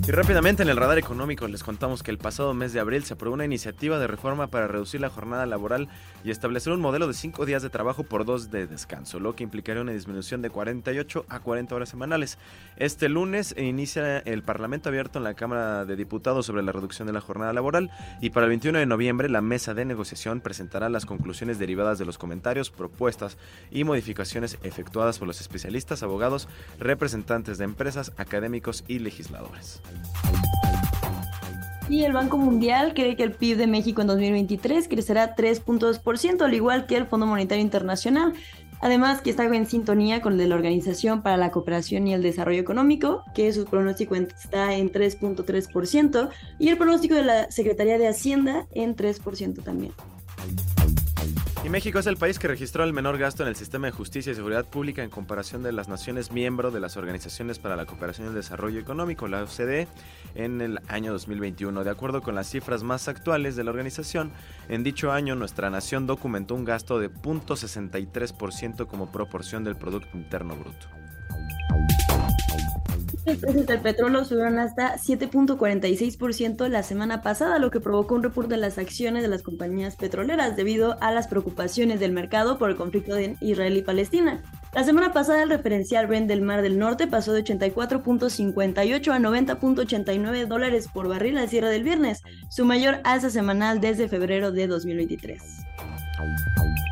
Y 0.08 0.10
rápidamente 0.10 0.62
en 0.62 0.70
el 0.70 0.78
radar 0.78 0.96
económico 0.96 1.46
les 1.48 1.62
contamos 1.62 2.02
que 2.02 2.10
el 2.10 2.16
pasado 2.16 2.54
mes 2.54 2.72
de 2.72 2.80
abril 2.80 3.04
se 3.04 3.12
aprobó 3.12 3.34
una 3.34 3.44
iniciativa 3.44 3.98
de 3.98 4.06
reforma 4.06 4.46
para 4.46 4.66
reducir 4.66 5.02
la 5.02 5.10
jornada 5.10 5.44
laboral 5.44 5.90
y 6.24 6.30
establecer 6.30 6.72
un 6.72 6.80
modelo 6.80 7.06
de 7.06 7.12
cinco 7.12 7.44
días 7.44 7.62
de 7.62 7.68
trabajo 7.68 8.04
por 8.04 8.24
dos 8.24 8.50
de 8.50 8.66
descanso, 8.66 9.20
lo 9.20 9.36
que 9.36 9.44
implicaría 9.44 9.82
una 9.82 9.92
disminución 9.92 10.40
de 10.40 10.48
48 10.48 11.26
a 11.28 11.40
40 11.40 11.74
horas 11.74 11.90
semanales. 11.90 12.38
Este 12.78 13.10
lunes 13.10 13.54
inicia 13.58 14.20
el 14.20 14.42
Parlamento 14.42 14.88
abierto 14.88 15.18
en 15.18 15.24
la 15.24 15.34
Cámara 15.34 15.84
de 15.84 15.94
Diputados 15.94 16.46
sobre 16.46 16.62
la 16.62 16.72
reducción 16.72 17.06
de 17.06 17.12
la 17.12 17.20
jornada 17.20 17.52
laboral 17.52 17.90
y 18.22 18.30
para 18.30 18.46
el 18.46 18.50
21 18.52 18.78
de 18.78 18.86
noviembre 18.86 19.28
la 19.28 19.42
mesa 19.42 19.74
de 19.74 19.84
negociación 19.84 20.40
presentará 20.40 20.88
las 20.88 21.04
conclusiones 21.04 21.58
derivadas 21.58 21.98
de 21.98 22.06
los 22.06 22.16
comentarios, 22.16 22.70
propuestas 22.70 23.36
y 23.70 23.84
modificaciones 23.84 24.56
efectuadas 24.62 25.18
por 25.18 25.28
los 25.28 25.42
especialistas, 25.42 26.02
abogados, 26.02 26.48
representantes 26.78 27.58
de 27.58 27.64
empresas, 27.64 28.14
académicos 28.16 28.84
y 28.88 29.00
legisladores. 29.00 29.82
Y 31.88 32.04
el 32.04 32.12
Banco 32.12 32.36
Mundial 32.36 32.92
cree 32.94 33.16
que 33.16 33.22
el 33.22 33.32
PIB 33.32 33.56
de 33.56 33.66
México 33.66 34.02
en 34.02 34.08
2023 34.08 34.88
crecerá 34.88 35.34
3.2%, 35.34 36.42
al 36.42 36.54
igual 36.54 36.86
que 36.86 36.96
el 36.96 37.06
Fondo 37.06 37.26
Monetario 37.26 37.62
Internacional. 37.62 38.34
Además, 38.80 39.22
que 39.22 39.30
está 39.30 39.44
en 39.44 39.66
sintonía 39.66 40.20
con 40.20 40.34
el 40.34 40.38
de 40.38 40.46
la 40.48 40.54
Organización 40.54 41.22
para 41.22 41.36
la 41.36 41.50
Cooperación 41.50 42.06
y 42.06 42.14
el 42.14 42.22
Desarrollo 42.22 42.60
Económico, 42.60 43.24
que 43.34 43.52
su 43.52 43.64
pronóstico 43.64 44.14
está 44.14 44.74
en 44.74 44.92
3.3%, 44.92 46.28
y 46.58 46.68
el 46.68 46.76
pronóstico 46.76 47.14
de 47.14 47.24
la 47.24 47.50
Secretaría 47.50 47.98
de 47.98 48.06
Hacienda 48.06 48.66
en 48.72 48.94
3% 48.94 49.64
también. 49.64 49.92
Y 51.64 51.70
México 51.70 51.98
es 51.98 52.06
el 52.06 52.16
país 52.16 52.38
que 52.38 52.48
registró 52.48 52.84
el 52.84 52.92
menor 52.92 53.18
gasto 53.18 53.42
en 53.42 53.48
el 53.48 53.56
sistema 53.56 53.88
de 53.88 53.92
justicia 53.92 54.32
y 54.32 54.34
seguridad 54.34 54.64
pública 54.64 55.02
en 55.02 55.10
comparación 55.10 55.62
de 55.62 55.72
las 55.72 55.88
naciones 55.88 56.30
miembro 56.30 56.70
de 56.70 56.80
las 56.80 56.96
Organizaciones 56.96 57.58
para 57.58 57.76
la 57.76 57.84
Cooperación 57.84 58.26
y 58.26 58.30
el 58.30 58.36
Desarrollo 58.36 58.80
Económico, 58.80 59.26
la 59.26 59.42
OCDE, 59.42 59.88
en 60.34 60.60
el 60.60 60.78
año 60.88 61.12
2021. 61.12 61.82
De 61.82 61.90
acuerdo 61.90 62.22
con 62.22 62.36
las 62.36 62.48
cifras 62.48 62.84
más 62.84 63.08
actuales 63.08 63.56
de 63.56 63.64
la 63.64 63.70
organización, 63.70 64.30
en 64.68 64.84
dicho 64.84 65.10
año 65.10 65.34
nuestra 65.34 65.68
nación 65.68 66.06
documentó 66.06 66.54
un 66.54 66.64
gasto 66.64 67.00
de 67.00 67.10
0.63% 67.10 68.86
como 68.86 69.10
proporción 69.10 69.64
del 69.64 69.76
Producto 69.76 70.16
Interno 70.16 70.56
Bruto. 70.56 70.86
Los 73.28 73.36
precios 73.36 73.66
del 73.66 73.80
petróleo 73.80 74.24
subieron 74.24 74.58
hasta 74.58 74.96
7.46% 74.96 76.66
la 76.68 76.82
semana 76.82 77.20
pasada, 77.20 77.58
lo 77.58 77.70
que 77.70 77.78
provocó 77.78 78.14
un 78.14 78.22
repunte 78.22 78.54
en 78.54 78.62
las 78.62 78.78
acciones 78.78 79.22
de 79.22 79.28
las 79.28 79.42
compañías 79.42 79.96
petroleras 79.96 80.56
debido 80.56 80.96
a 81.02 81.12
las 81.12 81.28
preocupaciones 81.28 82.00
del 82.00 82.12
mercado 82.12 82.56
por 82.56 82.70
el 82.70 82.76
conflicto 82.76 83.14
de 83.14 83.36
Israel 83.42 83.76
y 83.76 83.82
Palestina. 83.82 84.42
La 84.72 84.82
semana 84.82 85.12
pasada 85.12 85.42
el 85.42 85.50
referencial 85.50 86.06
Brent 86.06 86.26
del 86.26 86.40
Mar 86.40 86.62
del 86.62 86.78
Norte 86.78 87.06
pasó 87.06 87.34
de 87.34 87.44
84.58 87.44 89.12
a 89.12 89.18
90.89 89.18 90.46
dólares 90.46 90.88
por 90.88 91.06
barril 91.06 91.36
al 91.36 91.50
cierre 91.50 91.68
del 91.68 91.82
viernes, 91.82 92.22
su 92.48 92.64
mayor 92.64 93.00
alza 93.04 93.28
semanal 93.28 93.82
desde 93.82 94.08
febrero 94.08 94.52
de 94.52 94.68
2023. 94.68 95.42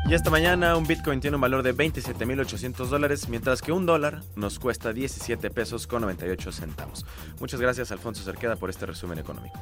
Y 0.09 0.13
esta 0.13 0.29
mañana 0.29 0.77
un 0.77 0.87
Bitcoin 0.87 1.19
tiene 1.19 1.35
un 1.35 1.41
valor 1.41 1.63
de 1.63 1.75
27.800 1.75 2.87
dólares, 2.87 3.27
mientras 3.27 3.61
que 3.61 3.73
un 3.73 3.85
dólar 3.85 4.21
nos 4.35 4.57
cuesta 4.57 4.93
17 4.93 5.49
pesos 5.49 5.85
con 5.85 6.01
98 6.01 6.51
centavos. 6.53 7.05
Muchas 7.39 7.59
gracias 7.59 7.91
Alfonso 7.91 8.23
Cerqueda 8.23 8.55
por 8.55 8.69
este 8.69 8.85
resumen 8.85 9.19
económico. 9.19 9.59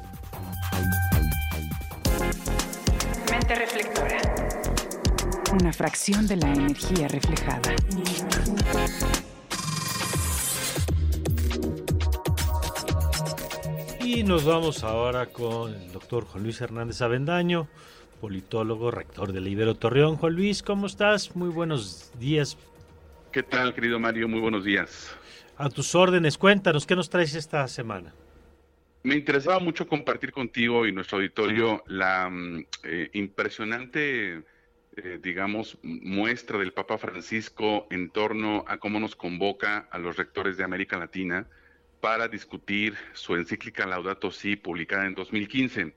Mente 3.28 3.54
reflectora. 3.56 4.18
Una 5.60 5.72
fracción 5.72 6.26
de 6.28 6.36
la 6.36 6.52
energía 6.52 7.08
reflejada. 7.08 7.74
Y 14.00 14.22
nos 14.22 14.44
vamos 14.44 14.84
ahora 14.84 15.26
con 15.26 15.74
el 15.74 15.90
doctor 15.90 16.24
Juan 16.26 16.44
Luis 16.44 16.60
Hernández 16.60 17.02
Avendaño 17.02 17.66
politólogo, 18.16 18.90
rector 18.90 19.32
del 19.32 19.46
Ibero 19.46 19.74
Torreón. 19.74 20.16
Juan 20.16 20.34
Luis, 20.34 20.62
¿cómo 20.62 20.86
estás? 20.86 21.36
Muy 21.36 21.48
buenos 21.48 22.12
días. 22.18 22.56
¿Qué 23.32 23.42
tal, 23.42 23.74
querido 23.74 23.98
Mario? 23.98 24.28
Muy 24.28 24.40
buenos 24.40 24.64
días. 24.64 25.14
A 25.58 25.68
tus 25.68 25.94
órdenes, 25.94 26.36
cuéntanos, 26.36 26.86
¿qué 26.86 26.96
nos 26.96 27.08
traes 27.08 27.34
esta 27.34 27.66
semana? 27.68 28.12
Me 29.02 29.14
interesaba 29.14 29.58
mucho 29.60 29.86
compartir 29.86 30.32
contigo 30.32 30.86
y 30.86 30.92
nuestro 30.92 31.18
auditorio 31.18 31.84
la 31.86 32.28
mm, 32.28 32.66
eh, 32.82 33.10
impresionante, 33.12 34.42
eh, 34.96 35.18
digamos, 35.22 35.78
muestra 35.82 36.58
del 36.58 36.72
Papa 36.72 36.98
Francisco 36.98 37.86
en 37.90 38.10
torno 38.10 38.64
a 38.66 38.78
cómo 38.78 38.98
nos 38.98 39.14
convoca 39.14 39.86
a 39.90 39.98
los 39.98 40.16
rectores 40.16 40.56
de 40.56 40.64
América 40.64 40.98
Latina 40.98 41.46
para 42.00 42.28
discutir 42.28 42.96
su 43.12 43.36
encíclica 43.36 43.86
Laudato 43.86 44.30
Si, 44.30 44.56
publicada 44.56 45.06
en 45.06 45.14
2015 45.14 45.94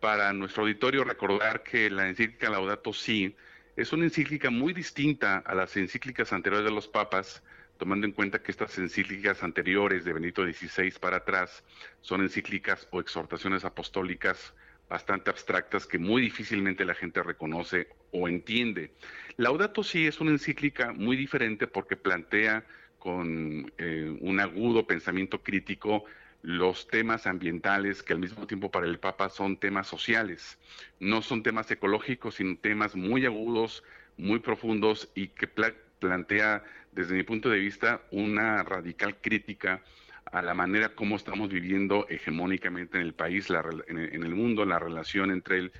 para 0.00 0.32
nuestro 0.32 0.62
auditorio 0.62 1.04
recordar 1.04 1.62
que 1.62 1.90
la 1.90 2.08
encíclica 2.08 2.50
Laudato 2.50 2.92
Si 2.92 3.36
es 3.76 3.92
una 3.92 4.04
encíclica 4.04 4.50
muy 4.50 4.72
distinta 4.72 5.38
a 5.38 5.54
las 5.54 5.76
encíclicas 5.76 6.32
anteriores 6.32 6.64
de 6.64 6.74
los 6.74 6.88
papas, 6.88 7.42
tomando 7.78 8.06
en 8.06 8.12
cuenta 8.12 8.42
que 8.42 8.50
estas 8.50 8.76
encíclicas 8.78 9.42
anteriores 9.42 10.04
de 10.04 10.12
Benito 10.12 10.44
XVI 10.44 10.92
para 11.00 11.18
atrás 11.18 11.62
son 12.00 12.22
encíclicas 12.22 12.88
o 12.90 13.00
exhortaciones 13.00 13.64
apostólicas 13.64 14.54
bastante 14.88 15.30
abstractas 15.30 15.86
que 15.86 15.98
muy 15.98 16.22
difícilmente 16.22 16.84
la 16.84 16.94
gente 16.94 17.22
reconoce 17.22 17.88
o 18.10 18.26
entiende. 18.28 18.92
Laudato 19.36 19.82
Si 19.82 20.06
es 20.06 20.20
una 20.20 20.30
encíclica 20.30 20.92
muy 20.92 21.16
diferente 21.16 21.66
porque 21.66 21.96
plantea 21.96 22.64
con 22.98 23.72
eh, 23.78 24.16
un 24.20 24.40
agudo 24.40 24.86
pensamiento 24.86 25.42
crítico 25.42 26.04
los 26.42 26.86
temas 26.86 27.26
ambientales 27.26 28.02
que 28.02 28.12
al 28.12 28.20
mismo 28.20 28.46
tiempo 28.46 28.70
para 28.70 28.86
el 28.86 28.98
Papa 28.98 29.28
son 29.28 29.56
temas 29.56 29.86
sociales. 29.86 30.58
No 31.00 31.22
son 31.22 31.42
temas 31.42 31.70
ecológicos, 31.70 32.36
sino 32.36 32.56
temas 32.56 32.94
muy 32.94 33.26
agudos, 33.26 33.82
muy 34.16 34.38
profundos 34.38 35.10
y 35.14 35.28
que 35.28 35.48
plantea, 35.48 36.64
desde 36.92 37.14
mi 37.14 37.22
punto 37.22 37.50
de 37.50 37.58
vista, 37.58 38.02
una 38.10 38.62
radical 38.62 39.16
crítica 39.20 39.82
a 40.26 40.42
la 40.42 40.54
manera 40.54 40.90
como 40.90 41.16
estamos 41.16 41.48
viviendo 41.48 42.06
hegemónicamente 42.08 42.98
en 42.98 43.04
el 43.04 43.14
país, 43.14 43.48
en, 43.88 43.98
el 43.98 44.34
mundo, 44.34 44.64
la 44.64 44.78
relación 44.78 45.30
entre 45.30 45.58
el, 45.58 45.72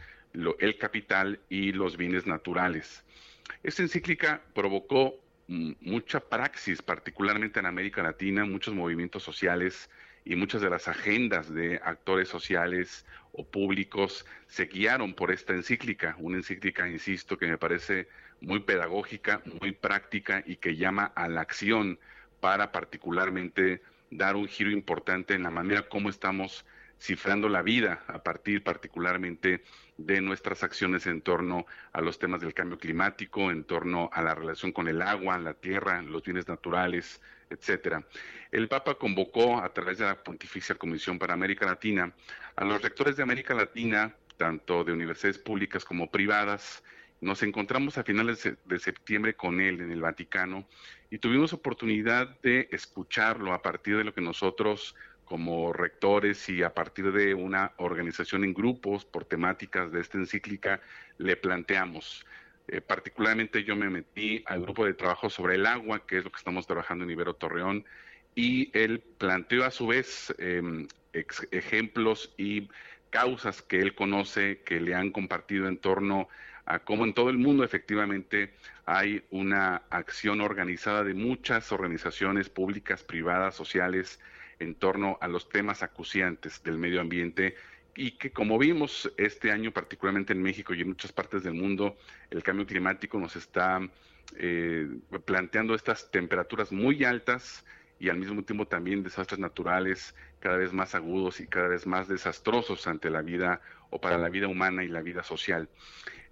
el 0.59 0.79
capital 0.79 1.41
y 1.49 1.73
los 1.73 1.97
bienes 1.97 2.27
naturales. 2.27 3.05
Esta 3.63 3.83
encíclica 3.83 4.43
provocó 4.55 5.15
mucha 5.49 6.21
praxis, 6.21 6.83
particularmente 6.83 7.59
en 7.59 7.67
América 7.67 8.03
Latina, 8.03 8.45
muchos 8.45 8.75
movimientos 8.75 9.23
sociales, 9.23 9.89
y 10.29 10.37
muchas 10.37 10.61
de 10.61 10.69
las 10.69 10.89
agendas 10.89 11.53
de 11.53 11.81
actores 11.83 12.29
sociales 12.29 13.07
o 13.33 13.47
públicos 13.47 14.27
se 14.47 14.67
guiaron 14.67 15.15
por 15.15 15.31
esta 15.31 15.55
encíclica, 15.55 16.17
una 16.19 16.37
encíclica, 16.37 16.87
insisto, 16.87 17.39
que 17.39 17.47
me 17.47 17.57
parece 17.57 18.09
muy 18.43 18.61
pedagógica, 18.61 19.41
muy 19.59 19.73
práctica 19.73 20.45
y 20.45 20.57
que 20.57 20.77
llama 20.77 21.13
a 21.17 21.29
la 21.29 21.41
acción 21.41 21.99
para 22.41 22.73
particularmente 22.73 23.81
dar 24.11 24.37
un 24.37 24.49
giro 24.49 24.71
importante 24.71 25.33
en 25.33 25.45
la 25.45 25.51
manera 25.51 25.89
como 25.89 26.11
estamos 26.11 26.67
cifrando 27.01 27.49
la 27.49 27.63
vida 27.63 28.03
a 28.07 28.23
partir 28.23 28.63
particularmente 28.63 29.63
de 29.97 30.21
nuestras 30.21 30.63
acciones 30.63 31.07
en 31.07 31.23
torno 31.23 31.65
a 31.93 32.03
los 32.03 32.19
temas 32.19 32.43
del 32.43 32.53
cambio 32.53 32.79
climático, 32.79 33.51
en 33.51 33.65
torno 33.65 34.11
a 34.13 34.21
la 34.21 34.35
relación 34.35 34.73
con 34.73 34.89
el 34.89 35.01
agua, 35.01 35.39
la 35.39 35.55
tierra, 35.55 36.03
los 36.03 36.23
bienes 36.23 36.49
naturales, 36.49 37.23
etcétera. 37.51 38.05
El 38.51 38.69
Papa 38.69 38.95
convocó 38.95 39.59
a 39.59 39.73
través 39.73 39.99
de 39.99 40.07
la 40.07 40.23
Pontificia 40.23 40.75
Comisión 40.75 41.19
para 41.19 41.35
América 41.35 41.67
Latina 41.67 42.13
a 42.57 42.65
los 42.65 42.83
rectores 42.83 43.17
de 43.17 43.23
América 43.23 43.55
Latina, 43.55 44.15
tanto 44.37 44.85
de 44.85 44.93
universidades 44.93 45.39
públicas 45.39 45.85
como 45.85 46.11
privadas. 46.11 46.83
Nos 47.21 47.43
encontramos 47.43 47.99
a 47.99 48.05
finales 48.05 48.49
de 48.65 48.79
septiembre 48.79 49.35
con 49.35 49.61
él 49.61 49.81
en 49.81 49.91
el 49.91 50.01
Vaticano 50.01 50.67
y 51.11 51.19
tuvimos 51.19 51.53
oportunidad 51.53 52.39
de 52.41 52.69
escucharlo 52.71 53.53
a 53.53 53.63
partir 53.63 53.97
de 53.97 54.05
lo 54.05 54.15
que 54.15 54.21
nosotros 54.21 54.95
como 55.29 55.75
rectores 55.75 56.49
y 56.49 56.63
a 56.63 56.73
partir 56.73 57.13
de 57.13 57.35
una 57.35 57.73
organización 57.77 58.45
en 58.45 58.55
grupos 58.55 59.05
por 59.05 59.27
temáticas 59.27 59.93
de 59.93 60.01
esta 60.01 60.17
encíclica 60.17 60.81
le 61.19 61.37
planteamos. 61.37 62.25
Eh, 62.69 62.83
particularmente 62.83 63.65
yo 63.65 63.77
me 63.77 63.89
metí 63.89 64.43
al 64.47 64.61
grupo 64.61 64.85
de 64.85 64.95
trabajo 64.95 65.31
sobre 65.31 65.55
el 65.55 65.67
agua, 65.67 66.07
que 66.07 66.19
es 66.19 66.25
lo 66.25 66.31
que 66.31 66.37
estamos 66.37 66.67
trabajando 66.67 67.05
en 67.05 67.11
Ibero 67.11 67.35
Torreón, 67.35 67.85
y 68.35 68.71
él 68.79 69.01
planteó 69.01 69.65
a 69.65 69.71
su 69.71 69.87
vez 69.87 70.35
em, 70.39 70.87
ejemplos 71.51 72.33
y 72.37 72.69
causas 73.11 73.63
que 73.63 73.81
él 73.81 73.95
conoce, 73.95 74.61
que 74.65 74.81
le 74.81 74.95
han 74.95 75.11
compartido 75.11 75.67
en 75.67 75.79
torno 75.79 76.29
a 76.67 76.81
cómo 76.81 77.05
en 77.05 77.15
todo 77.15 77.31
el 77.31 77.39
mundo 77.39 77.65
efectivamente 77.65 78.53
hay 78.85 79.25
una 79.31 79.83
acción 79.89 80.43
organizada 80.43 81.03
de 81.05 81.15
muchas 81.15 81.73
organizaciones 81.73 82.51
públicas, 82.51 83.03
privadas, 83.03 83.55
sociales, 83.55 84.21
en 84.59 84.75
torno 84.75 85.17
a 85.23 85.29
los 85.29 85.49
temas 85.49 85.83
acuciantes 85.83 86.63
del 86.63 86.79
medio 86.79 87.01
ambiente 87.01 87.57
y 87.99 88.13
que 88.13 88.31
como 88.31 88.59
vimos 88.59 89.13
este 89.17 89.51
año, 89.51 89.73
particularmente 89.73 90.33
en 90.33 90.41
México 90.41 90.73
y 90.73 90.83
en 90.83 90.89
muchas 90.91 91.11
partes 91.11 91.43
del 91.43 91.55
mundo, 91.55 91.97
el 92.31 92.45
cambio 92.45 92.65
climático 92.65 93.19
nos 93.19 93.35
está 93.35 93.81
eh, 94.37 94.89
planteando 95.25 95.75
estas 95.75 96.09
temperaturas 96.13 96.71
muy 96.71 97.03
altas 97.03 97.65
y 97.99 98.09
al 98.09 98.19
mismo 98.19 98.45
tiempo 98.45 98.69
también 98.69 99.03
desastres 99.03 99.41
naturales 99.41 100.15
cada 100.39 100.59
vez 100.59 100.73
más 100.73 100.95
agudos 100.95 101.41
y 101.41 101.49
cada 101.49 101.67
vez 101.67 101.89
más 101.89 102.07
desastrosos 102.07 102.87
ante 102.87 103.11
la 103.11 103.21
vida 103.21 103.61
o 103.91 104.01
para 104.01 104.17
la 104.17 104.29
vida 104.29 104.47
humana 104.47 104.85
y 104.85 104.89
la 104.89 105.03
vida 105.03 105.25
social. 105.25 105.69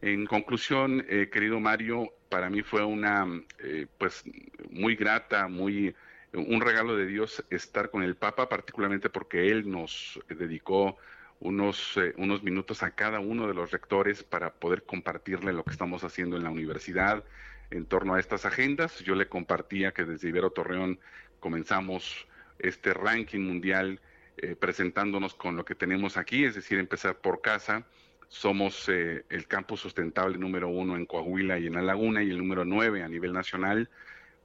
En 0.03 0.25
conclusión, 0.27 1.05
eh, 1.09 1.31
querido 1.33 1.59
Mario, 1.59 2.13
para 2.29 2.49
mí 2.49 2.63
fue 2.63 2.85
una 2.85 3.27
eh, 3.59 3.89
pues 3.99 4.23
muy 4.71 4.95
grata, 4.95 5.49
muy 5.49 5.97
un 6.33 6.61
regalo 6.61 6.97
de 6.97 7.07
Dios 7.07 7.45
estar 7.51 7.91
con 7.91 8.05
el 8.05 8.15
Papa, 8.15 8.49
particularmente 8.49 9.11
porque 9.11 9.49
él 9.49 9.69
nos 9.69 10.21
dedicó 10.29 10.97
unos, 11.41 11.97
eh, 11.97 12.15
unos 12.17 12.43
minutos 12.43 12.83
a 12.83 12.91
cada 12.93 13.21
uno 13.21 13.47
de 13.47 13.55
los 13.55 13.71
rectores 13.71 14.23
para 14.23 14.55
poder 14.55 14.85
compartirle 14.85 15.53
lo 15.53 15.65
que 15.65 15.73
estamos 15.73 16.05
haciendo 16.05 16.37
en 16.37 16.45
la 16.45 16.51
universidad 16.51 17.25
en 17.71 17.87
torno 17.87 18.15
a 18.15 18.21
estas 18.21 18.47
agendas. 18.47 19.01
Yo 19.01 19.15
le 19.15 19.29
compartía 19.29 19.93
que 19.93 20.05
desde 20.05 20.29
Ibero 20.29 20.51
Torreón 20.51 20.99
comenzamos 21.41 22.27
este 22.59 22.95
ranking 22.95 23.41
mundial 23.41 24.01
eh, 24.39 24.57
presentándonos 24.57 25.35
con 25.35 25.57
lo 25.57 25.65
que 25.65 25.75
tenemos 25.75 26.17
aquí, 26.17 26.45
es 26.45 26.55
decir, 26.55 26.79
empezar 26.79 27.17
por 27.17 27.41
casa. 27.41 27.87
Somos 28.29 28.89
eh, 28.89 29.25
el 29.31 29.47
campus 29.47 29.81
sustentable 29.81 30.37
número 30.39 30.69
uno 30.69 30.97
en 30.97 31.07
Coahuila 31.07 31.59
y 31.59 31.67
en 31.67 31.75
La 31.75 31.83
Laguna 31.83 32.23
y 32.23 32.31
el 32.31 32.39
número 32.39 32.65
nueve 32.65 33.03
a 33.03 33.09
nivel 33.09 33.33
nacional 33.33 33.89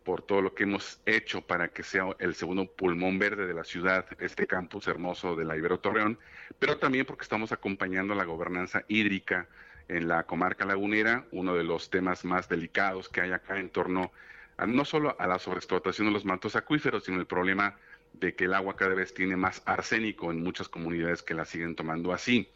por 0.04 0.22
todo 0.22 0.42
lo 0.42 0.54
que 0.54 0.64
hemos 0.64 1.00
hecho 1.06 1.42
para 1.42 1.70
que 1.70 1.84
sea 1.84 2.16
el 2.20 2.36
segundo 2.36 2.66
pulmón 2.66 3.20
verde 3.20 3.46
de 3.46 3.54
la 3.54 3.64
ciudad, 3.64 4.06
este 4.20 4.48
campus 4.48 4.88
hermoso 4.88 5.36
de 5.36 5.46
la 5.46 5.56
Ibero 5.56 5.80
Torreón, 5.80 6.18
pero 6.60 6.78
también 6.78 7.06
porque 7.06 7.24
estamos 7.24 7.52
acompañando 7.52 8.16
la 8.16 8.24
gobernanza 8.24 8.84
hídrica 8.88 9.48
en 9.88 10.08
la 10.08 10.24
comarca 10.24 10.66
lagunera, 10.66 11.26
uno 11.32 11.54
de 11.56 11.64
los 11.64 11.90
temas 11.90 12.26
más 12.26 12.48
delicados 12.50 13.10
que 13.10 13.22
hay 13.22 13.32
acá 13.32 13.60
en 13.60 13.70
torno 13.70 14.12
a, 14.58 14.66
no 14.66 14.86
solo 14.86 15.16
a 15.20 15.28
la 15.28 15.38
sobreexplotación 15.38 16.08
de 16.08 16.14
los 16.14 16.26
mantos 16.26 16.56
acuíferos, 16.56 17.04
sino 17.04 17.20
el 17.20 17.26
problema 17.26 17.78
de 18.14 18.36
que 18.36 18.46
el 18.46 18.54
agua 18.54 18.76
cada 18.76 18.96
vez 18.96 19.14
tiene 19.14 19.36
más 19.36 19.62
arsénico 19.66 20.32
en 20.32 20.44
muchas 20.44 20.70
comunidades 20.70 21.22
que 21.22 21.34
la 21.34 21.46
siguen 21.46 21.76
tomando 21.76 22.14
así. 22.14 22.50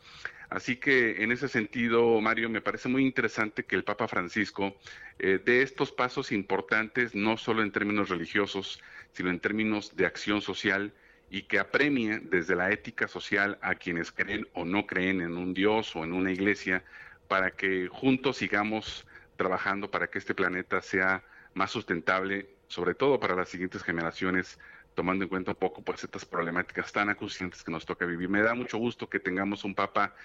Así 0.49 0.77
que 0.77 1.23
en 1.23 1.31
ese 1.31 1.47
sentido, 1.47 2.19
Mario, 2.21 2.49
me 2.49 2.61
parece 2.61 2.89
muy 2.89 3.03
interesante 3.03 3.63
que 3.63 3.75
el 3.75 3.83
Papa 3.83 4.07
Francisco 4.07 4.75
eh, 5.19 5.39
dé 5.43 5.61
estos 5.61 5.91
pasos 5.91 6.31
importantes, 6.31 7.15
no 7.15 7.37
solo 7.37 7.63
en 7.63 7.71
términos 7.71 8.09
religiosos, 8.09 8.81
sino 9.13 9.29
en 9.29 9.39
términos 9.39 9.95
de 9.95 10.05
acción 10.05 10.41
social 10.41 10.93
y 11.29 11.43
que 11.43 11.59
apremie 11.59 12.19
desde 12.19 12.55
la 12.55 12.71
ética 12.71 13.07
social 13.07 13.57
a 13.61 13.75
quienes 13.75 14.11
creen 14.11 14.47
o 14.53 14.65
no 14.65 14.85
creen 14.85 15.21
en 15.21 15.37
un 15.37 15.53
Dios 15.53 15.95
o 15.95 16.03
en 16.03 16.13
una 16.13 16.31
iglesia, 16.31 16.83
para 17.27 17.51
que 17.51 17.87
juntos 17.87 18.37
sigamos 18.37 19.05
trabajando 19.35 19.89
para 19.89 20.07
que 20.07 20.19
este 20.19 20.35
planeta 20.35 20.81
sea 20.81 21.23
más 21.53 21.71
sustentable, 21.71 22.47
sobre 22.67 22.95
todo 22.95 23.19
para 23.19 23.35
las 23.35 23.49
siguientes 23.49 23.83
generaciones, 23.83 24.59
tomando 24.95 25.25
en 25.25 25.29
cuenta 25.29 25.51
un 25.51 25.57
poco 25.57 25.83
pues 25.83 26.03
estas 26.03 26.25
problemáticas 26.25 26.91
tan 26.91 27.09
acuciantes 27.09 27.63
que 27.63 27.71
nos 27.71 27.85
toca 27.85 28.05
vivir. 28.05 28.29
Me 28.29 28.41
da 28.41 28.55
mucho 28.55 28.77
gusto 28.77 29.09
que 29.09 29.19
tengamos 29.19 29.63
un 29.63 29.75
papa, 29.75 30.15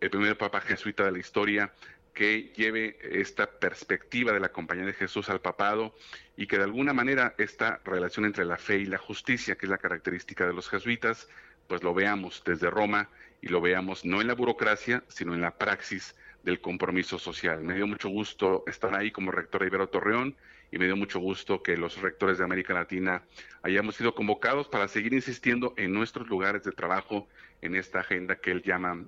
el 0.00 0.10
primer 0.10 0.36
papa 0.38 0.60
jesuita 0.60 1.04
de 1.04 1.12
la 1.12 1.18
historia, 1.18 1.72
que 2.14 2.52
lleve 2.54 2.98
esta 3.00 3.46
perspectiva 3.46 4.32
de 4.32 4.40
la 4.40 4.50
compañía 4.50 4.84
de 4.84 4.92
Jesús 4.92 5.28
al 5.30 5.40
papado 5.40 5.94
y 6.36 6.46
que 6.46 6.58
de 6.58 6.64
alguna 6.64 6.92
manera 6.92 7.34
esta 7.38 7.80
relación 7.84 8.24
entre 8.24 8.44
la 8.44 8.58
fe 8.58 8.78
y 8.78 8.86
la 8.86 8.98
justicia, 8.98 9.56
que 9.56 9.66
es 9.66 9.70
la 9.70 9.78
característica 9.78 10.46
de 10.46 10.52
los 10.52 10.68
jesuitas, 10.68 11.28
pues 11.66 11.82
lo 11.82 11.94
veamos 11.94 12.42
desde 12.44 12.70
Roma 12.70 13.08
y 13.40 13.48
lo 13.48 13.60
veamos 13.60 14.04
no 14.04 14.20
en 14.20 14.26
la 14.26 14.34
burocracia, 14.34 15.04
sino 15.08 15.34
en 15.34 15.40
la 15.40 15.56
praxis 15.56 16.16
del 16.42 16.60
compromiso 16.60 17.18
social. 17.18 17.62
Me 17.62 17.74
dio 17.74 17.86
mucho 17.86 18.08
gusto 18.08 18.64
estar 18.66 18.94
ahí 18.94 19.10
como 19.10 19.30
rector 19.30 19.60
de 19.60 19.68
Ibero 19.68 19.88
Torreón 19.88 20.36
y 20.70 20.78
me 20.78 20.86
dio 20.86 20.96
mucho 20.96 21.18
gusto 21.20 21.62
que 21.62 21.76
los 21.76 22.00
rectores 22.00 22.38
de 22.38 22.44
América 22.44 22.74
Latina 22.74 23.22
hayamos 23.62 23.96
sido 23.96 24.14
convocados 24.14 24.68
para 24.68 24.88
seguir 24.88 25.14
insistiendo 25.14 25.74
en 25.76 25.92
nuestros 25.92 26.28
lugares 26.28 26.62
de 26.64 26.72
trabajo 26.72 27.26
en 27.62 27.74
esta 27.74 28.00
agenda 28.00 28.36
que 28.36 28.50
él 28.50 28.62
llama 28.62 29.04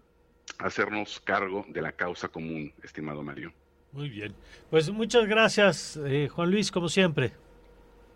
hacernos 0.58 1.20
cargo 1.20 1.64
de 1.68 1.82
la 1.82 1.92
causa 1.92 2.28
común, 2.28 2.72
estimado 2.82 3.22
Mario. 3.22 3.52
Muy 3.92 4.08
bien. 4.08 4.34
Pues 4.70 4.90
muchas 4.90 5.26
gracias, 5.26 5.98
eh, 6.04 6.28
Juan 6.28 6.50
Luis, 6.50 6.70
como 6.70 6.88
siempre. 6.88 7.32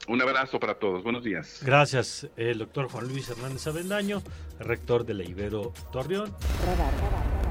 Un 0.06 0.20
abrazo 0.20 0.60
para 0.60 0.74
todos. 0.74 1.02
Buenos 1.02 1.24
días. 1.24 1.62
Gracias, 1.64 2.28
el 2.36 2.58
doctor 2.58 2.88
Juan 2.88 3.08
Luis 3.08 3.28
Hernández 3.30 3.66
Avendaño, 3.66 4.22
rector 4.60 5.04
de 5.04 5.14
la 5.14 5.24
Ibero 5.24 5.72
Torreón. 5.92 6.32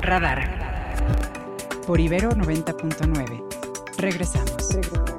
Radar. 0.01 0.41
Radar. 0.41 1.83
Por 1.87 1.99
Ibero 1.99 2.29
90.9. 2.31 3.97
Regresamos. 3.97 5.12